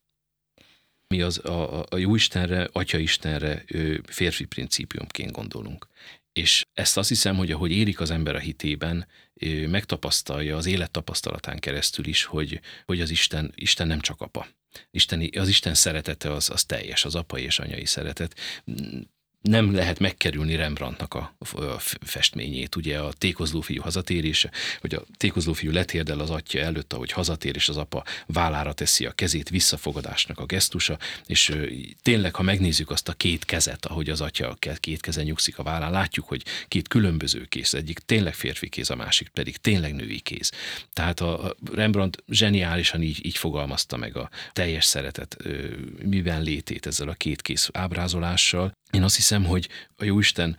Mi 1.09 1.23
az 1.23 1.45
a, 1.45 1.85
a 1.89 1.97
jó 1.97 2.15
Istenre, 2.15 2.69
Atya 2.73 2.99
Istenre 2.99 3.65
férfi 4.07 4.45
principiumként 4.45 5.33
gondolunk. 5.33 5.87
És 6.33 6.63
ezt 6.73 6.97
azt 6.97 7.09
hiszem, 7.09 7.37
hogy 7.37 7.53
ahogy 7.53 7.71
érik 7.71 8.01
az 8.01 8.11
ember 8.11 8.35
a 8.35 8.39
hitében, 8.39 9.07
megtapasztalja 9.67 10.57
az 10.57 10.67
élettapasztalatán 10.67 11.59
keresztül 11.59 12.07
is, 12.07 12.25
hogy, 12.25 12.61
hogy 12.85 13.01
az 13.01 13.11
Isten, 13.11 13.53
Isten 13.55 13.87
nem 13.87 14.01
csak 14.01 14.21
apa. 14.21 14.47
Isteni, 14.91 15.29
az 15.29 15.49
Isten 15.49 15.75
szeretete 15.75 16.33
az, 16.33 16.51
az 16.51 16.65
teljes, 16.65 17.05
az 17.05 17.15
apai 17.15 17.43
és 17.43 17.59
anyai 17.59 17.85
szeretet 17.85 18.35
nem 19.41 19.75
lehet 19.75 19.99
megkerülni 19.99 20.57
Rembrandtnak 20.57 21.15
a, 21.15 21.35
festményét, 22.01 22.77
ugye 22.77 22.99
a 22.99 23.13
tékozló 23.13 23.61
fiú 23.61 23.83
hazatérése, 23.83 24.51
hogy 24.81 24.95
a 24.95 25.03
tékozló 25.17 25.53
fiú 25.53 25.71
letérdel 25.71 26.21
az 26.21 26.31
atya 26.31 26.59
előtt, 26.59 26.93
ahogy 26.93 27.13
hazatér, 27.13 27.57
és 27.57 27.69
az 27.69 27.77
apa 27.77 28.05
vállára 28.27 28.73
teszi 28.73 29.07
a 29.07 29.13
kezét, 29.13 29.49
visszafogadásnak 29.49 30.39
a 30.39 30.45
gesztusa, 30.45 30.99
és 31.27 31.57
tényleg, 32.03 32.35
ha 32.35 32.43
megnézzük 32.43 32.91
azt 32.91 33.09
a 33.09 33.13
két 33.13 33.45
kezet, 33.45 33.87
ahogy 33.87 34.11
az 34.11 34.21
atya 34.21 34.57
két 34.81 35.01
kezen 35.01 35.25
nyugszik 35.25 35.59
a 35.59 35.63
vállán, 35.63 35.91
látjuk, 35.91 36.29
hogy 36.29 36.45
két 36.69 36.89
különböző 36.89 37.45
kéz, 37.45 37.75
egyik 37.75 37.99
tényleg 37.99 38.35
férfi 38.35 38.69
kéz, 38.69 38.91
a 38.91 38.97
másik 38.97 39.29
pedig 39.29 39.57
tényleg 39.57 39.95
női 39.95 40.21
kéz. 40.21 40.53
Tehát 40.93 41.21
a 41.21 41.57
Rembrandt 41.73 42.23
zseniálisan 42.29 43.03
így, 43.03 43.27
így 43.27 43.37
fogalmazta 43.37 43.97
meg 43.97 44.17
a 44.17 44.31
teljes 44.53 44.85
szeretet 44.85 45.37
miben 46.03 46.43
létét 46.43 46.87
ezzel 46.87 47.09
a 47.09 47.15
két 47.15 47.43
kéz 47.43 47.69
ábrázolással. 47.73 48.73
Én 48.91 49.03
azt 49.03 49.17
hiszem, 49.17 49.45
hogy 49.45 49.69
a 49.97 50.05
Jóisten 50.05 50.57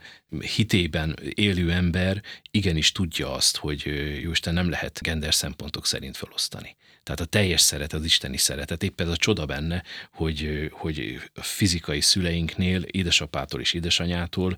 hitében 0.56 1.18
élő 1.34 1.72
ember 1.72 2.22
igenis 2.50 2.92
tudja 2.92 3.32
azt, 3.32 3.56
hogy 3.56 3.82
Jóisten 4.22 4.54
nem 4.54 4.70
lehet 4.70 5.00
gender 5.02 5.34
szempontok 5.34 5.86
szerint 5.86 6.16
felosztani. 6.16 6.76
Tehát 7.02 7.20
a 7.20 7.24
teljes 7.24 7.60
szeretet, 7.60 8.00
az 8.00 8.04
isteni 8.04 8.36
szeretet. 8.36 8.82
Épp 8.82 9.00
ez 9.00 9.08
a 9.08 9.16
csoda 9.16 9.46
benne, 9.46 9.82
hogy, 10.12 10.68
hogy 10.72 11.20
a 11.34 11.42
fizikai 11.42 12.00
szüleinknél, 12.00 12.82
édesapától 12.82 13.60
és 13.60 13.72
édesanyától 13.72 14.56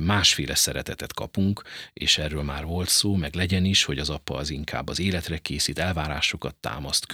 másféle 0.00 0.54
szeretetet 0.54 1.12
kapunk, 1.12 1.62
és 1.92 2.18
erről 2.18 2.42
már 2.42 2.64
volt 2.64 2.88
szó, 2.88 3.14
meg 3.14 3.34
legyen 3.34 3.64
is, 3.64 3.84
hogy 3.84 3.98
az 3.98 4.10
apa 4.10 4.34
az 4.34 4.50
inkább 4.50 4.88
az 4.88 5.00
életre 5.00 5.38
készít, 5.38 5.78
elvárásokat 5.78 6.54
támaszt, 6.54 7.06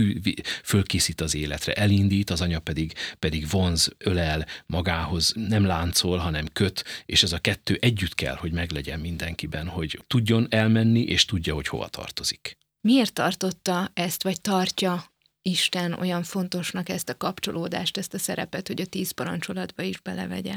fölkészít 0.65 1.21
az 1.21 1.35
életre, 1.35 1.73
elindít, 1.73 2.31
az 2.31 2.41
anya 2.41 2.59
pedig, 2.59 2.93
pedig 3.19 3.49
vonz, 3.51 3.93
ölel 3.99 4.47
magához, 4.67 5.33
nem 5.37 5.65
láncol, 5.65 6.19
hanem 6.19 6.47
köt, 6.53 6.85
és 7.07 7.23
ez 7.23 7.33
a 7.33 7.39
kettő 7.39 7.79
együtt 7.81 8.15
kell, 8.15 8.35
hogy 8.35 8.53
meglegyen 8.53 9.01
mindenkiben, 9.01 9.69
hogy 9.69 10.01
tudjon 10.07 10.47
elmenni, 10.51 11.01
és 11.01 11.25
tudja, 11.25 11.55
hogy 11.55 11.69
hova 11.69 11.89
tartozik. 11.89 12.57
Miért 12.81 13.13
tartotta 13.13 13.91
ezt, 13.95 14.23
vagy 14.23 14.41
tartja 14.41 15.05
Isten 15.43 15.93
olyan 15.93 16.23
fontosnak 16.23 16.89
ezt 16.89 17.09
a 17.09 17.17
kapcsolódást, 17.17 17.97
ezt 17.97 18.15
a 18.15 18.19
szerepet, 18.19 18.67
hogy 18.67 18.81
a 18.81 18.87
tíz 18.87 19.11
parancsolatba 19.11 19.83
is 19.83 20.01
belevegye? 20.01 20.57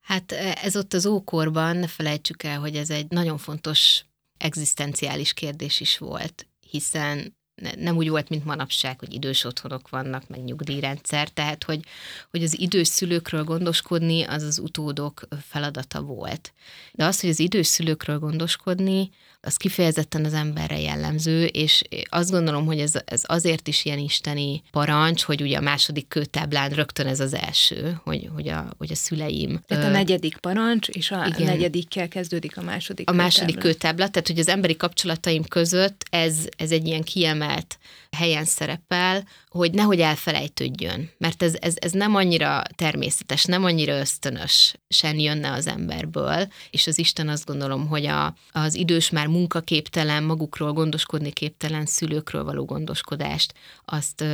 Hát 0.00 0.32
e, 0.32 0.58
ez 0.62 0.76
ott 0.76 0.92
az 0.92 1.06
ókorban, 1.06 1.76
ne 1.76 1.86
felejtsük 1.86 2.42
el, 2.42 2.60
hogy 2.60 2.76
ez 2.76 2.90
egy 2.90 3.10
nagyon 3.10 3.38
fontos 3.38 4.04
egzisztenciális 4.36 5.32
kérdés 5.32 5.80
is 5.80 5.98
volt, 5.98 6.46
hiszen 6.60 7.36
nem 7.76 7.96
úgy 7.96 8.08
volt, 8.08 8.28
mint 8.28 8.44
manapság, 8.44 8.98
hogy 8.98 9.14
idős 9.14 9.44
otthonok 9.44 9.88
vannak, 9.88 10.28
meg 10.28 10.44
nyugdíjrendszer, 10.44 11.28
tehát 11.28 11.64
hogy, 11.64 11.84
hogy 12.30 12.42
az 12.42 12.58
idős 12.58 12.88
szülőkről 12.88 13.44
gondoskodni, 13.44 14.22
az 14.22 14.42
az 14.42 14.58
utódok 14.58 15.28
feladata 15.42 16.02
volt. 16.02 16.52
De 16.92 17.04
az, 17.04 17.20
hogy 17.20 17.30
az 17.30 17.38
idős 17.38 17.66
szülőkről 17.66 18.18
gondoskodni, 18.18 19.10
az 19.40 19.56
kifejezetten 19.56 20.24
az 20.24 20.32
emberre 20.32 20.80
jellemző, 20.80 21.44
és 21.44 21.82
azt 22.08 22.30
gondolom, 22.30 22.66
hogy 22.66 22.80
ez, 22.80 22.92
ez 23.04 23.22
azért 23.26 23.68
is 23.68 23.84
ilyen 23.84 23.98
isteni 23.98 24.62
parancs, 24.70 25.22
hogy 25.22 25.42
ugye 25.42 25.56
a 25.56 25.60
második 25.60 26.08
kőtáblán 26.08 26.70
rögtön 26.70 27.06
ez 27.06 27.20
az 27.20 27.34
első, 27.34 28.00
hogy, 28.04 28.30
hogy, 28.34 28.48
a, 28.48 28.74
hogy 28.78 28.90
a 28.92 28.94
szüleim. 28.94 29.60
Tehát 29.66 29.84
a 29.84 29.88
negyedik 29.88 30.36
parancs, 30.36 30.88
és 30.88 31.10
a 31.10 31.26
igen, 31.26 31.46
negyedikkel 31.46 32.08
kezdődik 32.08 32.56
a 32.56 32.62
második 32.62 33.10
A 33.10 33.12
második 33.12 33.58
kőtábla, 33.58 34.08
tehát 34.08 34.26
hogy 34.26 34.38
az 34.38 34.48
emberi 34.48 34.76
kapcsolataim 34.76 35.44
között 35.44 36.04
ez, 36.10 36.36
ez 36.56 36.70
egy 36.70 36.86
ilyen 36.86 37.02
kiemelt 37.02 37.78
helyen 38.10 38.44
szerepel, 38.44 39.24
hogy 39.48 39.72
nehogy 39.72 40.00
elfelejtődjön, 40.00 41.10
mert 41.18 41.42
ez, 41.42 41.54
ez, 41.60 41.74
ez 41.76 41.92
nem 41.92 42.14
annyira 42.14 42.62
természetes, 42.76 43.44
nem 43.44 43.64
annyira 43.64 43.98
ösztönös 43.98 44.74
sen 44.88 45.18
jönne 45.18 45.52
az 45.52 45.66
emberből, 45.66 46.48
és 46.70 46.86
az 46.86 46.98
Isten 46.98 47.28
azt 47.28 47.46
gondolom, 47.46 47.86
hogy 47.86 48.06
a, 48.06 48.34
az 48.52 48.74
idős 48.74 49.10
már 49.10 49.27
munkaképtelen, 49.28 50.22
magukról 50.22 50.72
gondoskodni 50.72 51.30
képtelen 51.32 51.86
szülőkről 51.86 52.44
való 52.44 52.64
gondoskodást 52.64 53.54
azt, 53.84 54.24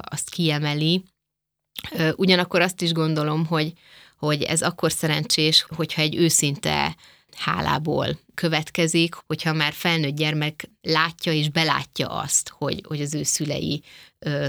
azt 0.00 0.30
kiemeli. 0.30 1.04
Ugyanakkor 2.16 2.60
azt 2.60 2.82
is 2.82 2.92
gondolom, 2.92 3.46
hogy, 3.46 3.72
hogy 4.18 4.42
ez 4.42 4.62
akkor 4.62 4.92
szerencsés, 4.92 5.66
hogyha 5.76 6.02
egy 6.02 6.16
őszinte 6.16 6.96
hálából 7.36 8.18
következik, 8.34 9.14
hogyha 9.26 9.52
már 9.52 9.72
felnőtt 9.72 10.16
gyermek 10.16 10.70
látja 10.82 11.32
és 11.32 11.50
belátja 11.50 12.08
azt, 12.08 12.48
hogy, 12.48 12.82
hogy 12.86 13.00
az 13.00 13.14
ő 13.14 13.22
szülei 13.22 13.82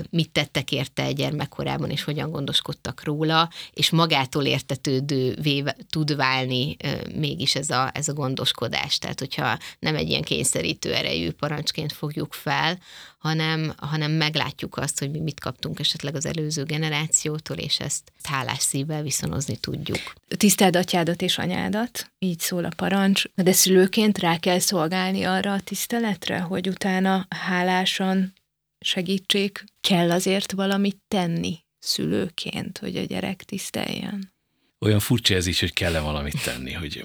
mit 0.10 0.30
tettek 0.32 0.72
érte 0.72 1.12
gyermekkorában, 1.12 1.90
és 1.90 2.04
hogyan 2.04 2.32
gondoskodtak 2.32 3.04
róla, 3.04 3.50
és 3.74 3.90
magától 3.90 4.46
értetődővé 4.46 5.64
tud 5.90 6.16
válni 6.16 6.76
mégis 7.16 7.56
ez 7.56 7.70
a, 7.70 7.92
ez 7.94 8.08
a 8.08 8.14
gondoskodás. 8.14 8.98
Tehát, 8.98 9.20
hogyha 9.20 9.58
nem 9.80 9.96
egy 9.96 10.10
ilyen 10.10 10.22
kényszerítő 10.22 10.94
erejű 10.94 11.32
parancsként 11.32 11.94
fogjuk 11.94 12.34
fel, 12.34 12.80
hanem, 13.18 13.74
hanem 13.78 14.12
meglátjuk 14.12 14.78
azt, 14.78 15.00
hogy 15.00 15.12
mi 15.12 15.20
mit 15.20 15.40
kaptunk 15.40 15.80
esetleg 15.80 16.16
az 16.16 16.26
előző 16.26 16.64
generációtól, 16.64 17.58
és 17.58 17.80
ezt 17.80 18.12
hálás 18.24 18.62
szívvel 18.62 19.02
viszonozni 19.02 19.58
tudjuk. 19.58 20.14
Tiszteld 20.38 20.76
atyádat 20.76 21.22
és 21.22 21.38
anyádat, 21.38 22.12
így 22.20 22.40
szól 22.40 22.66
a 22.66 22.72
parancs, 22.76 23.24
de 23.36 23.52
szülőként 23.84 24.18
rá 24.18 24.38
kell 24.38 24.60
szolgálni 24.60 25.24
arra 25.24 25.54
a 25.54 25.60
tiszteletre, 25.60 26.40
hogy 26.40 26.68
utána 26.68 27.26
hálásan 27.30 28.34
segítsék, 28.80 29.64
kell 29.82 30.12
azért 30.12 30.52
valamit 30.52 30.98
tenni 31.08 31.64
szülőként, 31.80 32.78
hogy 32.78 32.98
a 32.98 33.04
gyerek 33.04 33.44
tiszteljen. 33.44 34.34
Olyan 34.80 35.00
furcsa 35.00 35.36
ez 35.36 35.46
is, 35.46 35.60
hogy 35.60 35.74
kell-e 35.74 36.00
valamit 36.00 36.44
tenni, 36.44 36.72
hogy 36.72 37.04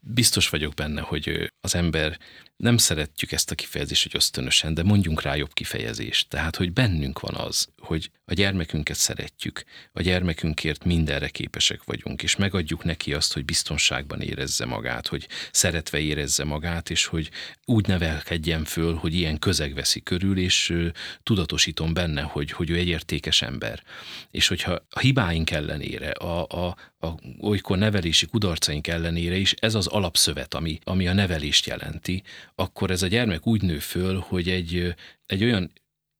biztos 0.00 0.48
vagyok 0.48 0.74
benne, 0.74 1.00
hogy 1.00 1.52
az 1.60 1.74
ember 1.74 2.18
nem 2.56 2.76
szeretjük 2.76 3.32
ezt 3.32 3.50
a 3.50 3.54
kifejezést, 3.54 4.02
hogy 4.02 4.12
ösztönösen, 4.14 4.74
de 4.74 4.82
mondjunk 4.82 5.22
rá 5.22 5.34
jobb 5.34 5.52
kifejezést. 5.52 6.28
Tehát, 6.28 6.56
hogy 6.56 6.72
bennünk 6.72 7.20
van 7.20 7.34
az, 7.34 7.68
hogy 7.78 8.10
a 8.24 8.34
gyermekünket 8.34 8.96
szeretjük, 8.96 9.64
a 9.92 10.02
gyermekünkért 10.02 10.84
mindenre 10.84 11.28
képesek 11.28 11.84
vagyunk, 11.84 12.22
és 12.22 12.36
megadjuk 12.36 12.84
neki 12.84 13.14
azt, 13.14 13.32
hogy 13.32 13.44
biztonságban 13.44 14.20
érezze 14.20 14.64
magát, 14.64 15.06
hogy 15.06 15.28
szeretve 15.50 15.98
érezze 15.98 16.44
magát, 16.44 16.90
és 16.90 17.06
hogy 17.06 17.30
úgy 17.64 17.86
nevelkedjen 17.86 18.64
föl, 18.64 18.94
hogy 18.94 19.14
ilyen 19.14 19.38
közeg 19.38 19.74
veszi 19.74 20.00
körül, 20.00 20.38
és 20.38 20.74
tudatosítom 21.22 21.92
benne, 21.92 22.22
hogy, 22.22 22.50
hogy 22.50 22.70
ő 22.70 22.76
egy 22.76 22.88
értékes 22.88 23.42
ember. 23.42 23.82
És 24.30 24.48
hogyha 24.48 24.80
a 24.90 24.98
hibáink 24.98 25.50
ellenére, 25.50 26.10
a, 26.10 26.46
a, 26.48 26.76
a 27.06 27.14
olykor 27.40 27.78
nevelési 27.78 28.26
kudarcaink 28.26 28.86
ellenére 28.86 29.36
is 29.36 29.52
ez 29.52 29.74
az 29.74 29.86
alapszövet, 29.86 30.54
ami, 30.54 30.78
ami 30.84 31.08
a 31.08 31.12
nevelést 31.12 31.66
jelenti, 31.66 32.22
akkor 32.56 32.90
ez 32.90 33.02
a 33.02 33.06
gyermek 33.06 33.46
úgy 33.46 33.62
nő 33.62 33.78
föl, 33.78 34.18
hogy 34.18 34.48
egy, 34.48 34.94
egy 35.26 35.44
olyan 35.44 35.72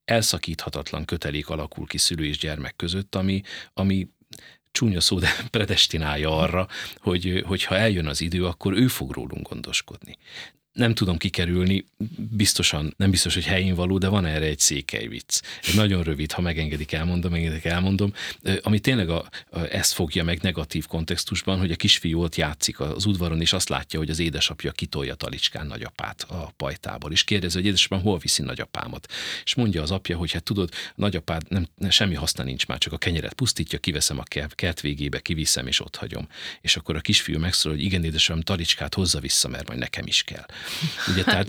elszakíthatatlan 0.05 1.05
kötelék 1.05 1.49
alakul 1.49 1.87
ki 1.87 1.99
szülő 1.99 2.25
és 2.25 2.38
gyermek 2.38 2.77
között, 2.77 3.14
ami, 3.14 3.42
ami 3.72 4.09
csúnya 4.70 5.01
szó, 5.01 5.18
de 5.18 5.29
predestinálja 5.51 6.38
arra, 6.38 6.68
hogy, 6.96 7.42
hogy 7.46 7.64
ha 7.64 7.77
eljön 7.77 8.07
az 8.07 8.20
idő, 8.20 8.46
akkor 8.46 8.72
ő 8.72 8.88
fog 8.88 9.11
rólunk 9.11 9.49
gondoskodni 9.49 10.16
nem 10.77 10.95
tudom 10.95 11.17
kikerülni, 11.17 11.85
biztosan, 12.17 12.95
nem 12.97 13.11
biztos, 13.11 13.35
hogy 13.35 13.45
helyén 13.45 13.75
való, 13.75 13.99
de 13.99 14.09
van 14.09 14.27
erre 14.27 14.45
egy 14.45 14.59
székely 14.59 15.07
vicc. 15.07 15.41
Egy 15.67 15.75
nagyon 15.75 16.03
rövid, 16.03 16.33
ha 16.33 16.41
megengedik, 16.43 16.93
elmondom, 16.93 17.31
megengedik, 17.31 17.65
elmondom, 17.65 18.12
ami 18.62 18.79
tényleg 18.79 19.09
a, 19.09 19.29
a, 19.51 19.61
ezt 19.61 19.93
fogja 19.93 20.25
meg 20.25 20.41
negatív 20.43 20.87
kontextusban, 20.87 21.59
hogy 21.59 21.71
a 21.71 21.77
kisfiú 21.77 22.23
ott 22.23 22.37
játszik 22.37 22.81
az 22.81 23.07
udvaron, 23.07 23.41
és 23.41 23.53
azt 23.53 23.69
látja, 23.69 23.99
hogy 23.99 24.11
az 24.11 24.19
édesapja 24.19 24.73
kitolja 24.73 25.15
talicskán 25.15 25.67
nagyapát 25.67 26.23
a 26.23 26.53
pajtából, 26.57 27.12
és 27.12 27.25
kérdezi, 27.25 27.57
hogy 27.57 27.67
édesapám, 27.67 28.01
hol 28.01 28.19
viszi 28.19 28.43
nagyapámat? 28.43 29.12
És 29.45 29.55
mondja 29.55 29.83
az 29.83 29.91
apja, 29.91 30.17
hogy 30.17 30.33
hát 30.33 30.43
tudod, 30.43 30.71
nagyapád 30.95 31.43
nem, 31.49 31.67
nem 31.77 31.91
semmi 31.91 32.15
haszna 32.15 32.45
nincs 32.45 32.67
már, 32.67 32.79
csak 32.79 32.93
a 32.93 32.99
kenyeret 32.99 33.33
pusztítja, 33.33 33.79
kiveszem 33.79 34.19
a 34.19 34.49
kert 34.49 34.81
végébe, 34.81 35.21
kiviszem, 35.21 35.67
és 35.67 35.81
ott 35.81 35.97
hagyom. 35.97 36.29
És 36.61 36.77
akkor 36.77 36.97
a 36.97 37.01
kisfiú 37.01 37.39
megszól, 37.39 37.73
hogy 37.73 37.83
igen, 37.83 38.05
édesapám, 38.05 38.43
talicskát 38.43 38.95
hozza 38.95 39.21
vissza, 39.21 39.49
mert 39.49 39.67
majd 39.67 39.79
nekem 39.79 40.07
is 40.07 40.23
kell. 40.23 40.47
Ugye, 41.09 41.24
tehát 41.24 41.48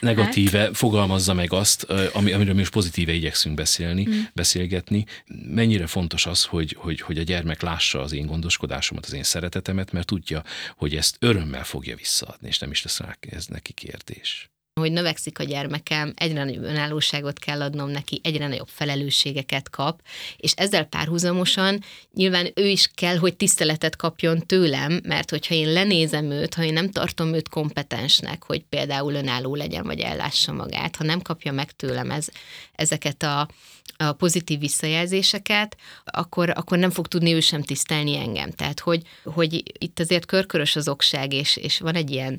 negatíve 0.00 0.58
hát. 0.58 0.76
fogalmazza 0.76 1.34
meg 1.34 1.52
azt, 1.52 1.82
ami, 2.12 2.32
amiről 2.32 2.52
mi 2.52 2.58
most 2.58 2.72
pozitíve 2.72 3.12
igyekszünk 3.12 3.54
beszélni, 3.54 4.06
mm. 4.08 4.20
beszélgetni. 4.34 5.04
Mennyire 5.48 5.86
fontos 5.86 6.26
az, 6.26 6.44
hogy, 6.44 6.76
hogy, 6.78 7.00
hogy 7.00 7.18
a 7.18 7.22
gyermek 7.22 7.62
lássa 7.62 8.00
az 8.00 8.12
én 8.12 8.26
gondoskodásomat, 8.26 9.06
az 9.06 9.12
én 9.12 9.22
szeretetemet, 9.22 9.92
mert 9.92 10.06
tudja, 10.06 10.42
hogy 10.76 10.96
ezt 10.96 11.16
örömmel 11.18 11.64
fogja 11.64 11.96
visszaadni, 11.96 12.48
és 12.48 12.58
nem 12.58 12.70
is 12.70 12.82
lesz 12.82 13.00
rá 13.00 13.16
ez 13.30 13.46
neki 13.46 13.72
kérdés 13.72 14.50
hogy 14.78 14.92
növekszik 14.92 15.38
a 15.38 15.44
gyermekem, 15.44 16.12
egyre 16.16 16.44
nagyobb 16.44 16.62
önállóságot 16.62 17.38
kell 17.38 17.62
adnom 17.62 17.90
neki, 17.90 18.20
egyre 18.22 18.48
nagyobb 18.48 18.68
felelősségeket 18.68 19.70
kap, 19.70 20.00
és 20.36 20.52
ezzel 20.52 20.84
párhuzamosan 20.84 21.82
nyilván 22.14 22.50
ő 22.54 22.66
is 22.66 22.90
kell, 22.94 23.16
hogy 23.16 23.36
tiszteletet 23.36 23.96
kapjon 23.96 24.46
tőlem, 24.46 25.00
mert 25.04 25.30
hogyha 25.30 25.54
én 25.54 25.72
lenézem 25.72 26.30
őt, 26.30 26.54
ha 26.54 26.64
én 26.64 26.72
nem 26.72 26.90
tartom 26.90 27.34
őt 27.34 27.48
kompetensnek, 27.48 28.42
hogy 28.42 28.64
például 28.68 29.14
önálló 29.14 29.54
legyen, 29.54 29.84
vagy 29.84 30.00
ellássa 30.00 30.52
magát, 30.52 30.96
ha 30.96 31.04
nem 31.04 31.20
kapja 31.20 31.52
meg 31.52 31.72
tőlem 31.72 32.10
ez, 32.10 32.26
ezeket 32.72 33.22
a, 33.22 33.48
a 33.96 34.12
pozitív 34.12 34.58
visszajelzéseket, 34.58 35.76
akkor, 36.04 36.50
akkor 36.50 36.78
nem 36.78 36.90
fog 36.90 37.06
tudni 37.06 37.34
ő 37.34 37.40
sem 37.40 37.62
tisztelni 37.62 38.16
engem. 38.16 38.50
Tehát, 38.50 38.80
hogy, 38.80 39.02
hogy 39.24 39.62
itt 39.78 40.00
azért 40.00 40.26
körkörös 40.26 40.76
az 40.76 40.88
okság, 40.88 41.32
és, 41.32 41.56
és 41.56 41.78
van 41.78 41.94
egy 41.94 42.10
ilyen 42.10 42.38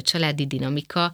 családi 0.00 0.46
dinamika, 0.46 1.12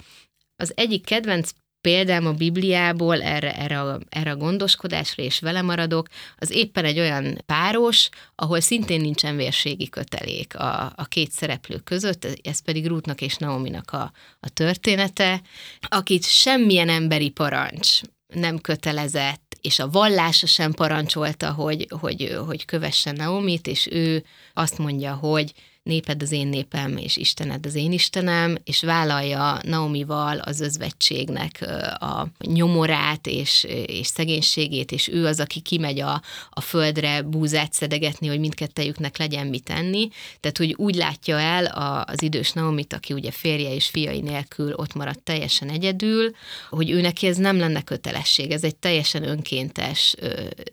az 0.56 0.72
egyik 0.74 1.04
kedvenc 1.04 1.50
példám 1.80 2.26
a 2.26 2.32
Bibliából 2.32 3.22
erre, 3.22 3.56
erre, 3.56 3.80
a, 3.80 3.98
erre 4.08 4.30
a 4.30 4.36
gondoskodásra, 4.36 5.22
és 5.22 5.40
vele 5.40 5.62
maradok, 5.62 6.08
az 6.36 6.50
éppen 6.50 6.84
egy 6.84 6.98
olyan 6.98 7.42
páros, 7.46 8.08
ahol 8.34 8.60
szintén 8.60 9.00
nincsen 9.00 9.36
vérségi 9.36 9.88
kötelék 9.88 10.56
a, 10.56 10.92
a 10.96 11.04
két 11.04 11.30
szereplő 11.30 11.76
között, 11.76 12.26
ez 12.42 12.62
pedig 12.62 12.86
Rútnak 12.86 13.20
és 13.20 13.36
Naominak 13.36 13.90
a, 13.90 14.12
a 14.40 14.48
története, 14.48 15.42
akit 15.80 16.24
semmilyen 16.24 16.88
emberi 16.88 17.30
parancs 17.30 18.00
nem 18.34 18.58
kötelezett, 18.58 19.56
és 19.60 19.78
a 19.78 19.88
vallása 19.88 20.46
sem 20.46 20.72
parancsolta, 20.72 21.52
hogy, 21.52 21.86
hogy, 22.00 22.38
hogy 22.46 22.64
kövessen 22.64 23.14
Naomit, 23.14 23.66
és 23.66 23.88
ő 23.90 24.24
azt 24.52 24.78
mondja, 24.78 25.14
hogy 25.14 25.52
néped 25.86 26.22
az 26.22 26.32
én 26.32 26.46
népem, 26.46 26.96
és 26.96 27.16
Istened 27.16 27.66
az 27.66 27.74
én 27.74 27.92
Istenem, 27.92 28.56
és 28.64 28.82
vállalja 28.82 29.60
Naomival 29.62 30.38
az 30.38 30.60
özvegységnek 30.60 31.64
a 31.98 32.26
nyomorát 32.46 33.26
és, 33.26 33.66
és 33.86 34.06
szegénységét, 34.06 34.92
és 34.92 35.08
ő 35.08 35.26
az, 35.26 35.40
aki 35.40 35.60
kimegy 35.60 36.00
a, 36.00 36.22
a 36.50 36.60
földre 36.60 37.22
búzát 37.22 37.72
szedegetni, 37.72 38.26
hogy 38.26 38.38
mindkettejüknek 38.38 39.18
legyen 39.18 39.46
mit 39.46 39.64
tenni. 39.64 40.08
Tehát, 40.40 40.58
hogy 40.58 40.74
úgy 40.76 40.94
látja 40.94 41.40
el 41.40 41.64
a, 41.64 42.04
az 42.04 42.22
idős 42.22 42.52
Naomit, 42.52 42.92
aki 42.92 43.12
ugye 43.12 43.30
férje 43.30 43.74
és 43.74 43.86
fiai 43.86 44.20
nélkül 44.20 44.72
ott 44.74 44.94
maradt 44.94 45.22
teljesen 45.22 45.68
egyedül, 45.68 46.30
hogy 46.70 46.90
ő 46.90 47.00
neki 47.00 47.26
ez 47.26 47.36
nem 47.36 47.58
lenne 47.58 47.82
kötelesség, 47.82 48.50
ez 48.50 48.64
egy 48.64 48.76
teljesen 48.76 49.28
önkéntes, 49.28 50.14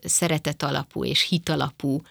szeretet 0.04 0.62
alapú 0.62 1.04
és 1.04 1.28
hit 1.28 1.48
alapú 1.48 2.02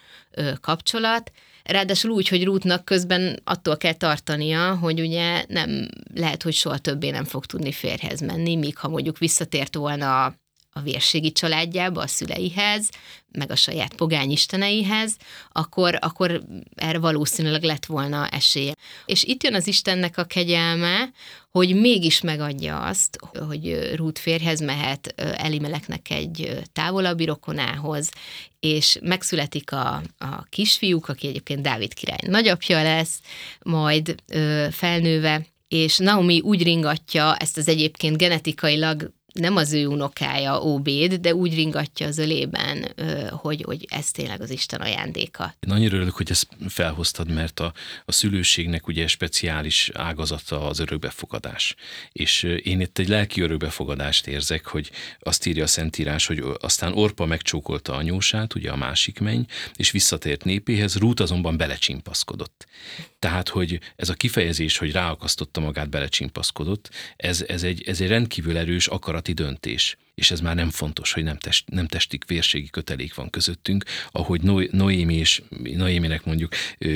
kapcsolat, 0.61 1.31
Ráadásul 1.63 2.11
úgy, 2.11 2.27
hogy 2.27 2.43
Rútnak 2.43 2.85
közben 2.85 3.39
attól 3.43 3.77
kell 3.77 3.93
tartania, 3.93 4.75
hogy 4.75 4.99
ugye 4.99 5.45
nem 5.47 5.87
lehet, 6.13 6.43
hogy 6.43 6.53
soha 6.53 6.77
többé 6.77 7.09
nem 7.09 7.23
fog 7.23 7.45
tudni 7.45 7.71
férhez 7.71 8.21
menni, 8.21 8.55
míg 8.55 8.77
ha 8.77 8.87
mondjuk 8.87 9.17
visszatért 9.17 9.75
volna 9.75 10.35
a 10.73 10.81
vérségi 10.81 11.31
családjába, 11.31 12.01
a 12.01 12.07
szüleihez, 12.07 12.89
meg 13.31 13.51
a 13.51 13.55
saját 13.55 13.93
pogány 13.93 14.31
isteneihez, 14.31 15.15
akkor, 15.51 15.97
akkor 16.01 16.43
erre 16.75 16.99
valószínűleg 16.99 17.63
lett 17.63 17.85
volna 17.85 18.27
esélye. 18.27 18.73
És 19.05 19.23
itt 19.23 19.43
jön 19.43 19.55
az 19.55 19.67
Istennek 19.67 20.17
a 20.17 20.23
kegyelme, 20.23 21.09
hogy 21.51 21.75
mégis 21.75 22.21
megadja 22.21 22.79
azt, 22.79 23.19
hogy 23.47 23.91
Rút 23.95 24.19
férhez 24.19 24.59
mehet 24.59 25.13
Elimeleknek 25.17 26.09
egy 26.09 26.61
távolabbi 26.73 27.25
rokonához, 27.25 28.09
és 28.59 28.97
megszületik 29.01 29.71
a, 29.71 30.01
a 30.17 30.43
kisfiúk, 30.49 31.07
aki 31.07 31.27
egyébként 31.27 31.61
Dávid 31.61 31.93
király 31.93 32.19
nagyapja 32.27 32.83
lesz, 32.83 33.19
majd 33.61 34.15
felnőve, 34.71 35.45
és 35.67 35.97
Naomi 35.97 36.39
úgy 36.39 36.63
ringatja 36.63 37.35
ezt 37.35 37.57
az 37.57 37.67
egyébként 37.67 38.17
genetikailag 38.17 39.11
nem 39.33 39.55
az 39.55 39.73
ő 39.73 39.87
unokája 39.87 40.61
Óbéd, 40.61 41.13
de 41.13 41.33
úgy 41.33 41.55
ringatja 41.55 42.07
az 42.07 42.17
ölében, 42.17 42.93
hogy, 43.29 43.61
hogy 43.61 43.87
ez 43.89 44.11
tényleg 44.11 44.41
az 44.41 44.49
Isten 44.49 44.81
ajándéka. 44.81 45.55
Én 45.59 45.73
annyira 45.73 45.95
örülök, 45.95 46.15
hogy 46.15 46.31
ezt 46.31 46.47
felhoztad, 46.67 47.31
mert 47.31 47.59
a, 47.59 47.73
a 48.05 48.11
szülőségnek 48.11 48.87
ugye 48.87 49.07
speciális 49.07 49.89
ágazata 49.93 50.67
az 50.67 50.79
örökbefogadás. 50.79 51.75
És 52.11 52.43
én 52.43 52.81
itt 52.81 52.97
egy 52.97 53.07
lelki 53.07 53.41
örökbefogadást 53.41 54.27
érzek, 54.27 54.65
hogy 54.65 54.91
azt 55.19 55.45
írja 55.45 55.63
a 55.63 55.67
Szentírás, 55.67 56.25
hogy 56.25 56.43
aztán 56.59 56.93
Orpa 56.93 57.25
megcsókolta 57.25 57.93
anyósát, 57.93 58.55
ugye 58.55 58.71
a 58.71 58.75
másik 58.75 59.19
menny, 59.19 59.41
és 59.75 59.91
visszatért 59.91 60.43
népéhez, 60.43 60.97
Rút 60.97 61.19
azonban 61.19 61.57
belecsimpaszkodott. 61.57 62.67
Tehát, 63.23 63.49
hogy 63.49 63.79
ez 63.95 64.09
a 64.09 64.13
kifejezés, 64.13 64.77
hogy 64.77 64.91
ráakasztotta 64.91 65.59
magát, 65.59 65.89
belecsimpaszkodott, 65.89 66.89
ez, 67.15 67.41
ez, 67.47 67.63
egy, 67.63 67.83
ez 67.85 68.01
egy 68.01 68.07
rendkívül 68.07 68.57
erős 68.57 68.87
akarati 68.87 69.33
döntés. 69.33 69.97
És 70.15 70.31
ez 70.31 70.39
már 70.39 70.55
nem 70.55 70.69
fontos, 70.69 71.13
hogy 71.13 71.23
nem, 71.23 71.37
test, 71.37 71.69
nem 71.69 71.87
testik 71.87 72.25
vérségi 72.25 72.69
kötelék 72.69 73.15
van 73.15 73.29
közöttünk, 73.29 73.83
ahogy 74.11 74.41
Noémi 74.71 75.15
és 75.15 75.41
Noéminek 75.49 76.25
mondjuk 76.25 76.53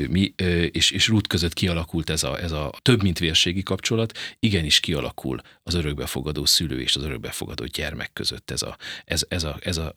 mi, 0.09 0.33
és, 0.71 0.91
és 0.91 1.07
Ruth 1.07 1.27
között 1.27 1.53
kialakult 1.53 2.09
ez 2.09 2.23
a, 2.23 2.39
ez 2.41 2.51
a 2.51 2.73
több 2.81 3.01
mint 3.03 3.19
vérségi 3.19 3.63
kapcsolat, 3.63 4.17
igenis 4.39 4.79
kialakul 4.79 5.41
az 5.63 5.73
örökbefogadó 5.73 6.45
szülő 6.45 6.81
és 6.81 6.95
az 6.95 7.03
örökbefogadó 7.03 7.65
gyermek 7.65 8.13
között 8.13 8.51
ez 8.51 8.61
a, 8.61 8.77
ez, 9.05 9.25
ez 9.27 9.43
a, 9.43 9.57
ez 9.61 9.77
a 9.77 9.95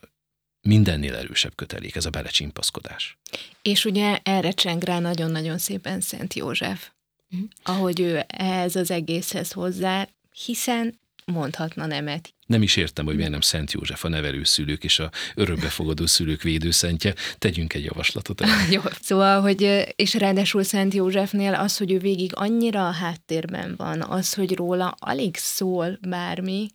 mindennél 0.62 1.14
erősebb 1.14 1.54
kötelék, 1.54 1.96
ez 1.96 2.06
a 2.06 2.10
belecsimpaszkodás. 2.10 3.18
És 3.62 3.84
ugye 3.84 4.18
erre 4.22 4.50
cseng 4.50 4.82
rá 4.82 4.98
nagyon-nagyon 4.98 5.58
szépen 5.58 6.00
Szent 6.00 6.34
József, 6.34 6.88
mm. 7.36 7.40
ahogy 7.62 8.00
ő 8.00 8.24
ehhez 8.26 8.76
az 8.76 8.90
egészhez 8.90 9.52
hozzá, 9.52 10.08
hiszen 10.44 10.98
mondhatna 11.24 11.86
nemet. 11.86 12.34
Nem 12.46 12.62
is 12.62 12.76
értem, 12.76 13.04
hogy 13.04 13.16
miért 13.16 13.30
nem 13.30 13.40
Szent 13.40 13.72
József 13.72 14.04
a 14.04 14.08
nevelőszülők 14.08 14.84
és 14.84 14.98
a 14.98 15.10
örökbefogadó 15.34 16.06
szülők 16.06 16.42
védőszentje. 16.42 17.14
Tegyünk 17.38 17.74
egy 17.74 17.84
javaslatot. 17.84 18.42
Jó. 18.70 18.80
Szóval, 19.00 19.40
hogy 19.40 19.86
és 19.96 20.14
ráadásul 20.14 20.62
Szent 20.62 20.94
Józsefnél 20.94 21.54
az, 21.54 21.76
hogy 21.76 21.92
ő 21.92 21.98
végig 21.98 22.30
annyira 22.34 22.88
a 22.88 22.92
háttérben 22.92 23.74
van, 23.76 24.02
az, 24.02 24.34
hogy 24.34 24.54
róla 24.56 24.94
alig 24.98 25.36
szól 25.36 25.98
bármi, 26.08 26.68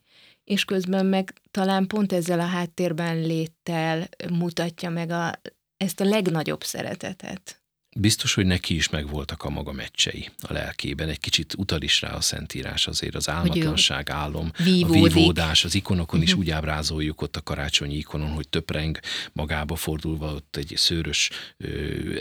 és 0.45 0.65
közben 0.65 1.05
meg 1.05 1.33
talán 1.51 1.87
pont 1.87 2.13
ezzel 2.13 2.39
a 2.39 2.45
háttérben 2.45 3.21
léttel 3.21 4.09
mutatja 4.29 4.89
meg 4.89 5.09
a, 5.09 5.41
ezt 5.77 5.99
a 5.99 6.05
legnagyobb 6.05 6.63
szeretetet. 6.63 7.59
Biztos, 7.97 8.33
hogy 8.33 8.45
neki 8.45 8.75
is 8.75 8.89
megvoltak 8.89 9.43
a 9.43 9.49
maga 9.49 9.71
meccsei 9.71 10.29
a 10.41 10.53
lelkében. 10.53 11.09
Egy 11.09 11.19
kicsit 11.19 11.53
utal 11.57 11.81
is 11.81 12.01
rá 12.01 12.13
a 12.13 12.21
Szentírás 12.21 12.87
azért 12.87 13.15
az 13.15 13.29
álmatlanság, 13.29 14.09
álom, 14.09 14.51
vívódik. 14.63 15.11
a 15.11 15.15
vívódás, 15.15 15.63
az 15.65 15.75
ikonokon 15.75 16.21
is 16.21 16.31
mhm. 16.31 16.39
úgy 16.39 16.49
ábrázoljuk 16.49 17.21
ott 17.21 17.35
a 17.35 17.41
karácsonyi 17.41 17.95
ikonon, 17.95 18.29
hogy 18.29 18.49
töpreng 18.49 18.99
magába 19.33 19.75
fordulva, 19.75 20.33
ott 20.33 20.55
egy 20.55 20.73
szőrös 20.75 21.29
ö, 21.57 21.69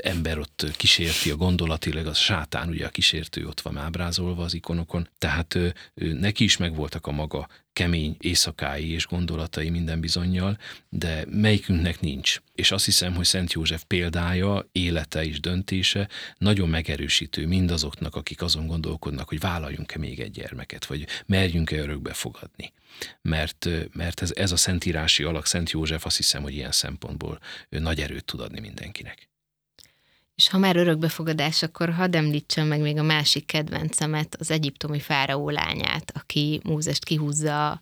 ember 0.02 0.38
ott 0.38 0.66
kísérti 0.76 1.30
a 1.30 1.37
gondolatilag, 1.37 2.06
az 2.06 2.18
sátán 2.18 2.68
ugye 2.68 2.87
a 2.87 2.90
kísértő 2.90 3.46
ott 3.46 3.60
van 3.60 3.76
ábrázolva 3.76 4.44
az 4.44 4.54
ikonokon. 4.54 5.08
Tehát 5.18 5.54
ö, 5.54 5.68
ö, 5.94 6.12
neki 6.12 6.44
is 6.44 6.56
megvoltak 6.56 7.06
a 7.06 7.12
maga 7.12 7.48
kemény 7.74 8.16
éjszakái 8.20 8.92
és 8.92 9.06
gondolatai 9.06 9.70
minden 9.70 10.00
bizonyal, 10.00 10.58
de 10.88 11.24
melyikünknek 11.28 12.00
nincs. 12.00 12.40
És 12.54 12.70
azt 12.70 12.84
hiszem, 12.84 13.14
hogy 13.14 13.24
Szent 13.24 13.52
József 13.52 13.84
példája, 13.87 14.68
élete 14.72 15.24
és 15.24 15.40
döntése 15.40 16.08
nagyon 16.38 16.68
megerősítő 16.68 17.46
mindazoknak, 17.46 18.14
akik 18.16 18.42
azon 18.42 18.66
gondolkodnak, 18.66 19.28
hogy 19.28 19.40
vállaljunk-e 19.40 19.98
még 19.98 20.20
egy 20.20 20.30
gyermeket, 20.30 20.84
vagy 20.84 21.06
merjünk-e 21.26 21.76
örökbe 21.76 22.12
fogadni. 22.12 22.72
Mert, 23.22 23.68
mert 23.92 24.22
ez, 24.22 24.32
ez 24.37 24.52
a 24.52 24.56
szentírási 24.56 25.22
alak, 25.22 25.46
Szent 25.46 25.70
József 25.70 26.04
azt 26.06 26.16
hiszem, 26.16 26.42
hogy 26.42 26.54
ilyen 26.54 26.72
szempontból 26.72 27.38
nagy 27.68 28.00
erőt 28.00 28.24
tud 28.24 28.40
adni 28.40 28.60
mindenkinek. 28.60 29.28
És 30.35 30.49
ha 30.49 30.59
már 30.59 30.77
örökbefogadás, 30.77 31.62
akkor 31.62 31.92
hadd 31.92 32.16
említsem 32.16 32.66
meg 32.66 32.81
még 32.81 32.99
a 32.99 33.03
másik 33.03 33.47
kedvencemet, 33.47 34.37
az 34.38 34.51
egyiptomi 34.51 35.01
fáraó 35.01 35.51
lányát, 35.51 36.12
aki 36.14 36.61
Mózest 36.64 37.05
kihúzza 37.05 37.81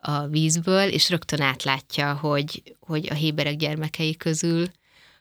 a 0.00 0.26
vízből, 0.26 0.88
és 0.88 1.10
rögtön 1.10 1.40
átlátja, 1.40 2.14
hogy, 2.14 2.62
hogy 2.80 3.08
a 3.10 3.14
héberek 3.14 3.56
gyermekei 3.56 4.16
közül 4.16 4.66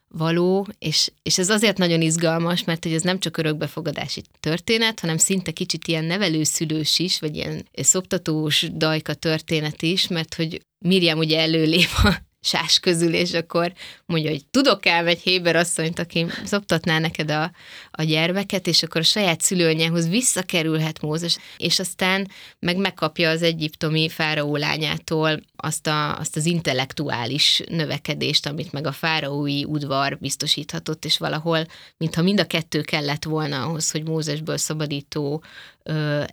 való, 0.07 0.67
és, 0.79 1.11
és 1.23 1.37
ez 1.37 1.49
azért 1.49 1.77
nagyon 1.77 2.01
izgalmas, 2.01 2.63
mert 2.63 2.83
hogy 2.83 2.93
ez 2.93 3.01
nem 3.01 3.19
csak 3.19 3.37
örökbefogadási 3.37 4.23
történet, 4.39 4.99
hanem 4.99 5.17
szinte 5.17 5.51
kicsit 5.51 5.87
ilyen 5.87 6.05
nevelőszülős 6.05 6.99
is, 6.99 7.19
vagy 7.19 7.35
ilyen 7.35 7.67
szoptatós 7.73 8.65
dajka 8.73 9.13
történet 9.13 9.81
is, 9.81 10.07
mert 10.07 10.33
hogy 10.33 10.61
Miriam 10.85 11.17
ugye 11.17 11.39
előlép 11.39 11.89
a 12.03 12.28
sás 12.41 12.79
közül, 12.79 13.13
és 13.13 13.33
akkor 13.33 13.73
mondja, 14.05 14.29
hogy 14.29 14.45
tudok 14.45 14.85
el 14.85 15.07
egy 15.07 15.21
Héber 15.21 15.55
asszonyt, 15.55 15.99
aki 15.99 16.25
szoptatná 16.43 16.99
neked 16.99 17.31
a, 17.31 17.51
a 17.91 18.03
gyermeket, 18.03 18.67
és 18.67 18.83
akkor 18.83 19.01
a 19.01 19.03
saját 19.03 19.41
szülőanyjához 19.41 20.09
visszakerülhet 20.09 21.01
Mózes, 21.01 21.37
és 21.57 21.79
aztán 21.79 22.27
meg 22.59 22.77
megkapja 22.77 23.29
az 23.29 23.41
egyiptomi 23.41 24.09
fáraó 24.09 24.55
lányától 24.55 25.39
azt, 25.55 25.87
a, 25.87 26.17
azt 26.17 26.35
az 26.35 26.45
intellektuális 26.45 27.61
növekedést, 27.69 28.45
amit 28.45 28.71
meg 28.71 28.87
a 28.87 28.91
fáraói 28.91 29.63
udvar 29.63 30.17
biztosíthatott, 30.17 31.05
és 31.05 31.17
valahol, 31.17 31.65
mintha 31.97 32.21
mind 32.21 32.39
a 32.39 32.45
kettő 32.45 32.81
kellett 32.81 33.23
volna 33.23 33.63
ahhoz, 33.63 33.91
hogy 33.91 34.03
Mózesből 34.03 34.57
szabadító 34.57 35.43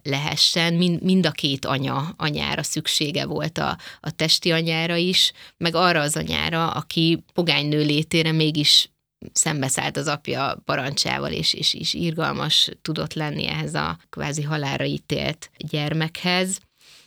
lehessen, 0.03 0.75
mind, 0.75 1.03
mind 1.03 1.27
a 1.27 1.31
két 1.31 1.65
anya, 1.65 2.15
anyára 2.17 2.63
szüksége 2.63 3.27
volt 3.27 3.59
a, 3.59 3.79
a 4.01 4.11
testi 4.11 4.53
anyára 4.53 4.97
is, 4.97 5.33
meg 5.57 5.75
arra 5.75 6.01
az 6.01 6.17
anyára, 6.17 6.71
aki 6.71 7.25
pogánynő 7.33 7.85
létére 7.85 8.33
mégis 8.33 8.91
szembeszállt 9.33 9.97
az 9.97 10.07
apja 10.07 10.63
parancsával, 10.65 11.33
és, 11.33 11.55
és, 11.55 11.75
és 11.75 11.95
irgalmas 11.95 12.71
tudott 12.83 13.15
lenni 13.15 13.47
ehhez 13.47 13.75
a 13.75 13.99
kvázi 14.09 14.43
halára 14.43 14.85
ítélt 14.85 15.51
gyermekhez 15.57 16.61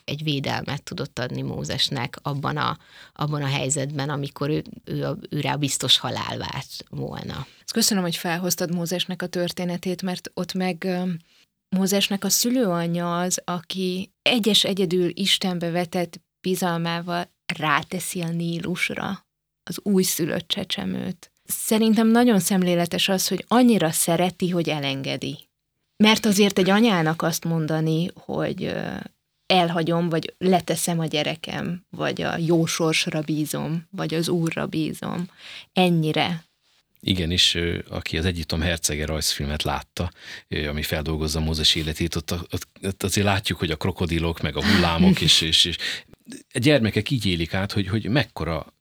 egy 0.03 0.23
védelmet 0.23 0.83
tudott 0.83 1.19
adni 1.19 1.41
Mózesnek 1.41 2.17
abban 2.21 2.57
a, 2.57 2.77
abban 3.13 3.41
a 3.41 3.47
helyzetben, 3.47 4.09
amikor 4.09 4.49
ő, 4.49 4.63
ő, 4.83 5.07
ő 5.29 5.39
rá 5.39 5.55
biztos 5.55 5.97
halál 5.97 6.37
várt 6.37 6.85
volna. 6.89 7.47
Köszönöm, 7.73 8.03
hogy 8.03 8.15
felhoztad 8.15 8.73
Mózesnek 8.73 9.21
a 9.21 9.27
történetét, 9.27 10.01
mert 10.01 10.31
ott 10.33 10.53
meg 10.53 10.87
Mózesnek 11.75 12.23
a 12.23 12.29
szülőanyja 12.29 13.19
az, 13.19 13.41
aki 13.43 14.11
egyes 14.21 14.63
egyedül 14.63 15.09
Istenbe 15.13 15.69
vetett 15.69 16.21
bizalmával 16.41 17.31
ráteszi 17.57 18.21
a 18.21 18.29
Nílusra 18.29 19.27
az 19.63 19.79
újszülött 19.83 20.47
csecsemőt. 20.47 21.31
Szerintem 21.43 22.07
nagyon 22.07 22.39
szemléletes 22.39 23.09
az, 23.09 23.27
hogy 23.27 23.45
annyira 23.47 23.91
szereti, 23.91 24.49
hogy 24.49 24.69
elengedi. 24.69 25.49
Mert 26.03 26.25
azért 26.25 26.57
egy 26.57 26.69
anyának 26.69 27.21
azt 27.21 27.45
mondani, 27.45 28.09
hogy 28.13 28.75
elhagyom, 29.45 30.09
vagy 30.09 30.35
leteszem 30.37 30.99
a 30.99 31.05
gyerekem, 31.05 31.85
vagy 31.89 32.21
a 32.21 32.37
jó 32.37 32.65
sorsra 32.65 33.21
bízom, 33.21 33.87
vagy 33.91 34.13
az 34.13 34.29
úrra 34.29 34.67
bízom. 34.67 35.29
Ennyire 35.73 36.43
igen, 37.01 37.31
és 37.31 37.59
aki 37.89 38.17
az 38.17 38.25
Egyiptom 38.25 38.61
hercege 38.61 39.05
rajzfilmet 39.05 39.63
látta, 39.63 40.11
ami 40.67 40.83
feldolgozza 40.83 41.39
Mózes 41.39 41.75
életét, 41.75 42.15
ott, 42.15 42.31
ott, 42.31 42.67
ott 42.83 43.03
azért 43.03 43.27
látjuk, 43.27 43.59
hogy 43.59 43.71
a 43.71 43.75
krokodilok, 43.75 44.41
meg 44.41 44.55
a 44.55 44.65
hullámok, 44.65 45.21
és, 45.27 45.41
és, 45.41 45.65
és 45.65 45.77
a 46.53 46.59
gyermekek 46.59 47.09
így 47.09 47.25
élik 47.25 47.53
át, 47.53 47.71
hogy, 47.71 47.87
hogy 47.87 48.09
mekkora, 48.09 48.73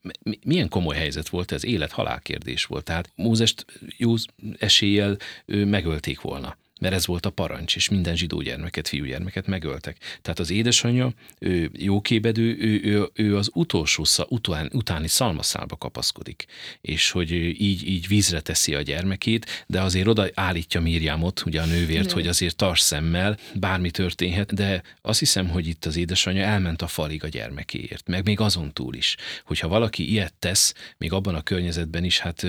milyen 0.43 0.69
komoly 0.69 0.95
helyzet 0.95 1.29
volt 1.29 1.51
ez, 1.51 1.65
élet-halál 1.65 2.19
kérdés 2.19 2.65
volt. 2.65 2.83
Tehát 2.83 3.11
Mózest 3.15 3.65
jó 3.97 4.13
eséllyel 4.57 5.17
megölték 5.45 6.21
volna 6.21 6.57
mert 6.79 6.93
ez 6.93 7.05
volt 7.05 7.25
a 7.25 7.29
parancs, 7.29 7.75
és 7.75 7.89
minden 7.89 8.15
zsidó 8.15 8.41
gyermeket, 8.41 8.87
fiúgyermeket 8.87 9.47
megöltek. 9.47 9.97
Tehát 10.21 10.39
az 10.39 10.49
édesanyja, 10.49 11.13
ő 11.39 11.71
jókébedő, 11.73 12.57
ő, 12.59 12.81
ő, 12.83 13.09
ő 13.13 13.37
az 13.37 13.49
utolsó, 13.53 14.05
után, 14.27 14.69
utáni 14.73 15.07
szalmaszálba 15.07 15.75
kapaszkodik, 15.75 16.45
és 16.81 17.11
hogy 17.11 17.31
így, 17.61 17.87
így 17.87 18.07
vízre 18.07 18.41
teszi 18.41 18.75
a 18.75 18.81
gyermekét, 18.81 19.65
de 19.67 19.81
azért 19.81 20.07
oda 20.07 20.27
állítja 20.33 20.81
Mirjámot, 20.81 21.43
ugye 21.45 21.61
a 21.61 21.65
nővért, 21.65 22.07
ne. 22.07 22.13
hogy 22.13 22.27
azért 22.27 22.55
tars 22.55 22.79
szemmel, 22.79 23.37
bármi 23.53 23.91
történhet, 23.91 24.53
de 24.53 24.83
azt 25.01 25.19
hiszem, 25.19 25.49
hogy 25.49 25.67
itt 25.67 25.85
az 25.85 25.97
édesanyja 25.97 26.43
elment 26.43 26.81
a 26.81 26.87
falig 26.87 27.23
a 27.23 27.27
gyermekéért, 27.27 28.07
meg 28.07 28.25
még 28.25 28.39
azon 28.39 28.73
túl 28.73 28.95
is, 28.95 29.15
hogyha 29.45 29.67
valaki 29.67 30.11
ilyet 30.11 30.33
tesz, 30.33 30.73
még 30.97 31.13
abban 31.13 31.35
a 31.35 31.41
környezetben 31.41 32.03
is, 32.03 32.19
hát 32.19 32.45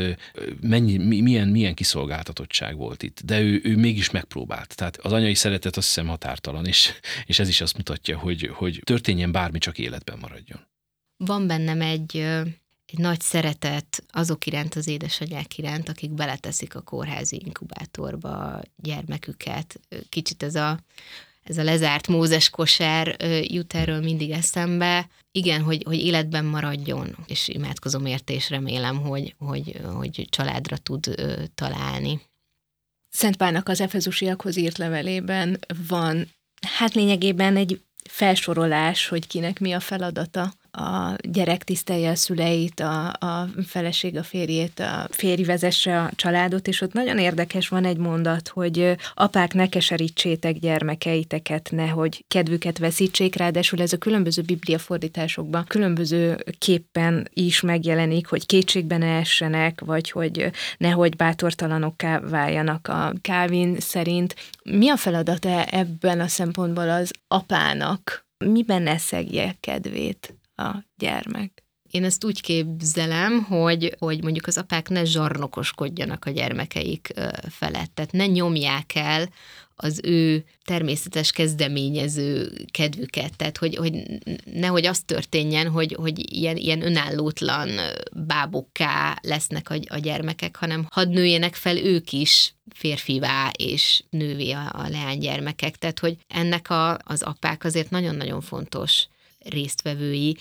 mennyi, 0.61 1.20
milyen, 1.20 1.49
milyen 1.49 1.74
kiszolgáltatottság 1.74 2.76
volt 2.76 3.03
itt. 3.03 3.20
De 3.24 3.41
ő, 3.41 3.61
ő 3.64 3.76
mégis 3.76 4.11
meg 4.11 4.20
megpróbált. 4.21 4.75
Tehát 4.75 4.97
az 4.97 5.12
anyai 5.12 5.35
szeretet 5.35 5.77
azt 5.77 5.87
hiszem 5.87 6.07
határtalan, 6.07 6.66
és, 6.66 6.93
és 7.25 7.39
ez 7.39 7.49
is 7.49 7.61
azt 7.61 7.77
mutatja, 7.77 8.18
hogy, 8.18 8.51
hogy 8.55 8.81
történjen 8.85 9.33
bármi, 9.33 9.59
csak 9.59 9.79
életben 9.79 10.18
maradjon. 10.18 10.61
Van 11.16 11.47
bennem 11.47 11.81
egy, 11.81 12.16
egy 12.87 12.99
nagy 12.99 13.21
szeretet 13.21 14.05
azok 14.11 14.47
iránt, 14.47 14.75
az 14.75 14.87
édesanyák 14.87 15.59
iránt, 15.59 15.89
akik 15.89 16.11
beleteszik 16.11 16.75
a 16.75 16.81
kórházi 16.81 17.43
inkubátorba 17.45 18.61
gyermeküket. 18.77 19.81
Kicsit 20.09 20.43
ez 20.43 20.55
a, 20.55 20.79
ez 21.43 21.59
a 21.59 21.62
lezárt 21.62 22.09
mózes 22.09 22.51
kosár 22.51 23.16
jut 23.43 23.75
erről 23.75 24.01
mindig 24.01 24.31
eszembe. 24.31 25.09
Igen, 25.33 25.62
hogy, 25.62 25.83
hogy 25.87 25.99
életben 25.99 26.45
maradjon, 26.45 27.16
és 27.27 27.49
imádkozom 27.49 28.07
érte, 28.07 28.33
és 28.33 28.51
remélem, 28.51 29.01
hogy, 29.01 29.35
hogy, 29.39 29.81
hogy 29.95 30.27
családra 30.31 30.77
tud 30.77 31.14
találni. 31.55 32.21
Szent 33.11 33.36
Pálnak 33.36 33.68
az 33.68 33.80
Efezusiakhoz 33.80 34.56
írt 34.56 34.78
levelében 34.78 35.58
van, 35.88 36.28
hát 36.76 36.94
lényegében 36.94 37.56
egy 37.56 37.80
felsorolás, 38.11 39.08
hogy 39.08 39.26
kinek 39.26 39.58
mi 39.58 39.72
a 39.72 39.80
feladata 39.80 40.52
a 40.71 41.16
gyerek 41.23 41.64
tisztelje 41.64 42.11
a 42.11 42.14
szüleit, 42.14 42.81
a, 42.81 43.09
a 43.09 43.49
feleség 43.66 44.16
a 44.16 44.23
férjét, 44.23 44.81
a 44.81 45.07
férj 45.11 45.43
vezesse 45.43 46.01
a 46.01 46.11
családot, 46.16 46.68
és 46.68 46.81
ott 46.81 46.93
nagyon 46.93 47.18
érdekes 47.18 47.68
van 47.68 47.85
egy 47.85 47.97
mondat, 47.97 48.49
hogy 48.49 48.97
apák 49.14 49.55
ne 49.55 49.68
keserítsétek 49.68 50.59
gyermekeiteket, 50.59 51.68
nehogy 51.73 52.25
kedvüket 52.29 52.79
veszítsék, 52.79 53.37
ráadásul 53.37 53.81
ez 53.81 53.93
a 53.93 53.99
különböző 53.99 54.43
bibliafordításokban 54.43 55.64
különböző 55.64 56.45
képpen 56.59 57.29
is 57.35 57.61
megjelenik, 57.61 58.27
hogy 58.27 58.47
kétségbe 58.47 58.97
ne 58.97 59.18
essenek, 59.18 59.81
vagy 59.81 60.11
hogy 60.11 60.51
nehogy 60.79 61.16
bátortalanokká 61.16 62.21
váljanak 62.21 62.89
a 62.89 63.12
Kávin 63.21 63.81
szerint. 63.81 64.35
Mi 64.62 64.89
a 64.89 64.97
feladata 64.97 65.64
ebben 65.64 66.21
a 66.21 66.29
szempontból 66.29 66.91
az 66.91 67.11
apának? 67.29 68.29
Miben 68.45 68.83
ne 68.83 68.99
szegje 68.99 69.57
kedvét? 69.61 70.39
A 70.61 70.84
gyermek. 70.96 71.64
Én 71.90 72.04
ezt 72.04 72.24
úgy 72.24 72.40
képzelem, 72.40 73.42
hogy, 73.42 73.96
hogy 73.98 74.22
mondjuk 74.22 74.46
az 74.46 74.58
apák 74.58 74.88
ne 74.88 75.04
zsarnokoskodjanak 75.04 76.24
a 76.24 76.30
gyermekeik 76.30 77.12
felett, 77.48 77.94
tehát 77.94 78.12
ne 78.12 78.26
nyomják 78.26 78.94
el 78.94 79.28
az 79.82 80.00
ő 80.02 80.44
természetes 80.64 81.32
kezdeményező 81.32 82.52
kedvüket, 82.70 83.36
tehát 83.36 83.58
hogy, 83.58 83.76
hogy 83.76 83.92
nehogy 84.44 84.86
az 84.86 85.00
történjen, 85.00 85.68
hogy, 85.68 85.96
hogy 86.00 86.34
ilyen, 86.36 86.56
ilyen 86.56 86.82
önállótlan 86.82 87.68
bábokká 88.12 89.18
lesznek 89.22 89.70
a, 89.70 89.74
a 89.88 89.98
gyermekek, 89.98 90.56
hanem 90.56 90.86
hadd 90.90 91.08
nőjenek 91.08 91.54
fel 91.54 91.76
ők 91.76 92.12
is 92.12 92.54
férfivá 92.74 93.50
és 93.58 94.02
nővé 94.11 94.50
a, 94.50 94.70
a 94.72 94.88
leánygyermekek. 94.88 95.76
Tehát, 95.76 95.98
hogy 95.98 96.16
ennek 96.28 96.70
a, 96.70 96.98
az 97.04 97.22
apák 97.22 97.64
azért 97.64 97.90
nagyon-nagyon 97.90 98.40
fontos 98.40 99.06
résztvevői. 99.51 100.36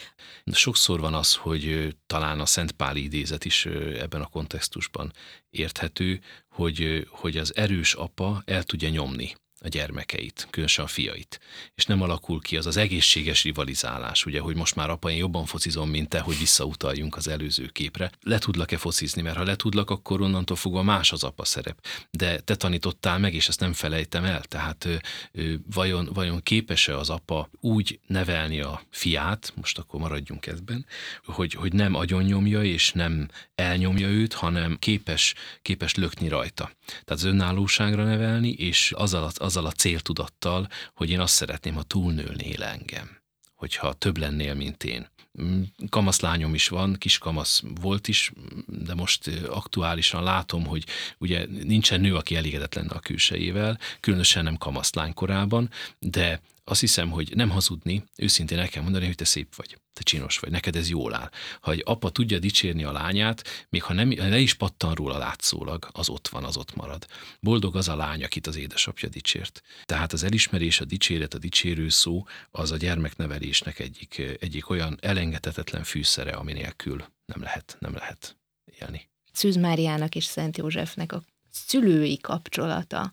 Sokszor 0.45 0.99
van 0.99 1.14
az, 1.14 1.36
hogy 1.36 1.95
talán 2.07 2.39
a 2.39 2.45
Szent 2.45 2.72
Páli 2.72 3.03
idézet 3.03 3.45
is 3.45 3.66
ebben 3.99 4.22
a 4.22 4.28
kontextusban 4.28 5.14
érthető, 5.49 6.22
hogy, 6.49 7.07
hogy 7.10 7.38
az 7.38 7.55
erős 7.55 7.93
apa 7.93 8.41
el 8.45 8.64
tudja 8.64 8.89
nyomni 8.89 9.36
a 9.62 9.68
gyermekeit, 9.68 10.47
különösen 10.49 10.86
a 10.86 10.88
fiait. 10.88 11.39
És 11.76 11.86
nem 11.86 12.01
alakul 12.01 12.41
ki 12.41 12.57
az 12.57 12.66
az 12.66 12.78
egészséges 12.78 13.43
rivalizálás, 13.43 14.26
ugye, 14.26 14.39
hogy 14.39 14.55
most 14.55 14.76
már 14.76 14.89
apa, 14.89 15.10
én 15.10 15.18
jobban 15.18 15.45
focizom, 15.45 15.89
mint 15.89 16.10
te, 16.10 16.20
hogy 16.20 16.38
visszautaljunk 16.38 17.16
az 17.16 17.28
előző 17.28 17.66
képre. 17.66 18.12
Le 18.22 18.38
tudlak-e 18.38 18.78
focizni, 18.78 19.22
mert 19.22 19.38
ha 19.38 19.43
le 19.43 19.55
tudlak, 19.55 19.89
akkor 19.89 20.22
onnantól 20.22 20.57
fogva 20.57 20.84
más 20.84 21.12
az 21.12 21.24
apa 21.24 21.45
szerep. 21.45 21.86
De 22.12 22.39
te 22.39 22.55
tanítottál 22.55 23.20
meg, 23.20 23.34
és 23.34 23.47
ezt 23.47 23.60
nem 23.60 23.74
felejtem 23.74 24.24
el. 24.24 24.41
Tehát 24.41 24.86
ö, 24.86 24.95
ö, 25.32 25.53
vajon, 25.74 26.10
vajon 26.14 26.43
képes-e 26.43 26.97
az 26.97 27.10
apa 27.10 27.49
úgy 27.60 27.99
nevelni 28.07 28.60
a 28.60 28.82
fiát, 28.89 29.53
most 29.55 29.78
akkor 29.78 29.99
maradjunk 29.99 30.47
ebben, 30.47 30.86
hogy, 31.26 31.53
hogy 31.53 31.74
nem 31.74 31.95
agyonnyomja 31.95 32.64
és 32.64 32.91
nem 32.91 33.28
elnyomja 33.55 34.07
őt, 34.07 34.34
hanem 34.34 34.78
képes, 34.80 35.34
képes 35.62 35.95
lökni 35.95 36.28
rajta. 36.28 36.72
Tehát 36.86 37.10
az 37.10 37.24
önállóságra 37.24 38.03
nevelni, 38.03 38.51
és 38.51 38.91
azzal, 38.95 39.32
az 39.36 39.49
azzal 39.50 39.66
a 39.66 39.72
céltudattal, 39.72 40.68
hogy 40.93 41.10
én 41.10 41.20
azt 41.20 41.34
szeretném, 41.34 41.74
ha 41.74 41.84
túlnőnél 41.84 42.64
engem, 42.64 43.18
hogyha 43.56 43.93
több 43.93 44.18
lennél, 44.18 44.54
mint 44.54 44.84
én. 44.84 45.08
Mm, 45.41 45.62
kamaszlányom 45.89 46.54
is 46.54 46.68
van, 46.68 46.95
kis 46.97 47.18
kamasz 47.18 47.64
volt 47.82 48.08
is, 48.08 48.32
de 48.66 48.93
most 48.93 49.28
aktuálisan 49.50 50.24
látom, 50.24 50.66
hogy 50.66 50.86
ugye 51.18 51.45
nincsen 51.64 52.02
nő, 52.02 52.16
aki 52.16 52.36
elégedett 52.36 52.74
lenne 52.74 52.93
a 52.93 53.00
külsejével, 53.00 53.80
különösen 54.00 54.43
nem 54.43 54.58
kamaszlány 54.58 55.14
korában, 55.14 55.70
de 56.00 56.41
azt 56.70 56.80
hiszem, 56.80 57.09
hogy 57.09 57.36
nem 57.36 57.49
hazudni, 57.49 58.03
őszintén 58.15 58.59
el 58.59 58.67
kell 58.67 58.84
mondani, 58.84 59.05
hogy 59.05 59.15
te 59.15 59.26
szép 59.26 59.55
vagy, 59.55 59.78
te 59.93 60.03
csinos 60.03 60.38
vagy, 60.38 60.51
neked 60.51 60.76
ez 60.76 60.89
jól 60.89 61.13
áll. 61.13 61.30
Ha 61.61 61.72
egy 61.72 61.82
apa 61.86 62.09
tudja 62.09 62.39
dicsérni 62.39 62.84
a 62.84 62.91
lányát, 62.91 63.67
még 63.70 63.84
ha 63.84 63.93
nem, 63.93 64.07
ne 64.07 64.39
is 64.39 64.53
pattan 64.53 64.93
róla 64.93 65.17
látszólag, 65.17 65.89
az 65.91 66.09
ott 66.09 66.28
van, 66.28 66.43
az 66.43 66.57
ott 66.57 66.76
marad. 66.76 67.05
Boldog 67.39 67.76
az 67.76 67.88
a 67.88 67.95
lány, 67.95 68.24
akit 68.24 68.47
az 68.47 68.55
édesapja 68.55 69.09
dicsért. 69.09 69.61
Tehát 69.86 70.13
az 70.13 70.24
elismerés, 70.24 70.80
a 70.80 70.86
dicséret, 70.86 71.34
a 71.34 71.38
dicsérő 71.38 71.89
szó 71.89 72.26
az 72.51 72.72
a 72.72 72.78
gyermeknevelésnek 72.78 73.80
egyik, 73.80 74.22
egyik 74.39 74.70
olyan 74.70 74.97
elengedhetetlen 75.01 75.84
fűszere, 75.84 76.32
ami 76.32 76.53
nélkül 76.53 77.05
nem 77.26 77.41
lehet, 77.41 77.78
nem 77.80 77.93
lehet 77.93 78.38
élni. 78.80 79.09
Szűz 79.32 79.55
Máriának 79.55 80.15
és 80.15 80.24
Szent 80.24 80.57
Józsefnek 80.57 81.11
a 81.11 81.24
szülői 81.51 82.17
kapcsolata 82.17 83.11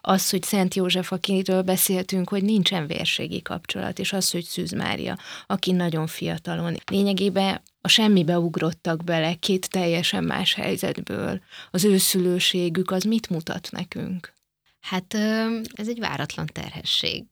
az, 0.00 0.30
hogy 0.30 0.42
Szent 0.42 0.74
József, 0.74 1.12
akiről 1.12 1.62
beszéltünk, 1.62 2.28
hogy 2.28 2.42
nincsen 2.44 2.86
vérségi 2.86 3.42
kapcsolat, 3.42 3.98
és 3.98 4.12
az, 4.12 4.30
hogy 4.30 4.44
Szűz 4.44 4.72
Mária, 4.72 5.18
aki 5.46 5.72
nagyon 5.72 6.06
fiatalon. 6.06 6.76
Lényegében 6.90 7.62
a 7.80 7.88
semmibe 7.88 8.38
ugrottak 8.38 9.04
bele 9.04 9.34
két 9.34 9.70
teljesen 9.70 10.24
más 10.24 10.54
helyzetből. 10.54 11.40
Az 11.70 11.84
ő 11.84 11.96
szülőségük 11.96 12.90
az 12.90 13.02
mit 13.02 13.28
mutat 13.28 13.68
nekünk? 13.70 14.32
Hát 14.80 15.14
ez 15.72 15.88
egy 15.88 15.98
váratlan 15.98 16.46
terhesség 16.46 17.24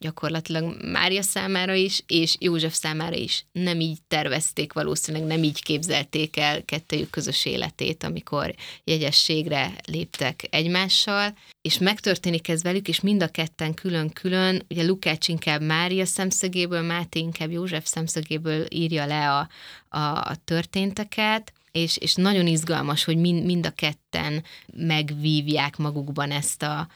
gyakorlatilag 0.00 0.76
Mária 0.90 1.22
számára 1.22 1.74
is, 1.74 2.02
és 2.06 2.36
József 2.38 2.74
számára 2.74 3.16
is 3.16 3.44
nem 3.52 3.80
így 3.80 3.98
tervezték 4.08 4.72
valószínűleg, 4.72 5.26
nem 5.26 5.42
így 5.42 5.62
képzelték 5.62 6.36
el 6.36 6.64
kettőjük 6.64 7.10
közös 7.10 7.44
életét, 7.44 8.02
amikor 8.02 8.54
jegyességre 8.84 9.72
léptek 9.86 10.46
egymással, 10.50 11.34
és 11.62 11.78
megtörténik 11.78 12.48
ez 12.48 12.62
velük, 12.62 12.88
és 12.88 13.00
mind 13.00 13.22
a 13.22 13.28
ketten 13.28 13.74
külön-külön, 13.74 14.64
ugye 14.68 14.84
Lukács 14.84 15.28
inkább 15.28 15.62
Mária 15.62 16.04
szemszögéből, 16.04 16.82
Máté 16.82 17.18
inkább 17.18 17.50
József 17.50 17.86
szemszögéből 17.86 18.66
írja 18.68 19.06
le 19.06 19.32
a, 19.32 19.48
a, 19.88 19.98
a 19.98 20.36
történteket, 20.44 21.52
és, 21.72 21.96
és 21.96 22.14
nagyon 22.14 22.46
izgalmas, 22.46 23.04
hogy 23.04 23.16
mind, 23.16 23.44
mind 23.44 23.66
a 23.66 23.70
ketten 23.70 24.44
megvívják 24.72 25.76
magukban 25.76 26.30
ezt 26.30 26.62
a, 26.62 26.88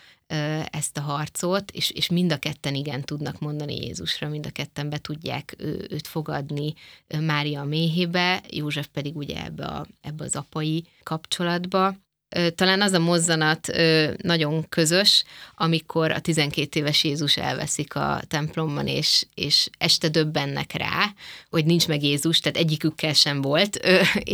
ezt 0.70 0.96
a 0.96 1.00
harcot, 1.00 1.70
és, 1.70 1.90
és 1.90 2.08
mind 2.08 2.32
a 2.32 2.38
ketten 2.38 2.74
igen 2.74 3.02
tudnak 3.02 3.38
mondani 3.38 3.76
Jézusra, 3.76 4.28
mind 4.28 4.46
a 4.46 4.50
ketten 4.50 4.88
be 4.90 4.98
tudják 4.98 5.54
ő, 5.58 5.86
őt 5.90 6.06
fogadni 6.06 6.74
Mária 7.20 7.60
a 7.60 7.64
méhébe, 7.64 8.42
József 8.50 8.86
pedig 8.86 9.16
ugye 9.16 9.44
ebbe, 9.44 9.64
a, 9.64 9.86
ebbe 10.00 10.24
az 10.24 10.36
apai 10.36 10.84
kapcsolatba. 11.02 11.94
talán 12.54 12.80
az 12.80 12.92
a 12.92 12.98
mozzanat 12.98 13.68
nagyon 14.22 14.68
közös, 14.68 15.24
amikor 15.54 16.10
a 16.10 16.20
12 16.20 16.80
éves 16.80 17.04
Jézus 17.04 17.36
elveszik 17.36 17.94
a 17.94 18.20
templomban, 18.28 18.86
és, 18.86 19.26
és 19.34 19.68
este 19.78 20.08
döbbennek 20.08 20.72
rá, 20.72 21.14
hogy 21.50 21.64
nincs 21.64 21.88
meg 21.88 22.02
Jézus, 22.02 22.40
tehát 22.40 22.58
egyikükkel 22.58 23.12
sem 23.12 23.40
volt, 23.40 23.76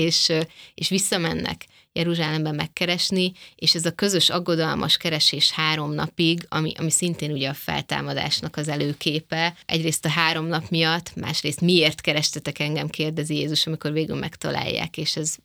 és, 0.04 0.32
és 0.74 0.88
visszamennek 0.88 1.66
Jeruzsálemben 1.98 2.54
megkeresni, 2.54 3.32
és 3.54 3.74
ez 3.74 3.86
a 3.86 3.90
közös 3.90 4.30
aggodalmas 4.30 4.96
keresés 4.96 5.50
három 5.50 5.92
napig, 5.92 6.46
ami, 6.48 6.72
ami 6.76 6.90
szintén 6.90 7.32
ugye 7.32 7.48
a 7.48 7.54
feltámadásnak 7.54 8.56
az 8.56 8.68
előképe, 8.68 9.54
egyrészt 9.66 10.04
a 10.04 10.08
három 10.08 10.46
nap 10.46 10.68
miatt, 10.68 11.14
másrészt 11.14 11.60
miért 11.60 12.00
kerestetek 12.00 12.58
engem, 12.58 12.88
kérdezi 12.88 13.34
Jézus, 13.34 13.66
amikor 13.66 13.92
végül 13.92 14.16
megtalálják, 14.16 14.96
és 14.96 15.16
ez 15.16 15.36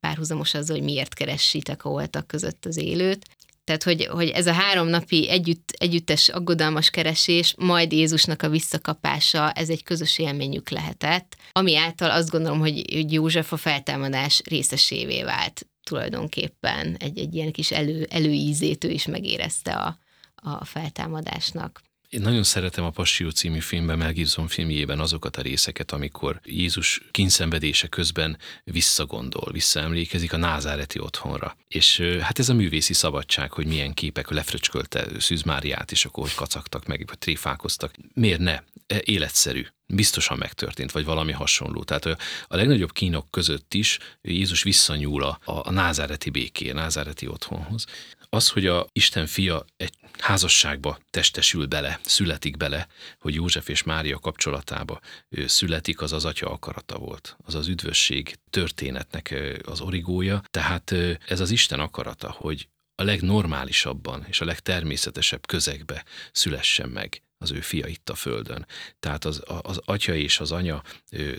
párhuzamos 0.00 0.54
azzal, 0.54 0.76
hogy 0.76 0.84
miért 0.84 1.14
keressitek 1.14 1.84
a 1.84 1.88
holtak 1.88 2.26
között 2.26 2.64
az 2.64 2.76
élőt. 2.76 3.26
Tehát, 3.64 3.82
hogy, 3.82 4.06
hogy 4.06 4.28
ez 4.28 4.46
a 4.46 4.52
három 4.52 4.86
napi 4.86 5.28
együtt, 5.28 5.70
együttes 5.78 6.28
aggodalmas 6.28 6.90
keresés, 6.90 7.54
majd 7.58 7.92
Jézusnak 7.92 8.42
a 8.42 8.48
visszakapása, 8.48 9.50
ez 9.50 9.68
egy 9.68 9.82
közös 9.82 10.18
élményük 10.18 10.70
lehetett, 10.70 11.36
ami 11.52 11.76
által 11.76 12.10
azt 12.10 12.30
gondolom, 12.30 12.58
hogy, 12.58 12.84
hogy 12.92 13.12
József 13.12 13.52
a 13.52 13.56
feltámadás 13.56 14.42
részesévé 14.44 15.22
vált 15.22 15.66
tulajdonképpen. 15.92 16.96
Egy, 16.98 17.18
egy 17.18 17.34
ilyen 17.34 17.52
kis 17.52 17.70
elő, 17.70 18.06
előízét 18.10 18.84
ő 18.84 18.90
is 18.90 19.06
megérezte 19.06 19.72
a, 19.72 19.98
a 20.34 20.64
feltámadásnak. 20.64 21.80
Én 22.08 22.20
nagyon 22.20 22.42
szeretem 22.42 22.84
a 22.84 22.90
Passió 22.90 23.30
című 23.30 23.58
filmben, 23.58 23.98
Mel 23.98 24.12
Gibson 24.12 24.48
filmjében 24.48 25.00
azokat 25.00 25.36
a 25.36 25.42
részeket, 25.42 25.92
amikor 25.92 26.40
Jézus 26.44 27.02
kínszenvedése 27.10 27.86
közben 27.86 28.38
visszagondol, 28.64 29.52
visszaemlékezik 29.52 30.32
a 30.32 30.36
názáreti 30.36 30.98
otthonra. 30.98 31.56
És 31.68 32.00
hát 32.20 32.38
ez 32.38 32.48
a 32.48 32.54
művészi 32.54 32.92
szabadság, 32.92 33.52
hogy 33.52 33.66
milyen 33.66 33.94
képek 33.94 34.30
lefröcskölte 34.30 35.06
Szűz 35.18 35.42
Máriát, 35.42 35.92
és 35.92 36.04
akkor 36.04 36.34
kacagtak 36.34 36.86
meg, 36.86 37.04
vagy 37.06 37.18
tréfálkoztak. 37.18 37.94
Miért 38.14 38.40
ne? 38.40 38.58
E, 38.92 39.00
életszerű 39.04 39.66
biztosan 39.86 40.38
megtörtént, 40.38 40.92
vagy 40.92 41.04
valami 41.04 41.32
hasonló. 41.32 41.84
Tehát 41.84 42.04
a 42.46 42.56
legnagyobb 42.56 42.92
kínok 42.92 43.30
között 43.30 43.74
is 43.74 43.98
Jézus 44.20 44.62
visszanyúl 44.62 45.22
a, 45.22 45.38
a 45.44 45.70
názáreti 45.70 46.30
béké, 46.30 46.72
názáreti 46.72 47.26
otthonhoz. 47.26 47.84
Az, 48.28 48.48
hogy 48.48 48.66
a 48.66 48.86
Isten 48.92 49.26
fia 49.26 49.64
egy 49.76 49.92
házasságba 50.18 50.98
testesül 51.10 51.66
bele, 51.66 52.00
születik 52.04 52.56
bele, 52.56 52.86
hogy 53.18 53.34
József 53.34 53.68
és 53.68 53.82
Mária 53.82 54.18
kapcsolatába 54.18 55.00
születik, 55.46 56.00
az 56.00 56.12
az 56.12 56.24
atya 56.24 56.50
akarata 56.50 56.98
volt. 56.98 57.36
Az 57.44 57.54
az 57.54 57.68
üdvösség 57.68 58.38
történetnek 58.50 59.34
az 59.64 59.80
origója. 59.80 60.42
Tehát 60.50 60.94
ez 61.28 61.40
az 61.40 61.50
Isten 61.50 61.80
akarata, 61.80 62.30
hogy 62.30 62.68
a 62.94 63.02
legnormálisabban 63.02 64.24
és 64.28 64.40
a 64.40 64.44
legtermészetesebb 64.44 65.46
közegbe 65.46 66.04
szülessen 66.32 66.88
meg 66.88 67.22
az 67.42 67.50
ő 67.50 67.60
fia 67.60 67.86
itt 67.86 68.10
a 68.10 68.14
földön. 68.14 68.66
Tehát 69.00 69.24
az, 69.24 69.42
az 69.62 69.80
atya 69.84 70.14
és 70.14 70.40
az 70.40 70.52
anya 70.52 70.82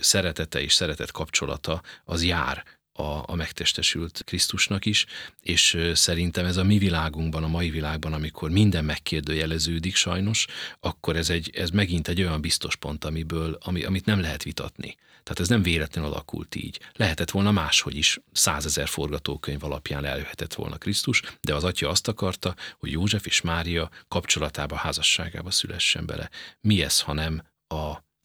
szeretete 0.00 0.60
és 0.60 0.72
szeretet 0.72 1.10
kapcsolata 1.10 1.82
az 2.04 2.24
jár 2.24 2.64
a, 2.96 3.22
a 3.26 3.34
megtestesült 3.34 4.22
Krisztusnak 4.24 4.86
is, 4.86 5.06
és 5.40 5.78
szerintem 5.92 6.46
ez 6.46 6.56
a 6.56 6.64
mi 6.64 6.78
világunkban, 6.78 7.44
a 7.44 7.48
mai 7.48 7.70
világban, 7.70 8.12
amikor 8.12 8.50
minden 8.50 8.84
megkérdőjeleződik 8.84 9.96
sajnos, 9.96 10.46
akkor 10.80 11.16
ez, 11.16 11.30
egy, 11.30 11.50
ez 11.54 11.70
megint 11.70 12.08
egy 12.08 12.20
olyan 12.20 12.40
biztos 12.40 12.76
pont, 12.76 13.04
amiből, 13.04 13.58
ami, 13.62 13.84
amit 13.84 14.04
nem 14.04 14.20
lehet 14.20 14.42
vitatni. 14.42 14.96
Tehát 15.24 15.40
ez 15.40 15.48
nem 15.48 15.62
véletlenül 15.62 16.10
alakult 16.10 16.54
így. 16.54 16.80
Lehetett 16.92 17.30
volna 17.30 17.50
máshogy 17.50 17.96
is, 17.96 18.20
százezer 18.32 18.88
forgatókönyv 18.88 19.64
alapján 19.64 20.04
eljöhetett 20.04 20.54
volna 20.54 20.76
Krisztus, 20.76 21.22
de 21.40 21.54
az 21.54 21.64
atya 21.64 21.88
azt 21.88 22.08
akarta, 22.08 22.54
hogy 22.78 22.90
József 22.90 23.26
és 23.26 23.40
Mária 23.40 23.90
kapcsolatába, 24.08 24.76
házasságába 24.76 25.50
szülessen 25.50 26.06
bele. 26.06 26.30
Mi 26.60 26.82
ez, 26.82 27.00
ha 27.00 27.12
nem 27.12 27.42
a, 27.66 27.74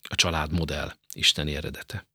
a 0.10 0.16
családmodell 0.16 0.94
isteni 1.14 1.56
eredete? 1.56 2.08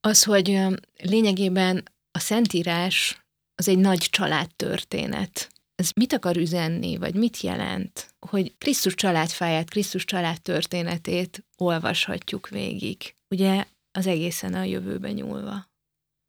Az, 0.00 0.22
hogy 0.22 0.60
lényegében 0.96 1.82
a 2.10 2.18
Szentírás 2.18 3.24
az 3.54 3.68
egy 3.68 3.78
nagy 3.78 3.98
családtörténet. 3.98 5.48
Ez 5.74 5.90
mit 5.94 6.12
akar 6.12 6.36
üzenni, 6.36 6.96
vagy 6.96 7.14
mit 7.14 7.40
jelent, 7.40 8.14
hogy 8.18 8.54
Krisztus 8.58 8.94
családfáját, 8.94 9.70
Krisztus 9.70 10.04
család 10.04 10.42
történetét 10.42 11.44
olvashatjuk 11.56 12.48
végig. 12.48 13.14
Ugye 13.28 13.64
az 13.94 14.06
egészen 14.06 14.54
a 14.54 14.62
jövőben 14.62 15.12
nyúlva. 15.12 15.72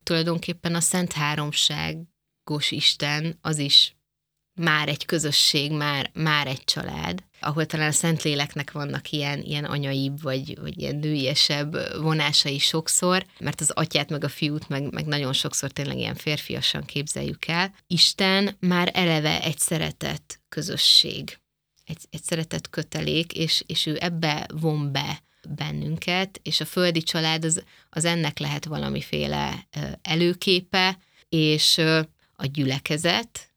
Tulajdonképpen 0.02 0.74
a 0.74 0.80
Szent 0.80 1.12
Háromságos 1.12 2.70
Isten 2.70 3.38
az 3.40 3.58
is 3.58 3.96
már 4.60 4.88
egy 4.88 5.04
közösség, 5.04 5.72
már, 5.72 6.10
már 6.14 6.46
egy 6.46 6.64
család, 6.64 7.24
ahol 7.40 7.66
talán 7.66 7.88
a 7.88 7.92
Szentléleknek 7.92 8.72
vannak 8.72 9.10
ilyen, 9.10 9.42
ilyen 9.42 9.64
anyaibb, 9.64 10.22
vagy, 10.22 10.58
vagy 10.60 10.78
ilyen 10.80 10.96
nőiesebb 10.96 11.76
vonásai 12.00 12.58
sokszor, 12.58 13.26
mert 13.38 13.60
az 13.60 13.70
atyát, 13.70 14.10
meg 14.10 14.24
a 14.24 14.28
fiút, 14.28 14.68
meg, 14.68 14.92
meg 14.92 15.06
nagyon 15.06 15.32
sokszor 15.32 15.70
tényleg 15.70 15.98
ilyen 15.98 16.14
férfiasan 16.14 16.84
képzeljük 16.84 17.46
el. 17.46 17.74
Isten 17.86 18.56
már 18.60 18.90
eleve 18.94 19.42
egy 19.42 19.58
szeretett 19.58 20.40
közösség, 20.48 21.38
egy, 21.84 22.04
egy 22.10 22.22
szeretett 22.22 22.70
kötelék, 22.70 23.32
és, 23.32 23.64
és 23.66 23.86
ő 23.86 23.96
ebbe 24.00 24.46
von 24.52 24.92
be 24.92 25.24
bennünket, 25.48 26.40
és 26.42 26.60
a 26.60 26.64
földi 26.64 27.02
család 27.02 27.44
az, 27.44 27.62
az 27.90 28.04
ennek 28.04 28.38
lehet 28.38 28.64
valamiféle 28.64 29.66
előképe, 30.02 30.98
és 31.28 31.78
a 32.36 32.46
gyülekezet, 32.46 33.50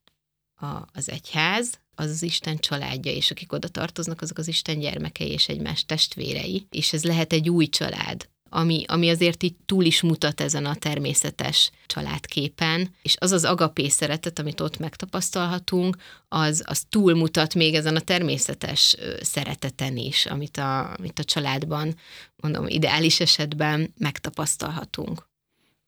a, 0.56 0.66
az 0.94 1.10
egyház, 1.10 1.80
az 1.96 2.10
az 2.10 2.22
Isten 2.22 2.58
családja, 2.58 3.12
és 3.12 3.32
akik 3.32 3.54
oda 3.54 3.68
tartoznak, 3.68 4.22
azok 4.22 4.38
az 4.38 4.48
Isten 4.48 4.80
gyermekei 4.80 5.30
és 5.32 5.48
egymás 5.48 5.86
testvérei, 5.86 6.68
és 6.70 6.94
ez 6.94 7.04
lehet 7.04 7.34
egy 7.34 7.50
új 7.50 7.68
család, 7.68 8.30
ami, 8.50 8.84
ami 8.88 9.10
azért 9.10 9.44
így 9.44 9.56
túl 9.66 9.84
is 9.84 10.02
mutat 10.02 10.42
ezen 10.42 10.66
a 10.66 10.76
természetes 10.76 11.72
családképen, 11.86 12.96
és 13.02 13.16
az 13.20 13.32
az 13.32 13.44
agapé 13.44 13.88
szeretet, 13.88 14.40
amit 14.40 14.62
ott 14.62 14.78
megtapasztalhatunk, 14.78 15.98
az, 16.28 16.64
az 16.66 16.84
túlmutat 16.90 17.54
még 17.56 17.76
ezen 17.76 17.96
a 17.96 18.00
természetes 18.00 18.96
szereteten 19.22 19.98
is, 19.98 20.26
amit 20.26 20.58
a, 20.58 20.94
amit 20.98 21.20
a 21.20 21.24
családban, 21.24 21.96
mondom, 22.36 22.68
ideális 22.68 23.20
esetben 23.20 23.94
megtapasztalhatunk. 23.98 25.29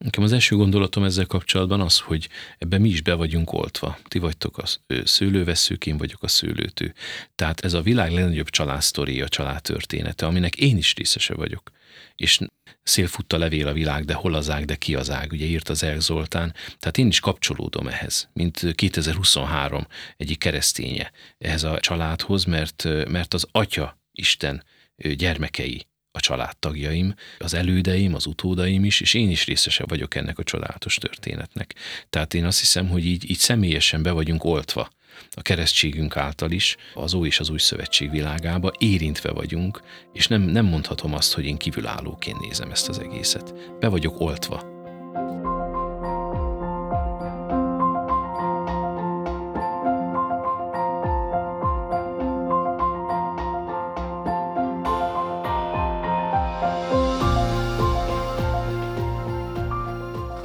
Nekem 0.01 0.23
az 0.23 0.31
első 0.31 0.55
gondolatom 0.55 1.03
ezzel 1.03 1.25
kapcsolatban 1.25 1.81
az, 1.81 1.99
hogy 1.99 2.29
ebben 2.57 2.81
mi 2.81 2.89
is 2.89 3.01
be 3.01 3.13
vagyunk 3.13 3.53
oltva. 3.53 3.97
Ti 4.07 4.19
vagytok 4.19 4.57
a 4.57 4.63
szőlőveszők, 5.03 5.85
én 5.85 5.97
vagyok 5.97 6.23
a 6.23 6.27
szőlőtő. 6.27 6.93
Tehát 7.35 7.59
ez 7.59 7.73
a 7.73 7.81
világ 7.81 8.11
legnagyobb 8.11 8.49
családsztori, 8.49 9.21
a 9.21 9.27
családtörténete, 9.27 10.25
aminek 10.25 10.55
én 10.55 10.77
is 10.77 10.95
részese 10.95 11.33
vagyok. 11.33 11.71
És 12.15 12.39
szélfutta 12.83 13.37
levél 13.37 13.67
a 13.67 13.73
világ, 13.73 14.05
de 14.05 14.13
hol 14.13 14.33
az 14.33 14.49
ág, 14.49 14.65
de 14.65 14.75
ki 14.75 14.95
az 14.95 15.09
ág, 15.09 15.31
ugye 15.31 15.45
írt 15.45 15.69
az 15.69 15.83
Elk 15.83 15.99
Zoltán. 15.99 16.53
Tehát 16.79 16.97
én 16.97 17.07
is 17.07 17.19
kapcsolódom 17.19 17.87
ehhez, 17.87 18.29
mint 18.33 18.75
2023 18.75 19.87
egyik 20.17 20.39
kereszténye 20.39 21.11
ehhez 21.37 21.63
a 21.63 21.79
családhoz, 21.79 22.43
mert, 22.43 22.87
mert 23.07 23.33
az 23.33 23.47
Atya 23.51 23.99
Isten 24.11 24.63
gyermekei 24.97 25.85
a 26.11 26.19
családtagjaim, 26.19 27.15
az 27.39 27.53
elődeim, 27.53 28.13
az 28.13 28.25
utódaim 28.25 28.85
is, 28.85 29.01
és 29.01 29.13
én 29.13 29.29
is 29.29 29.45
részese 29.45 29.83
vagyok 29.87 30.15
ennek 30.15 30.39
a 30.39 30.43
csodálatos 30.43 30.95
történetnek. 30.95 31.75
Tehát 32.09 32.33
én 32.33 32.45
azt 32.45 32.59
hiszem, 32.59 32.89
hogy 32.89 33.05
így, 33.05 33.29
így 33.29 33.37
személyesen 33.37 34.03
be 34.03 34.11
vagyunk 34.11 34.43
oltva 34.43 34.89
a 35.31 35.41
keresztségünk 35.41 36.17
által 36.17 36.51
is, 36.51 36.77
az 36.93 37.13
Ó 37.13 37.25
és 37.25 37.39
az 37.39 37.49
Új 37.49 37.59
Szövetség 37.59 38.09
világába, 38.09 38.71
érintve 38.77 39.31
vagyunk, 39.31 39.81
és 40.13 40.27
nem, 40.27 40.41
nem 40.41 40.65
mondhatom 40.65 41.13
azt, 41.13 41.33
hogy 41.33 41.45
én 41.45 41.57
kívülállóként 41.57 42.39
nézem 42.39 42.71
ezt 42.71 42.89
az 42.89 42.99
egészet. 42.99 43.53
Be 43.79 43.87
vagyok 43.87 44.19
oltva 44.19 44.70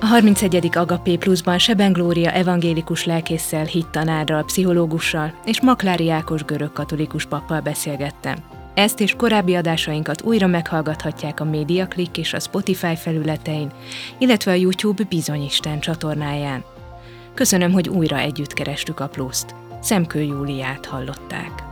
A 0.06 0.08
31. 0.08 0.68
Agapé 0.72 1.16
pluszban 1.16 1.58
Seben 1.58 1.92
Glória 1.92 2.30
evangélikus 2.30 3.04
lelkésszel, 3.04 3.64
hittanárral, 3.64 4.44
pszichológussal 4.44 5.34
és 5.44 5.60
Maklári 5.60 6.10
Ákos 6.10 6.44
görög-katolikus 6.44 7.26
pappal 7.26 7.60
beszélgettem. 7.60 8.36
Ezt 8.74 9.00
és 9.00 9.14
korábbi 9.16 9.54
adásainkat 9.54 10.22
újra 10.22 10.46
meghallgathatják 10.46 11.40
a 11.40 11.44
MediaClick 11.44 12.16
és 12.16 12.32
a 12.32 12.40
Spotify 12.40 12.96
felületein, 12.96 13.70
illetve 14.18 14.50
a 14.50 14.54
YouTube 14.54 15.04
Bizonyisten 15.04 15.80
csatornáján. 15.80 16.64
Köszönöm, 17.34 17.72
hogy 17.72 17.88
újra 17.88 18.18
együtt 18.18 18.52
kerestük 18.52 19.00
a 19.00 19.08
pluszt. 19.08 19.54
Szemkő 19.80 20.22
Júliát 20.22 20.86
hallották. 20.86 21.65